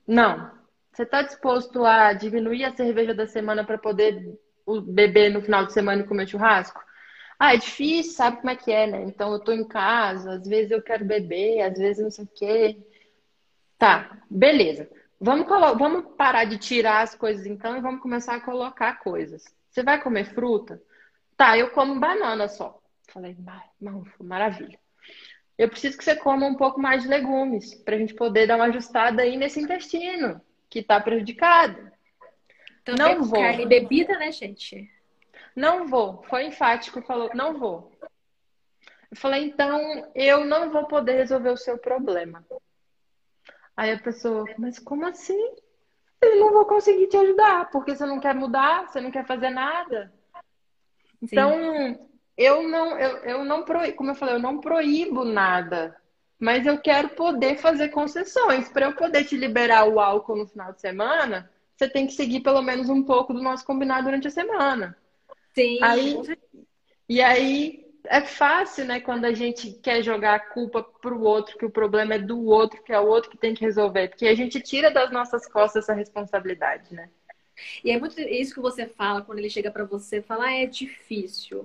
Não. 0.06 0.52
Você 0.94 1.02
está 1.02 1.24
disposto 1.24 1.84
a 1.84 2.14
diminuir 2.14 2.66
a 2.66 2.76
cerveja 2.76 3.16
da 3.16 3.26
semana 3.26 3.66
para 3.66 3.80
poder 3.80 4.38
beber 4.82 5.32
no 5.32 5.42
final 5.42 5.66
de 5.66 5.74
semana 5.74 6.02
e 6.02 6.08
comer 6.08 6.28
churrasco? 6.28 6.82
Ah, 7.40 7.54
é 7.54 7.58
difícil, 7.58 8.14
sabe 8.14 8.38
como 8.38 8.50
é 8.50 8.56
que 8.56 8.72
é, 8.72 8.88
né? 8.88 9.04
Então 9.04 9.32
eu 9.32 9.40
tô 9.40 9.52
em 9.52 9.68
casa, 9.68 10.34
às 10.34 10.48
vezes 10.48 10.72
eu 10.72 10.82
quero 10.82 11.06
beber, 11.06 11.62
às 11.62 11.78
vezes 11.78 12.04
não 12.04 12.12
sei 12.12 12.26
o 12.26 12.30
quê. 12.34 12.78
Tá, 13.78 14.20
beleza. 14.30 14.90
Vamos, 15.20 15.48
vamos 15.48 16.16
parar 16.16 16.46
de 16.46 16.58
tirar 16.58 17.02
as 17.02 17.16
coisas 17.16 17.46
então 17.46 17.78
e 17.78 17.82
vamos 17.82 18.02
começar 18.02 18.36
a 18.36 18.42
colocar 18.42 19.00
coisas. 19.00 19.44
Você 19.70 19.84
vai 19.84 20.02
comer 20.02 20.26
fruta? 20.34 20.82
Tá, 21.36 21.58
eu 21.58 21.70
como 21.72 22.00
banana 22.00 22.48
só. 22.48 22.80
Falei, 23.08 23.38
maravilha. 24.20 24.80
Eu 25.58 25.70
preciso 25.70 25.98
que 25.98 26.04
você 26.04 26.16
coma 26.16 26.46
um 26.46 26.56
pouco 26.56 26.80
mais 26.80 27.02
de 27.04 27.08
legumes 27.08 27.74
para 27.84 27.96
a 27.96 28.00
gente 28.00 28.14
poder 28.14 28.48
dar 28.48 28.58
uma 28.58 28.66
ajustada 28.66 29.22
aí 29.22 29.38
nesse 29.38 29.60
intestino 29.60 30.42
que 30.70 30.80
está 30.80 31.00
prejudicado. 31.00 31.92
Também 32.88 33.16
não 33.16 33.24
vou. 33.24 33.42
Carne 33.42 33.64
e 33.64 33.68
bebida, 33.68 34.18
né, 34.18 34.32
gente? 34.32 34.90
Não 35.54 35.88
vou. 35.88 36.24
Foi 36.30 36.46
enfático, 36.46 37.02
falou, 37.02 37.30
não 37.34 37.60
vou. 37.60 37.92
Eu 39.12 39.18
falei, 39.18 39.44
então 39.44 40.10
eu 40.16 40.46
não 40.46 40.70
vou 40.70 40.86
poder 40.86 41.18
resolver 41.18 41.50
o 41.50 41.58
seu 41.58 41.78
problema. 41.78 42.46
Aí 43.76 43.92
a 43.92 44.00
pessoa, 44.00 44.46
mas 44.58 44.80
como 44.80 45.06
assim? 45.06 45.56
Eu 46.22 46.40
não 46.40 46.54
vou 46.54 46.66
conseguir 46.66 47.08
te 47.08 47.18
ajudar, 47.18 47.70
porque 47.72 47.94
você 47.94 48.06
não 48.06 48.22
quer 48.22 48.34
mudar, 48.34 48.88
você 48.88 49.02
não 49.02 49.12
quer 49.12 49.26
fazer 49.26 49.50
nada. 49.50 50.14
Então, 51.22 51.52
Sim. 51.52 52.00
eu 52.38 52.64
não, 52.64 52.98
eu, 52.98 53.18
eu 53.18 53.46
não 53.46 53.64
proíbo, 53.64 53.98
como 53.98 54.12
eu 54.12 54.16
falei, 54.16 54.36
eu 54.36 54.40
não 54.40 54.62
proíbo 54.62 55.26
nada. 55.26 55.96
Mas 56.40 56.66
eu 56.66 56.80
quero 56.80 57.10
poder 57.10 57.58
fazer 57.58 57.90
concessões. 57.90 58.70
Para 58.70 58.86
eu 58.86 58.96
poder 58.96 59.26
te 59.26 59.36
liberar 59.36 59.86
o 59.86 60.00
álcool 60.00 60.38
no 60.38 60.48
final 60.48 60.72
de 60.72 60.80
semana, 60.80 61.52
você 61.78 61.88
tem 61.88 62.08
que 62.08 62.14
seguir 62.14 62.40
pelo 62.40 62.62
menos 62.62 62.90
um 62.90 63.04
pouco 63.04 63.34
do 63.34 63.42
nosso 63.42 63.66
combinado 63.66 64.06
durante 64.06 64.28
a 64.28 64.32
semana. 64.32 64.98
Sim. 65.54 65.78
Aí, 65.82 66.18
e 67.08 67.22
aí 67.22 67.86
é 68.06 68.22
fácil, 68.22 68.86
né, 68.86 69.00
quando 69.00 69.26
a 69.26 69.34
gente 69.34 69.72
quer 69.72 70.02
jogar 70.02 70.36
a 70.36 70.40
culpa 70.40 70.82
pro 70.82 71.22
outro, 71.22 71.58
que 71.58 71.66
o 71.66 71.70
problema 71.70 72.16
é 72.16 72.20
do 72.20 72.46
outro, 72.46 72.82
que 72.82 72.92
é 72.92 73.00
o 73.00 73.08
outro 73.08 73.30
que 73.30 73.38
tem 73.38 73.54
que 73.54 73.64
resolver, 73.64 74.10
porque 74.10 74.28
a 74.28 74.36
gente 74.36 74.60
tira 74.60 74.90
das 74.90 75.12
nossas 75.12 75.46
costas 75.46 75.84
essa 75.84 75.94
responsabilidade, 75.94 76.94
né? 76.94 77.10
E 77.84 77.92
é 77.92 78.00
muito 78.00 78.20
isso 78.22 78.54
que 78.54 78.60
você 78.60 78.86
fala 78.88 79.22
quando 79.22 79.40
ele 79.40 79.50
chega 79.50 79.72
para 79.72 79.84
você, 79.84 80.22
falar 80.22 80.48
ah, 80.48 80.56
é 80.56 80.66
difícil. 80.66 81.64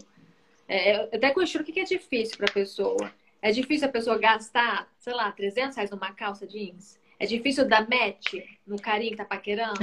É, 0.68 0.96
eu 0.96 1.02
até 1.12 1.32
questiono 1.32 1.64
o 1.64 1.72
que 1.72 1.80
é 1.80 1.84
difícil 1.84 2.36
para 2.36 2.48
a 2.48 2.52
pessoa. 2.52 3.12
É 3.40 3.50
difícil 3.50 3.88
a 3.88 3.90
pessoa 3.90 4.18
gastar, 4.18 4.88
sei 5.00 5.12
lá, 5.12 5.30
300 5.32 5.76
reais 5.76 5.90
numa 5.90 6.12
calça 6.12 6.46
jeans? 6.46 6.98
É 7.22 7.24
difícil 7.24 7.68
dar 7.68 7.88
match 7.88 8.34
no 8.66 8.76
carinha 8.82 9.12
que 9.12 9.16
tá 9.16 9.24
paquerando? 9.24 9.78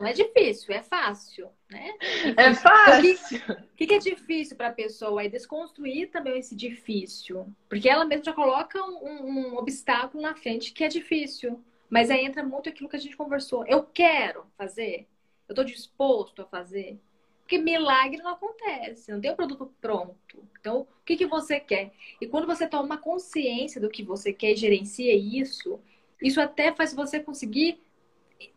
Não 0.00 0.06
é 0.06 0.14
difícil, 0.14 0.74
é 0.74 0.82
fácil, 0.82 1.50
né? 1.70 1.92
É 2.34 2.54
fácil. 2.54 3.38
O 3.50 3.76
que, 3.76 3.86
que, 3.86 3.92
é 3.92 3.98
difícil 3.98 4.56
para 4.56 4.68
a 4.68 4.72
pessoa? 4.72 5.22
É 5.22 5.28
desconstruir 5.28 6.08
também 6.08 6.38
esse 6.38 6.56
difícil. 6.56 7.54
Porque 7.68 7.86
ela 7.86 8.06
mesma 8.06 8.24
já 8.24 8.32
coloca 8.32 8.82
um, 8.82 9.26
um 9.26 9.56
obstáculo 9.58 10.22
na 10.22 10.34
frente 10.34 10.72
que 10.72 10.82
é 10.82 10.88
difícil. 10.88 11.62
Mas 11.90 12.10
aí 12.10 12.24
entra 12.24 12.42
muito 12.42 12.70
aquilo 12.70 12.88
que 12.88 12.96
a 12.96 13.00
gente 13.00 13.14
conversou. 13.14 13.66
Eu 13.66 13.82
quero 13.82 14.46
fazer. 14.56 15.06
Eu 15.46 15.52
estou 15.52 15.66
disposto 15.66 16.40
a 16.40 16.46
fazer. 16.46 16.98
Porque 17.42 17.58
milagre 17.58 18.22
não 18.22 18.30
acontece, 18.30 19.12
não 19.12 19.20
tem 19.20 19.30
o 19.30 19.34
um 19.34 19.36
produto 19.36 19.70
pronto. 19.82 20.48
Então, 20.58 20.80
o 20.80 21.04
que, 21.04 21.16
que 21.16 21.26
você 21.26 21.60
quer? 21.60 21.92
E 22.22 22.26
quando 22.26 22.46
você 22.46 22.66
toma 22.66 22.96
consciência 22.96 23.78
do 23.78 23.90
que 23.90 24.02
você 24.02 24.32
quer 24.32 24.52
e 24.52 24.56
gerencia 24.56 25.14
isso, 25.14 25.78
isso 26.20 26.40
até 26.40 26.72
faz 26.72 26.92
você 26.92 27.20
conseguir 27.20 27.80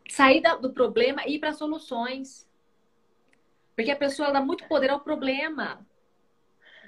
sair 0.08 0.42
do 0.60 0.72
problema 0.72 1.22
e 1.26 1.36
ir 1.36 1.38
para 1.38 1.52
soluções. 1.52 2.48
Porque 3.74 3.90
a 3.90 3.96
pessoa 3.96 4.32
dá 4.32 4.40
muito 4.40 4.66
poder 4.68 4.90
ao 4.90 5.00
problema. 5.00 5.84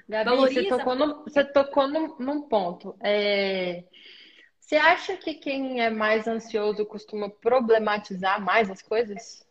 Gabi, 0.07 0.29
Valoriza 0.29 0.61
você 0.61 0.69
tocou, 0.69 0.95
no, 0.95 1.23
você 1.23 1.43
tocou 1.43 1.87
num, 1.87 2.15
num 2.17 2.41
ponto. 2.41 2.95
É... 3.01 3.83
Você 4.59 4.75
acha 4.75 5.15
que 5.17 5.33
quem 5.33 5.81
é 5.81 5.89
mais 5.89 6.27
ansioso 6.27 6.85
costuma 6.85 7.29
problematizar 7.29 8.41
mais 8.41 8.69
as 8.69 8.81
coisas? 8.81 9.45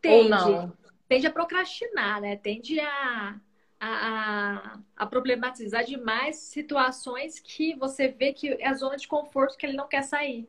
Tende. 0.00 0.24
Ou 0.24 0.28
não? 0.28 0.76
Tende 1.08 1.26
a 1.26 1.32
procrastinar, 1.32 2.20
né? 2.20 2.36
Tende 2.36 2.80
a 2.80 3.38
a, 3.80 4.78
a, 4.96 5.06
problematizar 5.06 5.84
demais 5.84 6.36
situações 6.36 7.38
que 7.38 7.74
você 7.74 8.08
vê 8.08 8.32
que 8.32 8.48
é 8.48 8.68
a 8.68 8.74
zona 8.74 8.96
de 8.96 9.06
conforto 9.06 9.56
que 9.56 9.66
ele 9.66 9.76
não 9.76 9.88
quer 9.88 10.02
sair. 10.02 10.48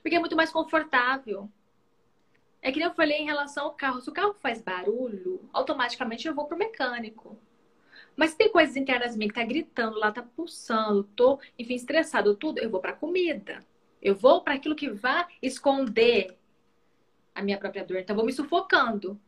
Porque 0.00 0.16
é 0.16 0.20
muito 0.20 0.36
mais 0.36 0.50
confortável. 0.50 1.50
É 2.60 2.70
que 2.70 2.78
nem 2.78 2.88
eu 2.88 2.94
falei 2.94 3.18
em 3.18 3.26
relação 3.26 3.64
ao 3.64 3.74
carro. 3.74 4.00
Se 4.00 4.08
o 4.08 4.12
carro 4.12 4.34
faz 4.34 4.62
barulho, 4.62 5.48
automaticamente 5.52 6.26
eu 6.26 6.34
vou 6.34 6.46
pro 6.46 6.56
mecânico. 6.56 7.36
Mas 8.16 8.30
se 8.30 8.36
tem 8.36 8.50
coisas 8.50 8.76
internas 8.76 9.16
minhas 9.16 9.32
que 9.32 9.40
tá 9.40 9.46
gritando 9.46 9.98
lá, 9.98 10.12
tá 10.12 10.22
pulsando, 10.22 11.04
tô, 11.16 11.40
enfim, 11.58 11.74
estressado, 11.74 12.36
tudo, 12.36 12.58
eu 12.58 12.70
vou 12.70 12.80
pra 12.80 12.92
comida. 12.92 13.64
Eu 14.00 14.14
vou 14.14 14.42
para 14.42 14.54
aquilo 14.54 14.76
que 14.76 14.90
vai 14.90 15.26
esconder 15.40 16.36
a 17.34 17.42
minha 17.42 17.58
própria 17.58 17.84
dor. 17.84 17.98
Então, 17.98 18.14
eu 18.14 18.18
vou 18.18 18.26
me 18.26 18.32
sufocando. 18.32 19.18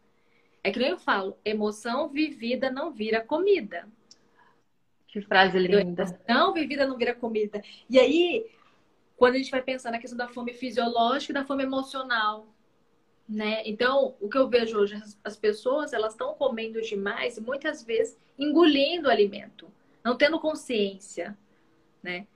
É 0.64 0.72
que 0.72 0.78
nem 0.78 0.88
eu 0.88 0.98
falo, 0.98 1.36
emoção 1.44 2.08
vivida 2.08 2.70
não 2.70 2.90
vira 2.90 3.20
comida. 3.20 3.86
Que 5.06 5.20
frase 5.20 5.58
linda. 5.58 6.18
Não 6.26 6.54
vivida 6.54 6.86
não 6.86 6.96
vira 6.96 7.14
comida. 7.14 7.62
E 7.88 8.00
aí, 8.00 8.50
quando 9.14 9.34
a 9.34 9.38
gente 9.38 9.50
vai 9.50 9.60
pensar 9.60 9.90
na 9.90 9.98
questão 9.98 10.16
da 10.16 10.26
fome 10.26 10.54
fisiológica 10.54 11.32
e 11.32 11.34
da 11.34 11.44
fome 11.44 11.62
emocional, 11.62 12.48
né? 13.28 13.62
Então, 13.66 14.16
o 14.18 14.28
que 14.28 14.38
eu 14.38 14.48
vejo 14.48 14.78
hoje, 14.78 15.00
as 15.22 15.36
pessoas, 15.36 15.92
elas 15.92 16.14
estão 16.14 16.34
comendo 16.34 16.80
demais 16.80 17.36
e 17.36 17.42
muitas 17.42 17.82
vezes 17.82 18.18
engolindo 18.38 19.08
o 19.08 19.10
alimento, 19.10 19.70
não 20.02 20.16
tendo 20.16 20.40
consciência, 20.40 21.36
né? 22.02 22.26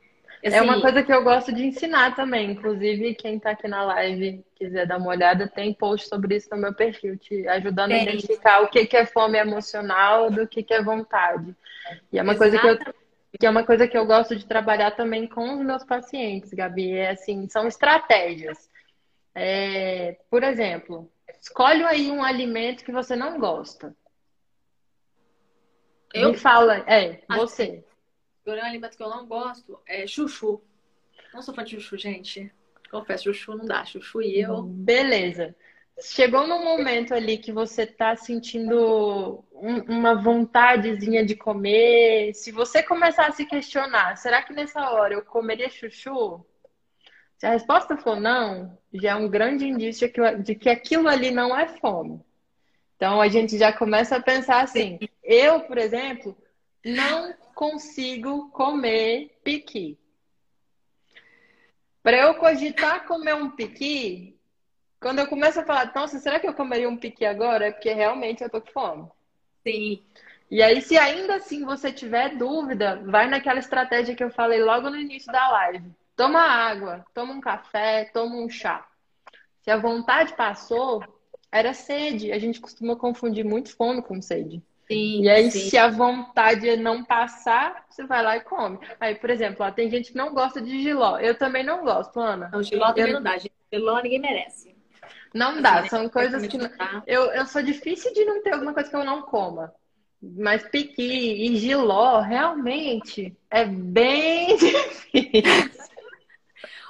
Assim, 0.45 0.57
é 0.57 0.63
uma 0.63 0.81
coisa 0.81 1.03
que 1.03 1.13
eu 1.13 1.25
gosto 1.25 1.53
de 1.53 1.67
ensinar 1.67 2.15
também. 2.15 2.53
Inclusive, 2.53 3.15
quem 3.15 3.37
está 3.37 3.51
aqui 3.51 3.67
na 3.67 3.83
live 3.83 4.45
quiser 4.55 4.87
dar 4.87 4.99
uma 4.99 5.11
olhada, 5.11 5.49
tem 5.49 5.75
post 5.75 6.09
sobre 6.09 6.37
isso 6.37 6.49
no 6.51 6.57
meu 6.57 6.73
perfil, 6.73 7.19
te 7.19 7.47
ajudando 7.49 7.93
a 7.93 7.99
identificar 7.99 8.63
o 8.63 8.69
que, 8.69 8.87
que 8.87 8.97
é 8.97 9.05
fome 9.05 9.39
emocional 9.39 10.31
do 10.31 10.47
que, 10.47 10.63
que 10.63 10.75
é 10.75 10.83
vontade. 10.83 11.55
E 12.13 12.19
é 12.19 12.23
uma 12.23 12.37
coisa 12.37 12.59
que 12.59 12.67
eu, 12.67 12.79
que 13.39 13.47
é 13.47 13.51
uma 13.51 13.65
coisa 13.65 13.89
que 13.89 13.99
eu 13.99 14.07
gosto 14.07 14.37
de 14.37 14.47
trabalhar 14.47 14.93
também 14.93 15.27
com 15.27 15.55
os 15.55 15.61
meus 15.61 15.85
pacientes, 15.85 16.53
Gabi. 16.53 16.93
É 16.93 17.11
assim, 17.11 17.49
são 17.49 17.67
estratégias. 17.67 18.71
É, 19.35 20.17
por 20.31 20.43
exemplo, 20.43 21.11
escolhe 21.41 21.83
aí 21.85 22.11
um 22.11 22.23
alimento 22.23 22.85
que 22.85 22.93
você 22.93 23.17
não 23.17 23.39
gosta. 23.39 23.95
Eu? 26.15 26.31
Me 26.31 26.37
fala, 26.37 26.79
é, 26.87 27.21
você. 27.29 27.85
Agora, 28.49 28.63
um 28.63 28.67
alimento 28.67 28.97
que 28.97 29.03
eu 29.03 29.11
não 29.11 29.27
gosto 29.27 29.79
é 29.87 30.07
chuchu. 30.07 30.59
Não 31.35 31.43
sou 31.43 31.53
fã 31.53 31.63
de 31.63 31.79
chuchu, 31.79 31.99
gente. 31.99 32.51
Confesso, 32.91 33.25
chuchu 33.25 33.55
não 33.55 33.67
dá. 33.67 33.85
Chuchu 33.85 34.23
e 34.23 34.41
eu. 34.41 34.63
Beleza. 34.63 35.55
Chegou 36.01 36.47
num 36.47 36.65
momento 36.65 37.13
ali 37.13 37.37
que 37.37 37.53
você 37.53 37.85
tá 37.85 38.17
sentindo 38.17 39.45
um, 39.53 39.99
uma 39.99 40.15
vontadezinha 40.15 41.27
de 41.27 41.37
comer. 41.37 42.33
Se 42.33 42.51
você 42.51 42.83
começar 42.83 43.27
a 43.27 43.33
se 43.33 43.45
questionar, 43.45 44.17
será 44.17 44.41
que 44.41 44.55
nessa 44.55 44.93
hora 44.93 45.13
eu 45.13 45.23
comeria 45.23 45.69
chuchu? 45.69 46.43
Se 47.37 47.45
a 47.45 47.51
resposta 47.51 47.99
for 47.99 48.19
não, 48.19 48.79
já 48.95 49.11
é 49.11 49.15
um 49.15 49.29
grande 49.29 49.67
indício 49.67 50.11
de 50.43 50.55
que 50.55 50.71
aquilo 50.71 51.07
ali 51.07 51.31
não 51.31 51.55
é 51.55 51.69
fome. 51.69 52.19
Então 52.97 53.21
a 53.21 53.29
gente 53.29 53.59
já 53.59 53.75
começa 53.75 54.17
a 54.17 54.23
pensar 54.23 54.63
assim. 54.63 54.99
Eu, 55.23 55.61
por 55.61 55.77
exemplo, 55.77 56.35
não 56.89 57.35
consigo 57.55 58.51
comer 58.51 59.39
piqui. 59.45 59.99
Para 62.03 62.17
eu 62.17 62.35
cogitar 62.35 63.07
comer 63.07 63.35
um 63.35 63.51
piqui, 63.51 64.39
quando 64.99 65.19
eu 65.19 65.27
começo 65.27 65.61
a 65.61 65.65
falar, 65.65 65.93
nossa, 65.95 66.19
será 66.19 66.41
que 66.41 66.49
eu 66.49 66.55
comeria 66.55 66.89
um 66.89 66.97
piqui 66.97 67.27
agora? 67.27 67.67
É 67.67 67.71
porque 67.71 67.93
realmente 67.93 68.43
eu 68.43 68.49
tô 68.49 68.61
com 68.61 68.71
fome. 68.71 69.09
Sim. 69.63 70.03
E 70.51 70.63
aí, 70.63 70.81
se 70.81 70.97
ainda 70.97 71.37
assim 71.37 71.63
você 71.65 71.93
tiver 71.93 72.37
dúvida, 72.37 73.03
vai 73.05 73.29
naquela 73.29 73.59
estratégia 73.59 74.15
que 74.15 74.25
eu 74.25 74.31
falei 74.31 74.63
logo 74.63 74.89
no 74.89 74.97
início 74.97 75.31
da 75.31 75.51
live. 75.51 75.93
Toma 76.17 76.41
água, 76.41 77.05
toma 77.13 77.35
um 77.35 77.41
café, 77.41 78.07
toma 78.07 78.37
um 78.37 78.49
chá. 78.49 78.89
Se 79.61 79.71
a 79.71 79.77
vontade 79.77 80.35
passou, 80.35 81.05
era 81.53 81.75
sede. 81.75 82.33
A 82.33 82.39
gente 82.39 82.61
costuma 82.61 82.97
confundir 82.97 83.45
muito 83.45 83.77
fome 83.77 84.01
com 84.01 84.23
sede. 84.23 84.63
Sim, 84.91 85.23
e 85.23 85.29
aí, 85.29 85.51
sim. 85.51 85.69
se 85.69 85.77
a 85.77 85.89
vontade 85.89 86.67
é 86.67 86.77
não 86.77 87.05
passar, 87.05 87.85
você 87.91 88.05
vai 88.07 88.23
lá 88.23 88.37
e 88.37 88.41
come. 88.41 88.79
Aí, 88.99 89.15
por 89.15 89.29
exemplo, 89.29 89.65
ó, 89.65 89.71
tem 89.71 89.91
gente 89.91 90.13
que 90.13 90.17
não 90.17 90.33
gosta 90.33 90.63
de 90.63 90.83
giló. 90.83 91.19
Eu 91.19 91.37
também 91.37 91.63
não 91.63 91.85
gosto, 91.85 92.19
Ana. 92.19 92.49
Não, 92.51 92.63
giló 92.63 92.87
também 92.89 93.09
Eu- 93.09 93.13
não 93.15 93.23
dá. 93.23 93.37
Giló 93.39 94.01
ninguém 94.03 94.19
merece. 94.19 94.75
Não 95.35 95.61
dá, 95.61 95.87
são 95.89 96.09
coisas 96.09 96.47
que. 96.47 96.57
não-? 96.57 96.71
Eu, 97.07 97.25
eu 97.33 97.45
sou 97.47 97.63
difícil 97.63 98.13
de 98.15 98.25
não 98.25 98.43
ter 98.43 98.55
alguma 98.55 98.73
coisa 98.73 98.89
que 98.89 98.97
eu 98.97 99.05
não 99.05 99.23
coma. 99.23 99.73
Mas 100.21 100.67
piqui 100.69 101.03
e 101.03 101.57
giló, 101.57 102.21
realmente, 102.21 103.37
é 103.51 103.65
bem 103.67 104.57
difícil. 104.57 105.89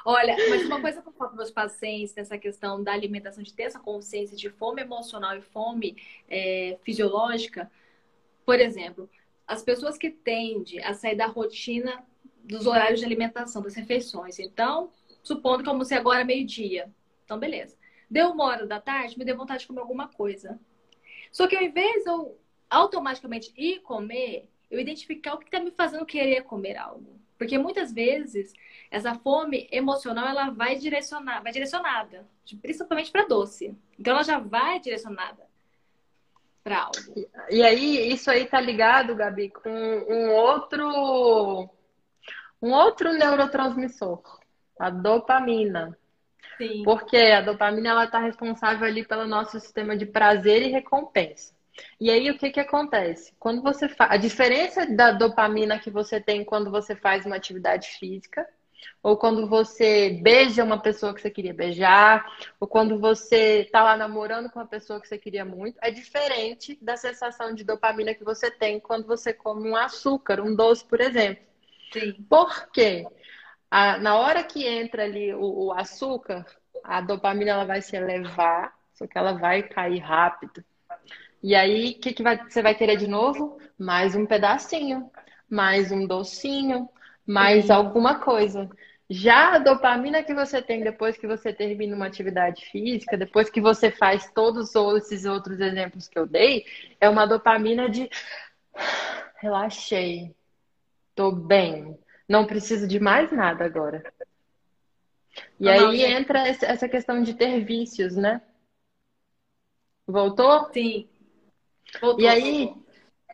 Olha, 0.04 0.34
mas 0.48 0.64
uma 0.64 0.80
coisa 0.80 1.02
que 1.02 1.08
eu 1.08 1.12
falo 1.12 1.30
para 1.30 1.36
meus 1.36 1.50
pacientes 1.50 2.14
nessa 2.14 2.38
questão 2.38 2.82
da 2.82 2.92
alimentação, 2.92 3.42
de 3.42 3.52
ter 3.52 3.64
essa 3.64 3.78
consciência 3.78 4.34
de 4.36 4.48
fome 4.48 4.80
emocional 4.80 5.36
e 5.36 5.42
fome 5.42 5.96
é, 6.30 6.78
fisiológica, 6.82 7.70
por 8.48 8.60
exemplo, 8.60 9.10
as 9.46 9.62
pessoas 9.62 9.98
que 9.98 10.10
tendem 10.10 10.82
a 10.82 10.94
sair 10.94 11.14
da 11.14 11.26
rotina 11.26 12.02
dos 12.42 12.66
horários 12.66 12.98
de 12.98 13.04
alimentação, 13.04 13.60
das 13.60 13.74
refeições. 13.74 14.38
Então, 14.38 14.90
supondo 15.22 15.62
que 15.62 15.68
eu 15.68 15.72
almocei 15.74 15.98
agora 15.98 16.24
meio-dia. 16.24 16.90
Então, 17.26 17.38
beleza. 17.38 17.76
Deu 18.10 18.30
uma 18.30 18.44
hora 18.44 18.66
da 18.66 18.80
tarde, 18.80 19.18
me 19.18 19.24
deu 19.26 19.36
vontade 19.36 19.60
de 19.60 19.66
comer 19.66 19.80
alguma 19.80 20.08
coisa. 20.08 20.58
Só 21.30 21.46
que 21.46 21.54
ao 21.54 21.62
invés 21.62 22.04
de 22.04 22.08
eu 22.08 22.38
automaticamente 22.70 23.52
ir 23.54 23.80
comer, 23.80 24.48
eu 24.70 24.80
identificar 24.80 25.34
o 25.34 25.38
que 25.38 25.44
está 25.44 25.60
me 25.60 25.70
fazendo 25.70 26.06
querer 26.06 26.40
comer 26.44 26.78
algo. 26.78 27.20
Porque 27.36 27.58
muitas 27.58 27.92
vezes 27.92 28.54
essa 28.90 29.14
fome 29.14 29.68
emocional 29.70 30.26
ela 30.26 30.48
vai 30.48 30.74
direcionar, 30.76 31.42
vai 31.42 31.52
direcionada, 31.52 32.26
principalmente 32.62 33.12
para 33.12 33.28
doce. 33.28 33.76
Então 33.98 34.14
ela 34.14 34.22
já 34.22 34.38
vai 34.38 34.80
direcionada 34.80 35.47
para 36.68 36.82
algo. 36.82 37.30
E 37.50 37.62
aí, 37.62 38.12
isso 38.12 38.30
aí 38.30 38.44
tá 38.44 38.60
ligado, 38.60 39.16
Gabi, 39.16 39.48
com 39.48 39.70
um 39.70 40.30
outro, 40.32 41.70
um 42.60 42.72
outro 42.72 43.12
neurotransmissor, 43.14 44.22
a 44.78 44.90
dopamina. 44.90 45.96
Sim. 46.58 46.82
Porque 46.84 47.16
a 47.16 47.40
dopamina 47.40 47.90
ela 47.90 48.04
está 48.04 48.18
responsável 48.18 48.86
ali 48.86 49.06
pelo 49.06 49.26
nosso 49.26 49.58
sistema 49.58 49.96
de 49.96 50.04
prazer 50.04 50.62
e 50.62 50.70
recompensa. 50.70 51.56
E 52.00 52.10
aí 52.10 52.28
o 52.30 52.36
que 52.36 52.50
que 52.50 52.60
acontece? 52.60 53.32
Quando 53.38 53.62
você 53.62 53.88
faz 53.88 54.10
a 54.10 54.16
diferença 54.16 54.84
da 54.84 55.12
dopamina 55.12 55.78
que 55.78 55.90
você 55.90 56.20
tem 56.20 56.44
quando 56.44 56.70
você 56.70 56.94
faz 56.96 57.24
uma 57.24 57.36
atividade 57.36 57.88
física, 57.98 58.46
ou 59.02 59.16
quando 59.16 59.48
você 59.48 60.10
beija 60.22 60.64
uma 60.64 60.80
pessoa 60.80 61.14
que 61.14 61.20
você 61.20 61.30
queria 61.30 61.54
beijar, 61.54 62.24
ou 62.60 62.68
quando 62.68 62.98
você 62.98 63.62
está 63.62 63.82
lá 63.82 63.96
namorando 63.96 64.50
com 64.50 64.58
uma 64.58 64.66
pessoa 64.66 65.00
que 65.00 65.08
você 65.08 65.18
queria 65.18 65.44
muito, 65.44 65.78
é 65.82 65.90
diferente 65.90 66.78
da 66.80 66.96
sensação 66.96 67.54
de 67.54 67.64
dopamina 67.64 68.14
que 68.14 68.24
você 68.24 68.50
tem 68.50 68.80
quando 68.80 69.06
você 69.06 69.32
come 69.32 69.68
um 69.68 69.76
açúcar, 69.76 70.40
um 70.40 70.54
doce, 70.54 70.84
por 70.84 71.00
exemplo. 71.00 71.44
Sim. 71.92 72.12
Por 72.28 72.70
quê? 72.70 73.06
A- 73.70 73.98
na 73.98 74.16
hora 74.16 74.44
que 74.44 74.66
entra 74.66 75.04
ali 75.04 75.32
o, 75.34 75.66
o 75.66 75.72
açúcar, 75.72 76.44
a 76.84 77.00
dopamina 77.00 77.52
ela 77.52 77.64
vai 77.64 77.82
se 77.82 77.96
elevar, 77.96 78.72
só 78.94 79.06
que 79.06 79.16
ela 79.18 79.32
vai 79.32 79.62
cair 79.62 79.98
rápido. 80.00 80.64
E 81.42 81.54
aí, 81.54 81.90
o 81.92 82.00
que, 82.00 82.12
que 82.12 82.22
vai- 82.22 82.38
você 82.48 82.62
vai 82.62 82.74
querer 82.74 82.96
de 82.96 83.06
novo? 83.06 83.58
Mais 83.78 84.14
um 84.14 84.26
pedacinho, 84.26 85.10
mais 85.48 85.92
um 85.92 86.06
docinho, 86.06 86.88
mais 87.28 87.70
alguma 87.70 88.20
coisa. 88.20 88.70
Já 89.10 89.54
a 89.56 89.58
dopamina 89.58 90.22
que 90.24 90.34
você 90.34 90.62
tem 90.62 90.82
depois 90.82 91.16
que 91.18 91.26
você 91.26 91.52
termina 91.52 91.96
uma 91.96 92.06
atividade 92.06 92.66
física, 92.66 93.16
depois 93.18 93.50
que 93.50 93.60
você 93.60 93.90
faz 93.90 94.30
todos 94.32 94.74
esses 94.98 95.24
outros 95.26 95.60
exemplos 95.60 96.08
que 96.08 96.18
eu 96.18 96.26
dei, 96.26 96.66
é 97.00 97.08
uma 97.08 97.26
dopamina 97.26 97.88
de 97.90 98.10
relaxei, 99.40 100.34
tô 101.14 101.32
bem, 101.32 101.98
não 102.28 102.46
preciso 102.46 102.88
de 102.88 103.00
mais 103.00 103.32
nada 103.32 103.64
agora. 103.64 104.04
E 105.60 105.68
Não, 105.68 105.74
não, 105.74 105.94
aí 105.94 105.96
gente. 105.96 106.12
entra 106.12 106.46
essa 106.48 106.88
questão 106.88 107.22
de 107.22 107.34
ter 107.34 107.64
vícios, 107.64 108.16
né? 108.16 108.42
Voltou? 110.06 110.68
Sim. 110.72 111.08
Voltou, 112.00 112.20
E 112.20 112.26
aí 112.26 112.38
voltou. 112.38 112.86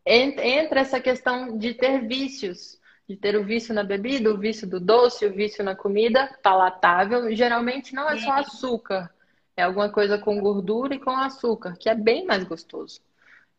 entra 0.06 0.80
essa 0.80 1.00
questão 1.00 1.58
de 1.58 1.74
ter 1.74 2.06
vícios, 2.06 2.80
de 3.08 3.16
ter 3.16 3.36
o 3.36 3.44
vício 3.44 3.74
na 3.74 3.82
bebida, 3.82 4.32
o 4.32 4.38
vício 4.38 4.66
do 4.66 4.80
doce, 4.80 5.26
o 5.26 5.32
vício 5.32 5.62
na 5.62 5.76
comida 5.76 6.38
palatável. 6.42 7.34
Geralmente 7.34 7.94
não 7.94 8.08
é 8.08 8.18
só 8.18 8.32
açúcar, 8.32 9.12
é 9.56 9.62
alguma 9.62 9.90
coisa 9.90 10.18
com 10.18 10.40
gordura 10.40 10.94
e 10.94 11.00
com 11.00 11.10
açúcar, 11.10 11.76
que 11.78 11.88
é 11.88 11.94
bem 11.94 12.24
mais 12.24 12.44
gostoso. 12.44 13.00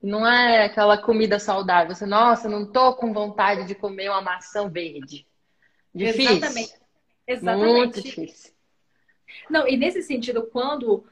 Não 0.02 0.28
é 0.28 0.66
aquela 0.66 0.98
comida 0.98 1.40
saudável. 1.40 1.96
Você, 1.96 2.06
nossa, 2.06 2.50
não 2.50 2.66
tô 2.72 2.96
com 2.96 3.14
vontade 3.14 3.66
de 3.66 3.76
comer 3.76 4.10
uma 4.10 4.22
maçã 4.22 4.70
verde. 4.70 5.26
Difícil. 5.94 6.38
Exatamente. 6.38 6.74
Muito 7.28 8.00
Exatamente. 8.00 8.02
difícil. 8.02 8.54
Não, 9.50 9.68
e 9.68 9.78
nesse 9.78 10.02
sentido, 10.02 10.48
quando 10.52 11.06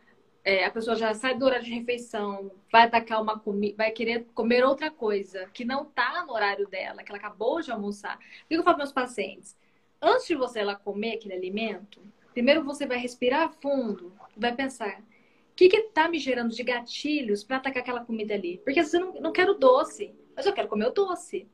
é, 0.44 0.66
a 0.66 0.72
pessoa 0.72 0.96
já 0.96 1.14
sai 1.14 1.38
do 1.38 1.46
horário 1.46 1.64
de 1.64 1.74
refeição, 1.74 2.52
vai 2.72 2.84
atacar 2.84 3.22
uma 3.22 3.40
comida, 3.40 3.76
vai 3.78 3.92
querer 3.92 4.26
comer 4.34 4.64
outra 4.64 4.92
coisa 4.92 5.50
que 5.54 5.64
não 5.64 5.86
tá 5.86 6.24
no 6.26 6.34
horário 6.34 6.68
dela, 6.68 7.02
que 7.02 7.10
ela 7.10 7.18
acabou 7.18 7.62
de 7.62 7.72
almoçar. 7.72 8.18
O 8.18 8.48
que 8.48 8.56
eu 8.56 8.64
falo 8.64 8.76
para 8.76 8.84
meus 8.84 8.92
pacientes? 8.92 9.58
Antes 10.02 10.28
de 10.28 10.36
você 10.36 10.60
ela 10.60 10.76
comer 10.76 11.14
aquele 11.14 11.34
alimento, 11.34 12.02
primeiro 12.34 12.64
você 12.64 12.86
vai 12.86 12.98
respirar 12.98 13.54
fundo, 13.62 14.12
vai 14.36 14.54
pensar, 14.54 15.00
o 15.00 15.56
que 15.56 15.70
que 15.70 15.82
tá 15.84 16.10
me 16.10 16.20
gerando 16.20 16.54
de 16.54 16.64
gatilhos 16.64 17.44
para 17.44 17.58
atacar 17.58 17.82
aquela 17.82 18.04
comida 18.04 18.34
ali? 18.34 18.58
Porque 18.66 18.80
às 18.80 18.92
vezes 18.92 19.00
eu 19.00 19.14
não, 19.14 19.22
não 19.22 19.32
quero 19.32 19.54
doce, 19.54 20.14
mas 20.36 20.46
eu 20.46 20.52
quero 20.52 20.68
comer 20.68 20.88
o 20.88 20.92
doce. 20.92 21.48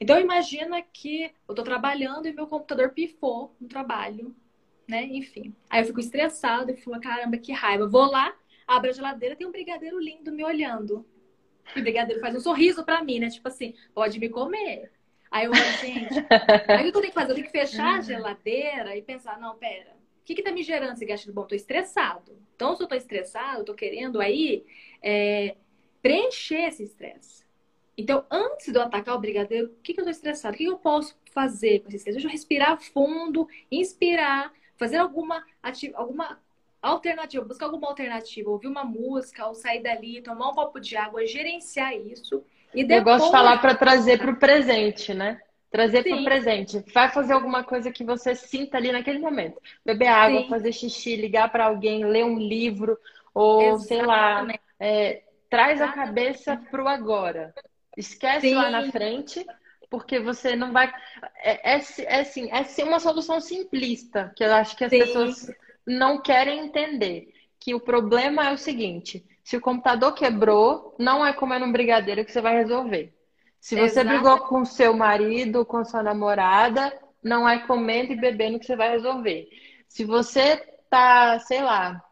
Então 0.00 0.18
imagina 0.18 0.80
que 0.80 1.30
eu 1.48 1.54
tô 1.54 1.62
trabalhando 1.62 2.26
e 2.26 2.32
meu 2.32 2.46
computador 2.46 2.90
pifou 2.90 3.54
no 3.60 3.66
trabalho 3.66 4.34
né? 4.90 5.04
Enfim. 5.04 5.54
Aí 5.70 5.80
eu 5.80 5.86
fico 5.86 6.00
estressada 6.00 6.72
e 6.72 6.76
falo, 6.76 7.00
caramba, 7.00 7.38
que 7.38 7.52
raiva. 7.52 7.86
Vou 7.86 8.10
lá, 8.10 8.34
abro 8.66 8.90
a 8.90 8.92
geladeira, 8.92 9.36
tem 9.36 9.46
um 9.46 9.52
brigadeiro 9.52 9.98
lindo 9.98 10.32
me 10.32 10.44
olhando. 10.44 11.06
E 11.74 11.80
o 11.80 11.82
brigadeiro 11.82 12.20
faz 12.20 12.34
um 12.34 12.40
sorriso 12.40 12.84
pra 12.84 13.02
mim, 13.02 13.20
né? 13.20 13.30
Tipo 13.30 13.48
assim, 13.48 13.74
pode 13.94 14.18
me 14.18 14.28
comer. 14.28 14.90
Aí 15.30 15.46
eu 15.46 15.54
falo, 15.54 15.72
gente, 15.78 16.14
aí 16.68 16.88
o 16.88 16.92
que 16.92 16.98
eu 16.98 17.00
tenho 17.00 17.06
que 17.06 17.12
fazer? 17.12 17.30
Eu 17.30 17.34
tenho 17.36 17.46
que 17.46 17.52
fechar 17.52 17.98
a 17.98 18.00
geladeira 18.00 18.96
e 18.96 19.02
pensar, 19.02 19.40
não, 19.40 19.56
pera, 19.56 19.92
o 20.20 20.24
que 20.24 20.34
que 20.34 20.42
tá 20.42 20.50
me 20.50 20.62
gerando 20.62 20.92
esse 20.92 21.06
gatilho 21.06 21.32
bom? 21.32 21.44
Tô 21.44 21.54
estressado. 21.54 22.36
Então, 22.56 22.74
se 22.76 22.82
eu 22.82 22.88
tô 22.88 22.94
estressado, 22.94 23.60
eu 23.60 23.64
tô 23.64 23.74
querendo 23.74 24.20
aí 24.20 24.66
é, 25.00 25.56
preencher 26.02 26.68
esse 26.68 26.82
estresse. 26.82 27.44
Então, 27.96 28.24
antes 28.30 28.72
de 28.72 28.78
eu 28.78 28.82
atacar 28.82 29.14
o 29.14 29.20
brigadeiro, 29.20 29.66
o 29.66 29.82
que 29.82 29.94
que 29.94 30.00
eu 30.00 30.04
tô 30.04 30.10
estressado? 30.10 30.54
O 30.54 30.58
que 30.58 30.64
que 30.64 30.70
eu 30.70 30.78
posso 30.78 31.16
fazer 31.32 31.80
com 31.80 31.88
esse 31.88 31.98
estresse? 31.98 32.16
Deixa 32.16 32.28
eu 32.28 32.32
respirar 32.32 32.80
fundo, 32.80 33.46
inspirar, 33.70 34.52
fazer 34.80 34.96
alguma, 34.96 35.44
ati- 35.62 35.92
alguma 35.94 36.40
alternativa, 36.80 37.44
buscar 37.44 37.66
alguma 37.66 37.88
alternativa, 37.88 38.48
ouvir 38.50 38.66
uma 38.66 38.82
música, 38.82 39.46
ou 39.46 39.54
sair 39.54 39.82
dali, 39.82 40.22
tomar 40.22 40.48
um 40.48 40.54
copo 40.54 40.80
de 40.80 40.96
água, 40.96 41.26
gerenciar 41.26 41.94
isso. 41.94 42.42
E 42.74 42.80
Eu 42.80 42.86
depois... 42.88 43.04
gosto 43.04 43.26
de 43.26 43.30
falar 43.30 43.58
para 43.60 43.74
trazer 43.74 44.18
para 44.18 44.30
o 44.30 44.36
presente, 44.36 45.12
né? 45.12 45.38
Trazer 45.70 46.02
para 46.02 46.16
o 46.16 46.24
presente. 46.24 46.82
Vai 46.94 47.10
fazer 47.10 47.34
alguma 47.34 47.62
coisa 47.62 47.92
que 47.92 48.02
você 48.02 48.34
sinta 48.34 48.78
ali 48.78 48.90
naquele 48.90 49.18
momento. 49.18 49.60
Beber 49.84 50.08
água, 50.08 50.40
Sim. 50.40 50.48
fazer 50.48 50.72
xixi, 50.72 51.14
ligar 51.14 51.52
para 51.52 51.66
alguém, 51.66 52.02
ler 52.06 52.24
um 52.24 52.38
livro, 52.38 52.98
ou 53.34 53.78
sei 53.78 54.00
lá, 54.00 54.30
Exatamente. 54.30 54.60
é, 54.80 55.22
traz 55.50 55.80
a 55.82 55.84
Exatamente. 55.84 56.06
cabeça 56.06 56.56
pro 56.70 56.88
agora. 56.88 57.54
Esquece 57.96 58.48
Sim. 58.48 58.54
lá 58.54 58.70
na 58.70 58.90
frente, 58.90 59.46
porque 59.90 60.20
você 60.20 60.54
não 60.54 60.72
vai. 60.72 60.90
É, 61.42 61.74
é, 61.74 61.80
é, 62.04 62.20
assim, 62.20 62.48
é 62.50 62.62
sim 62.62 62.84
uma 62.84 63.00
solução 63.00 63.40
simplista, 63.40 64.32
que 64.36 64.44
eu 64.44 64.54
acho 64.54 64.76
que 64.76 64.84
as 64.84 64.90
Sim. 64.90 65.00
pessoas 65.00 65.50
não 65.86 66.22
querem 66.22 66.66
entender. 66.66 67.34
Que 67.58 67.74
o 67.74 67.80
problema 67.80 68.48
é 68.48 68.52
o 68.52 68.56
seguinte: 68.56 69.26
se 69.44 69.56
o 69.56 69.60
computador 69.60 70.14
quebrou, 70.14 70.94
não 70.98 71.26
é 71.26 71.32
comendo 71.32 71.66
um 71.66 71.72
brigadeiro 71.72 72.24
que 72.24 72.32
você 72.32 72.40
vai 72.40 72.54
resolver. 72.54 73.12
Se 73.60 73.76
você 73.76 74.00
Exato. 74.00 74.08
brigou 74.08 74.38
com 74.38 74.64
seu 74.64 74.94
marido, 74.94 75.66
com 75.66 75.84
sua 75.84 76.02
namorada, 76.02 76.96
não 77.22 77.46
é 77.46 77.58
comendo 77.58 78.12
e 78.12 78.16
bebendo 78.16 78.58
que 78.58 78.64
você 78.64 78.76
vai 78.76 78.90
resolver. 78.90 79.48
Se 79.86 80.04
você 80.04 80.56
tá, 80.88 81.38
sei 81.40 81.60
lá, 81.60 82.02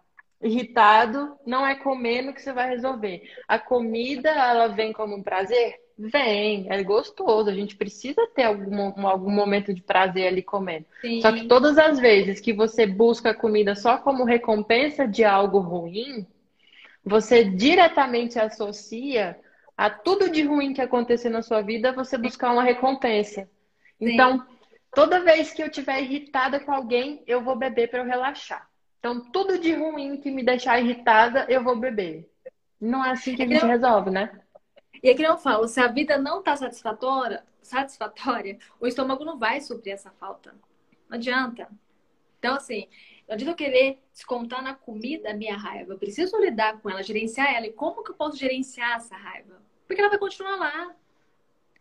irritado, 0.42 1.38
não 1.46 1.66
é 1.66 1.74
comendo 1.74 2.34
que 2.34 2.42
você 2.42 2.52
vai 2.52 2.68
resolver. 2.68 3.22
A 3.46 3.58
comida, 3.58 4.28
ela 4.28 4.68
vem 4.68 4.92
como 4.92 5.16
um 5.16 5.22
prazer? 5.22 5.74
Vem, 5.98 6.66
é 6.70 6.80
gostoso. 6.84 7.50
A 7.50 7.54
gente 7.54 7.74
precisa 7.74 8.24
ter 8.28 8.44
algum, 8.44 9.06
algum 9.06 9.30
momento 9.30 9.74
de 9.74 9.82
prazer 9.82 10.28
ali 10.28 10.42
comendo. 10.42 10.86
Sim. 11.00 11.20
Só 11.20 11.32
que 11.32 11.48
todas 11.48 11.76
as 11.76 11.98
vezes 11.98 12.38
que 12.38 12.52
você 12.52 12.86
busca 12.86 13.30
a 13.30 13.34
comida 13.34 13.74
só 13.74 13.98
como 13.98 14.24
recompensa 14.24 15.08
de 15.08 15.24
algo 15.24 15.58
ruim, 15.58 16.24
você 17.04 17.42
diretamente 17.42 18.38
associa 18.38 19.36
a 19.76 19.90
tudo 19.90 20.30
de 20.30 20.42
ruim 20.42 20.72
que 20.72 20.80
acontecer 20.80 21.30
na 21.30 21.42
sua 21.42 21.62
vida, 21.62 21.92
você 21.92 22.16
buscar 22.16 22.52
uma 22.52 22.62
recompensa. 22.62 23.48
Então, 24.00 24.46
toda 24.94 25.24
vez 25.24 25.52
que 25.52 25.62
eu 25.62 25.66
estiver 25.66 26.00
irritada 26.00 26.60
com 26.60 26.72
alguém, 26.72 27.24
eu 27.26 27.42
vou 27.42 27.56
beber 27.56 27.88
para 27.88 28.00
eu 28.00 28.04
relaxar. 28.04 28.68
Então, 29.00 29.20
tudo 29.32 29.58
de 29.58 29.72
ruim 29.74 30.16
que 30.16 30.30
me 30.30 30.44
deixar 30.44 30.80
irritada, 30.80 31.46
eu 31.48 31.62
vou 31.62 31.76
beber. 31.76 32.28
Não 32.80 33.04
é 33.04 33.10
assim 33.10 33.34
que 33.34 33.42
a 33.42 33.46
gente 33.46 33.62
não... 33.62 33.68
resolve, 33.68 34.10
né? 34.10 34.30
E 35.02 35.10
aqui 35.10 35.22
eu 35.22 35.36
falo, 35.36 35.68
se 35.68 35.80
a 35.80 35.86
vida 35.88 36.18
não 36.18 36.42
tá 36.42 36.56
satisfatória, 36.56 37.44
satisfatória, 37.62 38.58
o 38.80 38.86
estômago 38.86 39.24
não 39.24 39.38
vai 39.38 39.60
suprir 39.60 39.94
essa 39.94 40.10
falta. 40.10 40.54
Não 41.08 41.16
adianta. 41.16 41.68
Então, 42.38 42.54
assim, 42.54 42.88
não 43.26 43.34
adianta 43.34 43.52
eu 43.52 43.56
querer 43.56 44.02
descontar 44.12 44.62
na 44.62 44.74
comida 44.74 45.30
a 45.30 45.34
minha 45.34 45.56
raiva. 45.56 45.92
Eu 45.92 45.98
preciso 45.98 46.38
lidar 46.38 46.80
com 46.80 46.88
ela, 46.88 47.02
gerenciar 47.02 47.54
ela. 47.54 47.66
E 47.66 47.72
como 47.72 48.02
que 48.02 48.10
eu 48.10 48.14
posso 48.14 48.36
gerenciar 48.36 48.96
essa 48.96 49.16
raiva? 49.16 49.60
Porque 49.86 50.00
ela 50.00 50.10
vai 50.10 50.18
continuar 50.18 50.56
lá. 50.56 50.94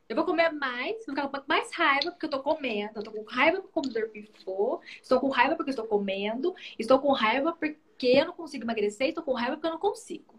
Eu 0.10 0.16
vou 0.16 0.24
comer 0.24 0.52
mais, 0.52 1.06
vou 1.06 1.16
ficar 1.16 1.28
com 1.28 1.48
mais 1.48 1.74
raiva 1.74 2.12
porque 2.12 2.26
eu 2.26 2.30
tô 2.30 2.42
comendo. 2.42 3.00
Eu 3.00 3.04
tô 3.04 3.12
com 3.12 3.24
raiva 3.24 3.62
porque 3.62 3.80
o 3.80 3.82
comedor. 3.82 4.82
Estou 5.02 5.20
com 5.20 5.30
raiva 5.30 5.56
porque 5.56 5.72
estou 5.72 5.86
comendo. 5.86 6.56
Estou 6.80 7.00
com 7.00 7.12
raiva 7.12 7.52
porque 7.54 8.08
eu 8.08 8.26
não 8.26 8.34
consigo 8.34 8.64
emagrecer. 8.64 9.10
Estou 9.10 9.24
com 9.24 9.34
raiva 9.34 9.56
porque 9.56 9.68
eu 9.68 9.72
não 9.72 9.80
consigo. 9.80 10.38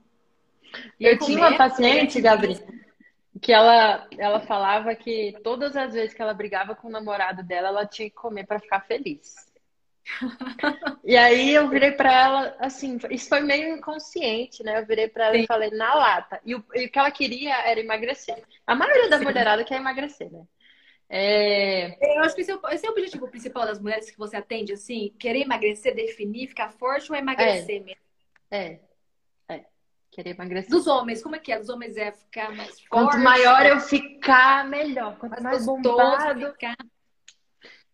E 0.99 1.07
eu 1.07 1.19
tinha 1.19 1.39
uma 1.39 1.57
paciente, 1.57 2.21
Gabriel, 2.21 2.59
que 3.41 3.53
ela, 3.53 4.07
ela 4.19 4.41
falava 4.41 4.95
que 4.95 5.35
todas 5.43 5.77
as 5.77 5.93
vezes 5.93 6.15
que 6.15 6.21
ela 6.21 6.35
brigava 6.35 6.75
com 6.75 6.89
o 6.89 6.91
namorado 6.91 7.43
dela, 7.43 7.69
ela 7.69 7.87
tinha 7.87 8.09
que 8.09 8.17
comer 8.17 8.47
para 8.47 8.61
ficar 8.61 8.81
feliz. 8.81 9.35
e 11.05 11.17
aí 11.17 11.55
eu 11.55 11.69
virei 11.69 11.93
para 11.93 12.13
ela, 12.13 12.57
assim, 12.59 12.99
isso 13.11 13.29
foi 13.29 13.41
meio 13.41 13.77
inconsciente, 13.77 14.63
né? 14.63 14.81
Eu 14.81 14.87
virei 14.87 15.09
para 15.09 15.27
ela 15.27 15.35
Sim. 15.35 15.43
e 15.43 15.47
falei, 15.47 15.71
na 15.71 15.95
lata. 15.95 16.41
E 16.45 16.55
o, 16.55 16.65
e 16.75 16.87
o, 16.87 16.91
que 16.91 16.99
ela 16.99 17.11
queria 17.11 17.55
era 17.67 17.81
emagrecer. 17.81 18.43
A 18.67 18.75
maioria 18.75 19.09
da 19.09 19.19
Sim. 19.19 19.25
mulherada 19.25 19.65
quer 19.65 19.77
emagrecer, 19.77 20.31
né? 20.33 20.45
É... 21.11 22.17
Eu 22.17 22.23
acho 22.23 22.35
que 22.35 22.43
esse 22.43 22.51
é, 22.51 22.57
o, 22.57 22.69
esse 22.69 22.87
é, 22.87 22.89
o, 22.89 22.93
objetivo 22.93 23.29
principal 23.29 23.65
das 23.65 23.81
mulheres 23.81 24.11
que 24.11 24.19
você 24.19 24.37
atende, 24.37 24.73
assim, 24.73 25.15
querer 25.19 25.41
emagrecer, 25.41 25.95
definir, 25.95 26.49
ficar 26.49 26.71
forte 26.71 27.11
ou 27.11 27.17
emagrecer 27.17 27.77
é. 27.77 27.81
mesmo. 27.81 28.03
É. 28.51 28.65
É. 28.65 28.81
Querer 30.19 30.35
emagrecer. 30.35 30.69
Dos 30.69 30.89
homens, 30.89 31.23
como 31.23 31.37
é 31.37 31.39
que 31.39 31.53
é? 31.53 31.61
Dos 31.61 31.69
homens 31.69 31.97
é 31.97 32.11
ficar 32.11 32.51
mais 32.51 32.71
forte. 32.71 32.89
Quanto 32.89 33.19
maior 33.19 33.65
eu 33.65 33.79
ficar, 33.79 34.69
melhor. 34.69 35.17
Quanto 35.17 35.41
mais, 35.41 35.45
mais 35.45 35.65
bombado, 35.65 36.51
ficar... 36.55 36.77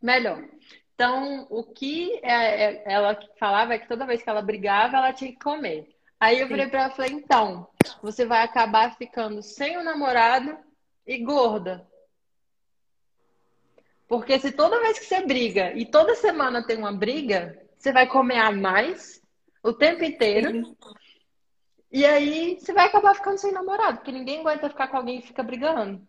melhor. 0.01 0.43
Então, 0.95 1.47
o 1.51 1.63
que 1.63 2.19
é, 2.23 2.33
é, 2.65 2.83
ela 2.87 3.15
falava 3.39 3.75
é 3.75 3.79
que 3.79 3.87
toda 3.87 4.07
vez 4.07 4.23
que 4.23 4.31
ela 4.31 4.41
brigava, 4.41 4.97
ela 4.97 5.13
tinha 5.13 5.33
que 5.33 5.39
comer. 5.39 5.95
Aí 6.19 6.41
eu 6.41 6.49
virei 6.49 6.67
pra 6.67 6.85
ela 6.85 6.93
e 6.95 6.97
falei, 6.97 7.13
então, 7.13 7.69
você 8.01 8.25
vai 8.25 8.43
acabar 8.43 8.97
ficando 8.97 9.43
sem 9.43 9.77
o 9.77 9.85
namorado 9.85 10.57
e 11.07 11.19
gorda. 11.19 11.87
Porque 14.09 14.41
se 14.41 14.51
toda 14.51 14.81
vez 14.81 14.99
que 14.99 15.05
você 15.05 15.27
briga 15.27 15.75
e 15.75 15.85
toda 15.85 16.15
semana 16.15 16.67
tem 16.67 16.79
uma 16.79 16.93
briga, 16.97 17.63
você 17.77 17.93
vai 17.93 18.07
comer 18.07 18.39
a 18.39 18.51
mais 18.51 19.21
o 19.63 19.75
tempo 19.75 20.03
inteiro. 20.03 20.51
Sim. 20.51 20.77
E 21.95 22.05
aí 22.05 22.59
você 22.59 22.73
vai 22.73 22.87
acabar 22.89 23.15
ficando 23.15 23.39
sem 23.39 23.53
namorado, 23.53 23.99
porque 23.99 24.11
ninguém 24.11 24.41
aguenta 24.41 24.69
ficar 24.69 24.89
com 24.89 24.97
alguém 24.97 25.21
que 25.21 25.29
fica 25.29 25.45
brigando. 25.45 26.05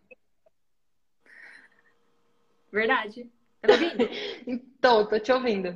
Verdade. 2.71 3.29
Tá 3.61 3.73
ouvindo? 3.73 4.09
então, 4.47 5.05
tô 5.05 5.19
te 5.19 5.31
ouvindo. 5.31 5.71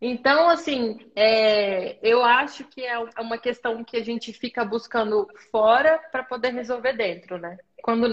Então, 0.00 0.48
assim, 0.48 0.98
é, 1.14 1.98
eu 2.02 2.24
acho 2.24 2.64
que 2.64 2.82
é 2.82 2.98
uma 3.20 3.36
questão 3.36 3.84
que 3.84 3.98
a 3.98 4.02
gente 4.02 4.32
fica 4.32 4.64
buscando 4.64 5.28
fora 5.50 5.98
para 6.10 6.24
poder 6.24 6.54
resolver 6.54 6.94
dentro, 6.94 7.36
né? 7.36 7.58
Quando, 7.82 8.08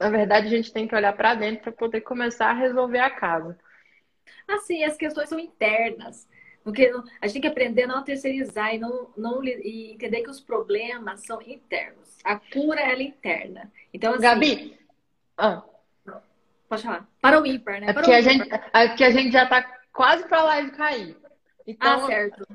na 0.00 0.08
verdade, 0.08 0.46
a 0.46 0.50
gente 0.50 0.72
tem 0.72 0.88
que 0.88 0.94
olhar 0.94 1.14
para 1.14 1.34
dentro 1.34 1.64
para 1.64 1.72
poder 1.72 2.00
começar 2.00 2.48
a 2.48 2.54
resolver 2.54 3.00
a 3.00 3.10
casa. 3.10 3.58
Assim, 4.48 4.84
as 4.84 4.96
questões 4.96 5.28
são 5.28 5.38
internas. 5.38 6.26
Porque 6.64 6.92
a 7.20 7.26
gente 7.26 7.32
tem 7.34 7.42
que 7.42 7.48
aprender 7.48 7.84
a 7.84 7.86
não 7.88 8.04
terceirizar 8.04 8.74
e, 8.74 8.78
não, 8.78 9.10
não, 9.16 9.44
e 9.44 9.92
entender 9.92 10.22
que 10.22 10.30
os 10.30 10.40
problemas 10.40 11.24
são 11.26 11.40
internos. 11.42 12.18
A 12.24 12.38
cura, 12.38 12.80
ela 12.80 13.00
é 13.00 13.04
interna. 13.04 13.72
Então, 13.92 14.12
assim, 14.14 14.22
Gabi, 14.22 14.78
ah. 15.36 15.62
Pode 16.68 16.84
falar. 16.84 17.06
Para 17.20 17.40
o 17.40 17.46
ímpar, 17.46 17.80
né? 17.80 17.90
É 17.90 17.92
porque, 17.92 18.12
a 18.12 18.22
gente, 18.22 18.48
é 18.72 18.88
porque 18.88 19.04
a 19.04 19.10
gente 19.10 19.30
já 19.30 19.44
está 19.44 19.62
quase 19.92 20.26
para 20.26 20.38
a 20.38 20.44
live 20.44 20.70
cair. 20.70 21.16
Então, 21.66 22.04
ah, 22.04 22.06
certo. 22.06 22.46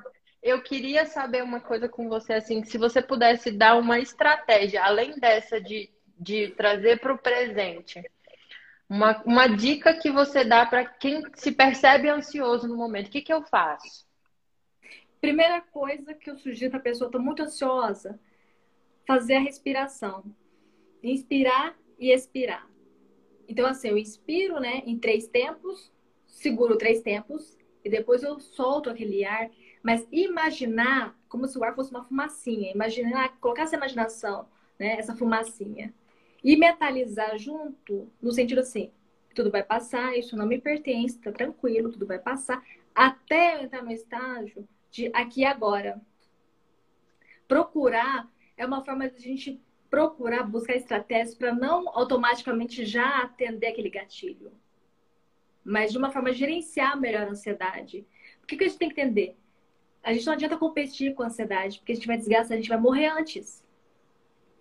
Eu 0.42 0.62
queria 0.62 1.06
saber 1.06 1.44
uma 1.44 1.60
coisa 1.60 1.88
com 1.88 2.10
você, 2.10 2.34
assim, 2.34 2.64
se 2.64 2.78
você 2.78 3.02
pudesse 3.02 3.52
dar 3.52 3.78
uma 3.78 4.00
estratégia, 4.00 4.84
além 4.84 5.20
dessa 5.20 5.62
de, 5.62 5.90
de 6.18 6.50
trazer 6.50 7.00
para 7.00 7.14
o 7.14 7.18
presente, 7.18 8.04
uma, 8.90 9.22
uma 9.24 9.48
dica 9.48 9.94
que 9.94 10.12
você 10.12 10.44
dá 10.44 10.66
para 10.66 10.86
quem 10.86 11.24
se 11.36 11.52
percebe 11.52 12.10
ansioso 12.10 12.68
no 12.68 12.76
momento. 12.76 13.08
O 13.08 13.12
que, 13.12 13.22
que 13.22 13.34
eu 13.34 13.42
faço? 13.42 14.06
Primeira 15.20 15.62
coisa 15.62 16.14
que 16.14 16.30
eu 16.30 16.38
sugiro 16.38 16.72
para 16.72 16.80
a 16.80 16.84
pessoa, 16.84 17.08
estou 17.08 17.22
muito 17.22 17.42
ansiosa, 17.42 18.20
fazer 19.06 19.36
a 19.36 19.40
respiração. 19.40 20.24
Inspirar 21.04 21.76
e 22.00 22.12
expirar. 22.12 22.68
Então, 23.48 23.66
assim, 23.66 23.90
eu 23.90 23.98
inspiro, 23.98 24.60
né, 24.60 24.84
em 24.86 24.98
três 24.98 25.28
tempos, 25.28 25.92
seguro 26.26 26.78
três 26.78 27.02
tempos, 27.02 27.58
e 27.84 27.90
depois 27.90 28.24
eu 28.24 28.40
solto 28.40 28.90
aquele 28.90 29.24
ar. 29.26 29.50
Mas 29.82 30.08
imaginar 30.12 31.18
como 31.30 31.48
se 31.48 31.58
o 31.58 31.64
ar 31.64 31.76
fosse 31.76 31.92
uma 31.92 32.04
fumacinha. 32.04 32.72
Imaginar, 32.72 33.38
colocar 33.40 33.64
essa 33.64 33.76
imaginação, 33.76 34.48
né, 34.80 34.98
essa 34.98 35.16
fumacinha. 35.16 35.94
E 36.44 36.56
mentalizar 36.56 37.38
junto, 37.38 38.10
no 38.22 38.32
sentido 38.32 38.60
assim, 38.60 38.92
tudo 39.34 39.52
vai 39.52 39.64
passar, 39.64 40.18
isso 40.18 40.36
não 40.36 40.46
me 40.46 40.60
pertence, 40.60 41.20
tá 41.20 41.32
tranquilo, 41.32 41.92
tudo 41.92 42.06
vai 42.06 42.20
passar, 42.20 42.64
até 42.94 43.56
eu 43.56 43.64
entrar 43.64 43.84
no 43.84 43.92
estágio 43.92 44.68
de 44.90 45.12
aqui 45.14 45.42
e 45.42 45.46
agora. 45.46 46.02
Procurar 47.48 48.30
é 48.58 48.66
uma 48.66 48.84
forma 48.84 49.08
de 49.08 49.16
a 49.16 49.20
gente 49.20 49.62
procurar 49.90 50.44
buscar 50.44 50.76
estratégias 50.76 51.36
para 51.36 51.54
não 51.54 51.88
automaticamente 51.90 52.86
já 52.86 53.22
atender 53.22 53.68
aquele 53.68 53.90
gatilho, 53.90 54.52
mas 55.64 55.92
de 55.92 55.98
uma 55.98 56.12
forma 56.12 56.34
gerenciar 56.34 57.00
melhor 57.00 57.28
a 57.28 57.32
ansiedade. 57.32 58.06
O 58.44 58.48
que, 58.48 58.58
que 58.58 58.64
a 58.64 58.68
gente 58.68 58.80
tem 58.80 58.90
que 58.90 59.00
entender? 59.00 59.38
A 60.04 60.14
gente 60.14 60.26
não 60.26 60.34
adianta 60.34 60.58
competir 60.58 61.14
com 61.14 61.24
a 61.24 61.28
ansiedade, 61.28 61.80
porque 61.80 61.92
a 61.92 61.96
gente 61.96 62.08
vai 62.08 62.18
desgastar, 62.18 62.54
a 62.58 62.60
gente 62.60 62.70
vai 62.70 62.80
morrer 62.80 63.08
antes. 63.08 63.64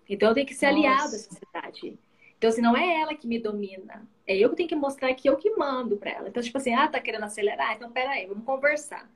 Então 0.09 0.29
eu 0.29 0.35
tenho 0.35 0.47
que 0.47 0.55
ser 0.55 0.71
Nossa. 0.71 0.77
aliado 0.77 1.03
à 1.03 1.15
ansiedade. 1.15 1.99
Então, 2.37 2.49
assim, 2.49 2.61
não 2.61 2.77
é 2.77 3.01
ela 3.01 3.15
que 3.15 3.27
me 3.27 3.39
domina. 3.39 4.07
É 4.25 4.37
eu 4.37 4.49
que 4.51 4.57
tenho 4.57 4.69
que 4.69 4.75
mostrar 4.75 5.13
que 5.15 5.27
eu 5.27 5.37
que 5.37 5.49
mando 5.51 5.97
para 5.97 6.11
ela. 6.11 6.29
Então, 6.29 6.43
tipo 6.43 6.57
assim, 6.57 6.73
ah, 6.73 6.87
tá 6.87 6.99
querendo 6.99 7.23
acelerar? 7.23 7.75
Então, 7.75 7.91
peraí, 7.91 8.27
vamos 8.27 8.45
conversar. 8.45 9.09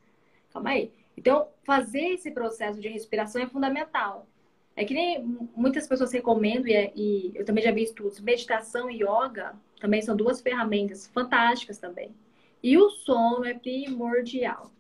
Calma 0.52 0.72
aí. 0.72 0.92
Então, 1.16 1.48
fazer 1.64 2.14
esse 2.14 2.32
processo 2.32 2.80
de 2.80 2.88
respiração 2.88 3.42
é 3.42 3.48
fundamental. 3.48 4.28
É 4.76 4.84
que 4.84 4.94
nem 4.94 5.22
muitas 5.56 5.88
pessoas 5.88 6.12
recomendam, 6.12 6.68
e, 6.68 6.74
é, 6.74 6.92
e, 6.96 7.32
eu 7.36 7.46
também 7.46 7.64
já 7.64 7.72
vi 7.72 7.84
estudos, 7.84 8.20
meditação 8.20 8.90
e 8.90 9.04
yoga 9.04 9.54
também 9.80 10.02
são 10.02 10.16
duas 10.16 10.42
ferramentas 10.42 11.08
fantásticas 11.08 11.78
também. 11.78 12.16
E 12.64 12.78
o 12.78 12.90
sono 12.90 13.44
é 13.44 13.54
primordial. 13.54 14.72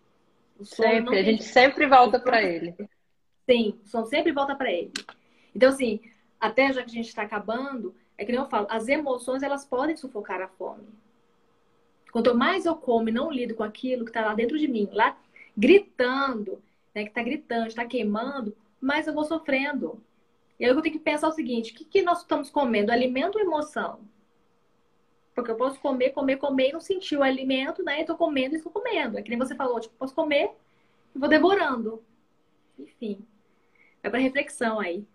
O 0.57 0.63
sono 0.63 0.89
sempre, 0.89 1.17
a 1.17 1.23
gente 1.23 1.43
sempre 1.43 1.87
volta 1.87 2.19
para 2.19 2.41
ele. 2.41 2.75
Sim, 3.49 3.79
o 3.83 3.87
sono 3.87 4.05
sempre 4.05 4.31
volta 4.31 4.55
para 4.55 4.71
ele. 4.71 4.91
Então, 5.55 5.69
assim, 5.69 5.99
até 6.39 6.71
já 6.73 6.83
que 6.83 6.91
a 6.91 6.93
gente 6.93 7.07
está 7.07 7.23
acabando, 7.23 7.95
é 8.17 8.25
que 8.25 8.31
nem 8.31 8.41
eu 8.41 8.47
falo, 8.47 8.67
as 8.69 8.87
emoções 8.87 9.43
elas 9.43 9.65
podem 9.65 9.95
sufocar 9.95 10.41
a 10.41 10.47
fome. 10.47 10.87
Quanto 12.11 12.35
mais 12.35 12.65
eu 12.65 12.75
como 12.75 13.09
e 13.09 13.11
não 13.11 13.31
lido 13.31 13.55
com 13.55 13.63
aquilo 13.63 14.03
que 14.03 14.11
está 14.11 14.25
lá 14.25 14.33
dentro 14.33 14.57
de 14.57 14.67
mim, 14.67 14.89
lá 14.91 15.17
gritando, 15.57 16.61
né, 16.93 17.03
que 17.03 17.09
está 17.09 17.23
gritando, 17.23 17.67
está 17.67 17.85
queimando, 17.85 18.55
mais 18.79 19.07
eu 19.07 19.13
vou 19.13 19.23
sofrendo. 19.23 20.01
E 20.59 20.65
aí 20.65 20.71
eu 20.71 20.81
tenho 20.81 20.93
que 20.93 21.03
pensar 21.03 21.27
o 21.27 21.31
seguinte: 21.31 21.71
o 21.71 21.75
que, 21.75 21.85
que 21.85 22.01
nós 22.01 22.19
estamos 22.19 22.49
comendo? 22.49 22.91
Alimento 22.91 23.35
ou 23.35 23.41
emoção? 23.41 23.99
Porque 25.33 25.49
eu 25.49 25.55
posso 25.55 25.79
comer, 25.79 26.09
comer, 26.11 26.37
comer 26.37 26.69
e 26.69 26.73
não 26.73 26.81
sentir 26.81 27.17
o 27.17 27.23
alimento, 27.23 27.83
né? 27.83 28.01
Estou 28.01 28.17
comendo 28.17 28.55
e 28.55 28.57
estou 28.57 28.71
comendo. 28.71 29.17
É 29.17 29.21
que 29.21 29.29
nem 29.29 29.39
você 29.39 29.55
falou, 29.55 29.79
tipo, 29.79 29.95
posso 29.95 30.13
comer 30.13 30.51
e 31.15 31.19
vou 31.19 31.29
devorando. 31.29 32.03
Enfim, 32.77 33.25
é 34.03 34.09
para 34.09 34.19
reflexão 34.19 34.79
aí. 34.79 35.05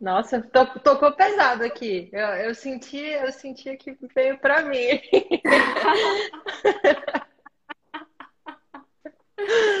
Nossa, 0.00 0.40
tocou 0.40 1.12
pesado 1.12 1.64
aqui. 1.64 2.08
Eu, 2.12 2.28
eu 2.28 2.54
senti, 2.54 2.98
eu 2.98 3.32
senti 3.32 3.76
que 3.76 3.98
veio 4.14 4.38
para 4.38 4.62
mim. 4.62 5.00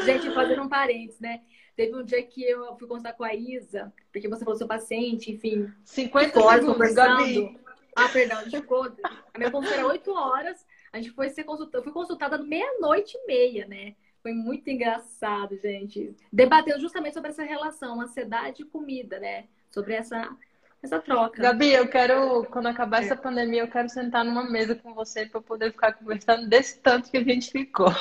Gente, 0.04 0.34
fazendo 0.34 0.62
um 0.62 0.68
parênteses, 0.68 1.20
né? 1.20 1.42
Teve 1.76 1.94
um 1.94 2.02
dia 2.02 2.20
que 2.22 2.42
eu 2.42 2.76
fui 2.76 2.88
conversar 2.88 3.12
com 3.12 3.22
a 3.22 3.34
Isa, 3.34 3.92
porque 4.12 4.28
você 4.28 4.44
falou 4.44 4.58
seu 4.58 4.66
paciente, 4.66 5.30
enfim. 5.30 5.72
50 5.84 6.42
horas 6.42 6.64
conversando. 6.64 7.60
Ah, 7.94 8.08
perdão, 8.08 8.38
ficou. 8.50 8.90
A 9.34 9.38
minha 9.38 9.50
consulta 9.50 9.76
era 9.76 9.86
8 9.86 10.12
horas. 10.12 10.66
A 10.92 10.98
gente 10.98 11.12
foi 11.12 11.28
ser 11.28 11.44
consultada, 11.44 11.78
eu 11.78 11.84
fui 11.84 11.92
consultada 11.92 12.38
meia-noite 12.38 13.16
e 13.16 13.26
meia, 13.26 13.66
né? 13.66 13.94
Foi 14.22 14.32
muito 14.32 14.68
engraçado, 14.68 15.56
gente. 15.58 16.16
Debatendo 16.32 16.80
justamente 16.80 17.14
sobre 17.14 17.30
essa 17.30 17.44
relação, 17.44 18.00
ansiedade 18.00 18.62
e 18.62 18.66
comida, 18.66 19.20
né? 19.20 19.46
Sobre 19.70 19.94
essa 19.94 20.36
essa 20.82 21.00
troca. 21.00 21.42
Gabi, 21.42 21.72
eu 21.72 21.88
quero, 21.88 22.44
quando 22.44 22.68
acabar 22.68 23.02
é. 23.02 23.04
essa 23.04 23.16
pandemia, 23.16 23.62
eu 23.62 23.68
quero 23.68 23.88
sentar 23.88 24.24
numa 24.24 24.48
mesa 24.48 24.76
com 24.76 24.94
você 24.94 25.26
para 25.26 25.40
poder 25.40 25.72
ficar 25.72 25.92
conversando 25.92 26.48
desse 26.48 26.78
tanto 26.78 27.10
que 27.10 27.16
a 27.16 27.24
gente 27.24 27.50
ficou. 27.50 27.92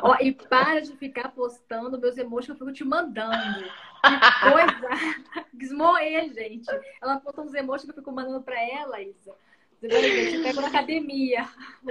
Ó, 0.00 0.16
e 0.20 0.32
para 0.32 0.80
de 0.80 0.96
ficar 0.96 1.28
postando 1.32 2.00
meus 2.00 2.16
emojis 2.16 2.46
que 2.46 2.52
eu 2.52 2.56
fico 2.56 2.72
te 2.72 2.84
mandando. 2.84 3.64
Que 4.02 4.50
coisa! 4.50 5.44
Desmoer, 5.52 6.32
gente. 6.32 6.70
Ela 7.02 7.20
postou 7.20 7.44
uns 7.44 7.54
emojis 7.54 7.84
que 7.84 7.90
eu 7.90 7.96
fico 7.96 8.10
mandando 8.10 8.42
para 8.42 8.58
ela, 8.58 9.02
Isa. 9.02 9.34
Eu 9.82 10.42
pego 10.42 10.62
na 10.62 10.68
academia. 10.68 11.46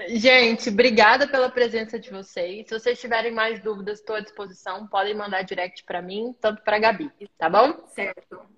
Gente, 0.08 0.70
obrigada 0.70 1.28
pela 1.28 1.48
presença 1.48 2.00
de 2.00 2.10
vocês. 2.10 2.68
Se 2.68 2.80
vocês 2.80 3.00
tiverem 3.00 3.32
mais 3.32 3.62
dúvidas, 3.62 4.00
estou 4.00 4.16
à 4.16 4.20
disposição. 4.20 4.88
Podem 4.88 5.14
mandar 5.14 5.44
direct 5.44 5.84
para 5.84 6.02
mim, 6.02 6.36
tanto 6.42 6.64
para 6.64 6.78
a 6.78 6.80
Gabi, 6.80 7.12
tá 7.38 7.48
bom? 7.48 7.86
Certo. 7.90 8.54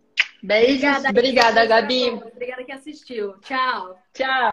Beijos. 0.46 0.98
Obrigada, 1.00 1.10
obrigada 1.10 1.66
Gabi. 1.66 2.10
Obrigada 2.10 2.64
que 2.64 2.72
assistiu. 2.72 3.34
Tchau. 3.42 4.00
Tchau. 4.14 4.44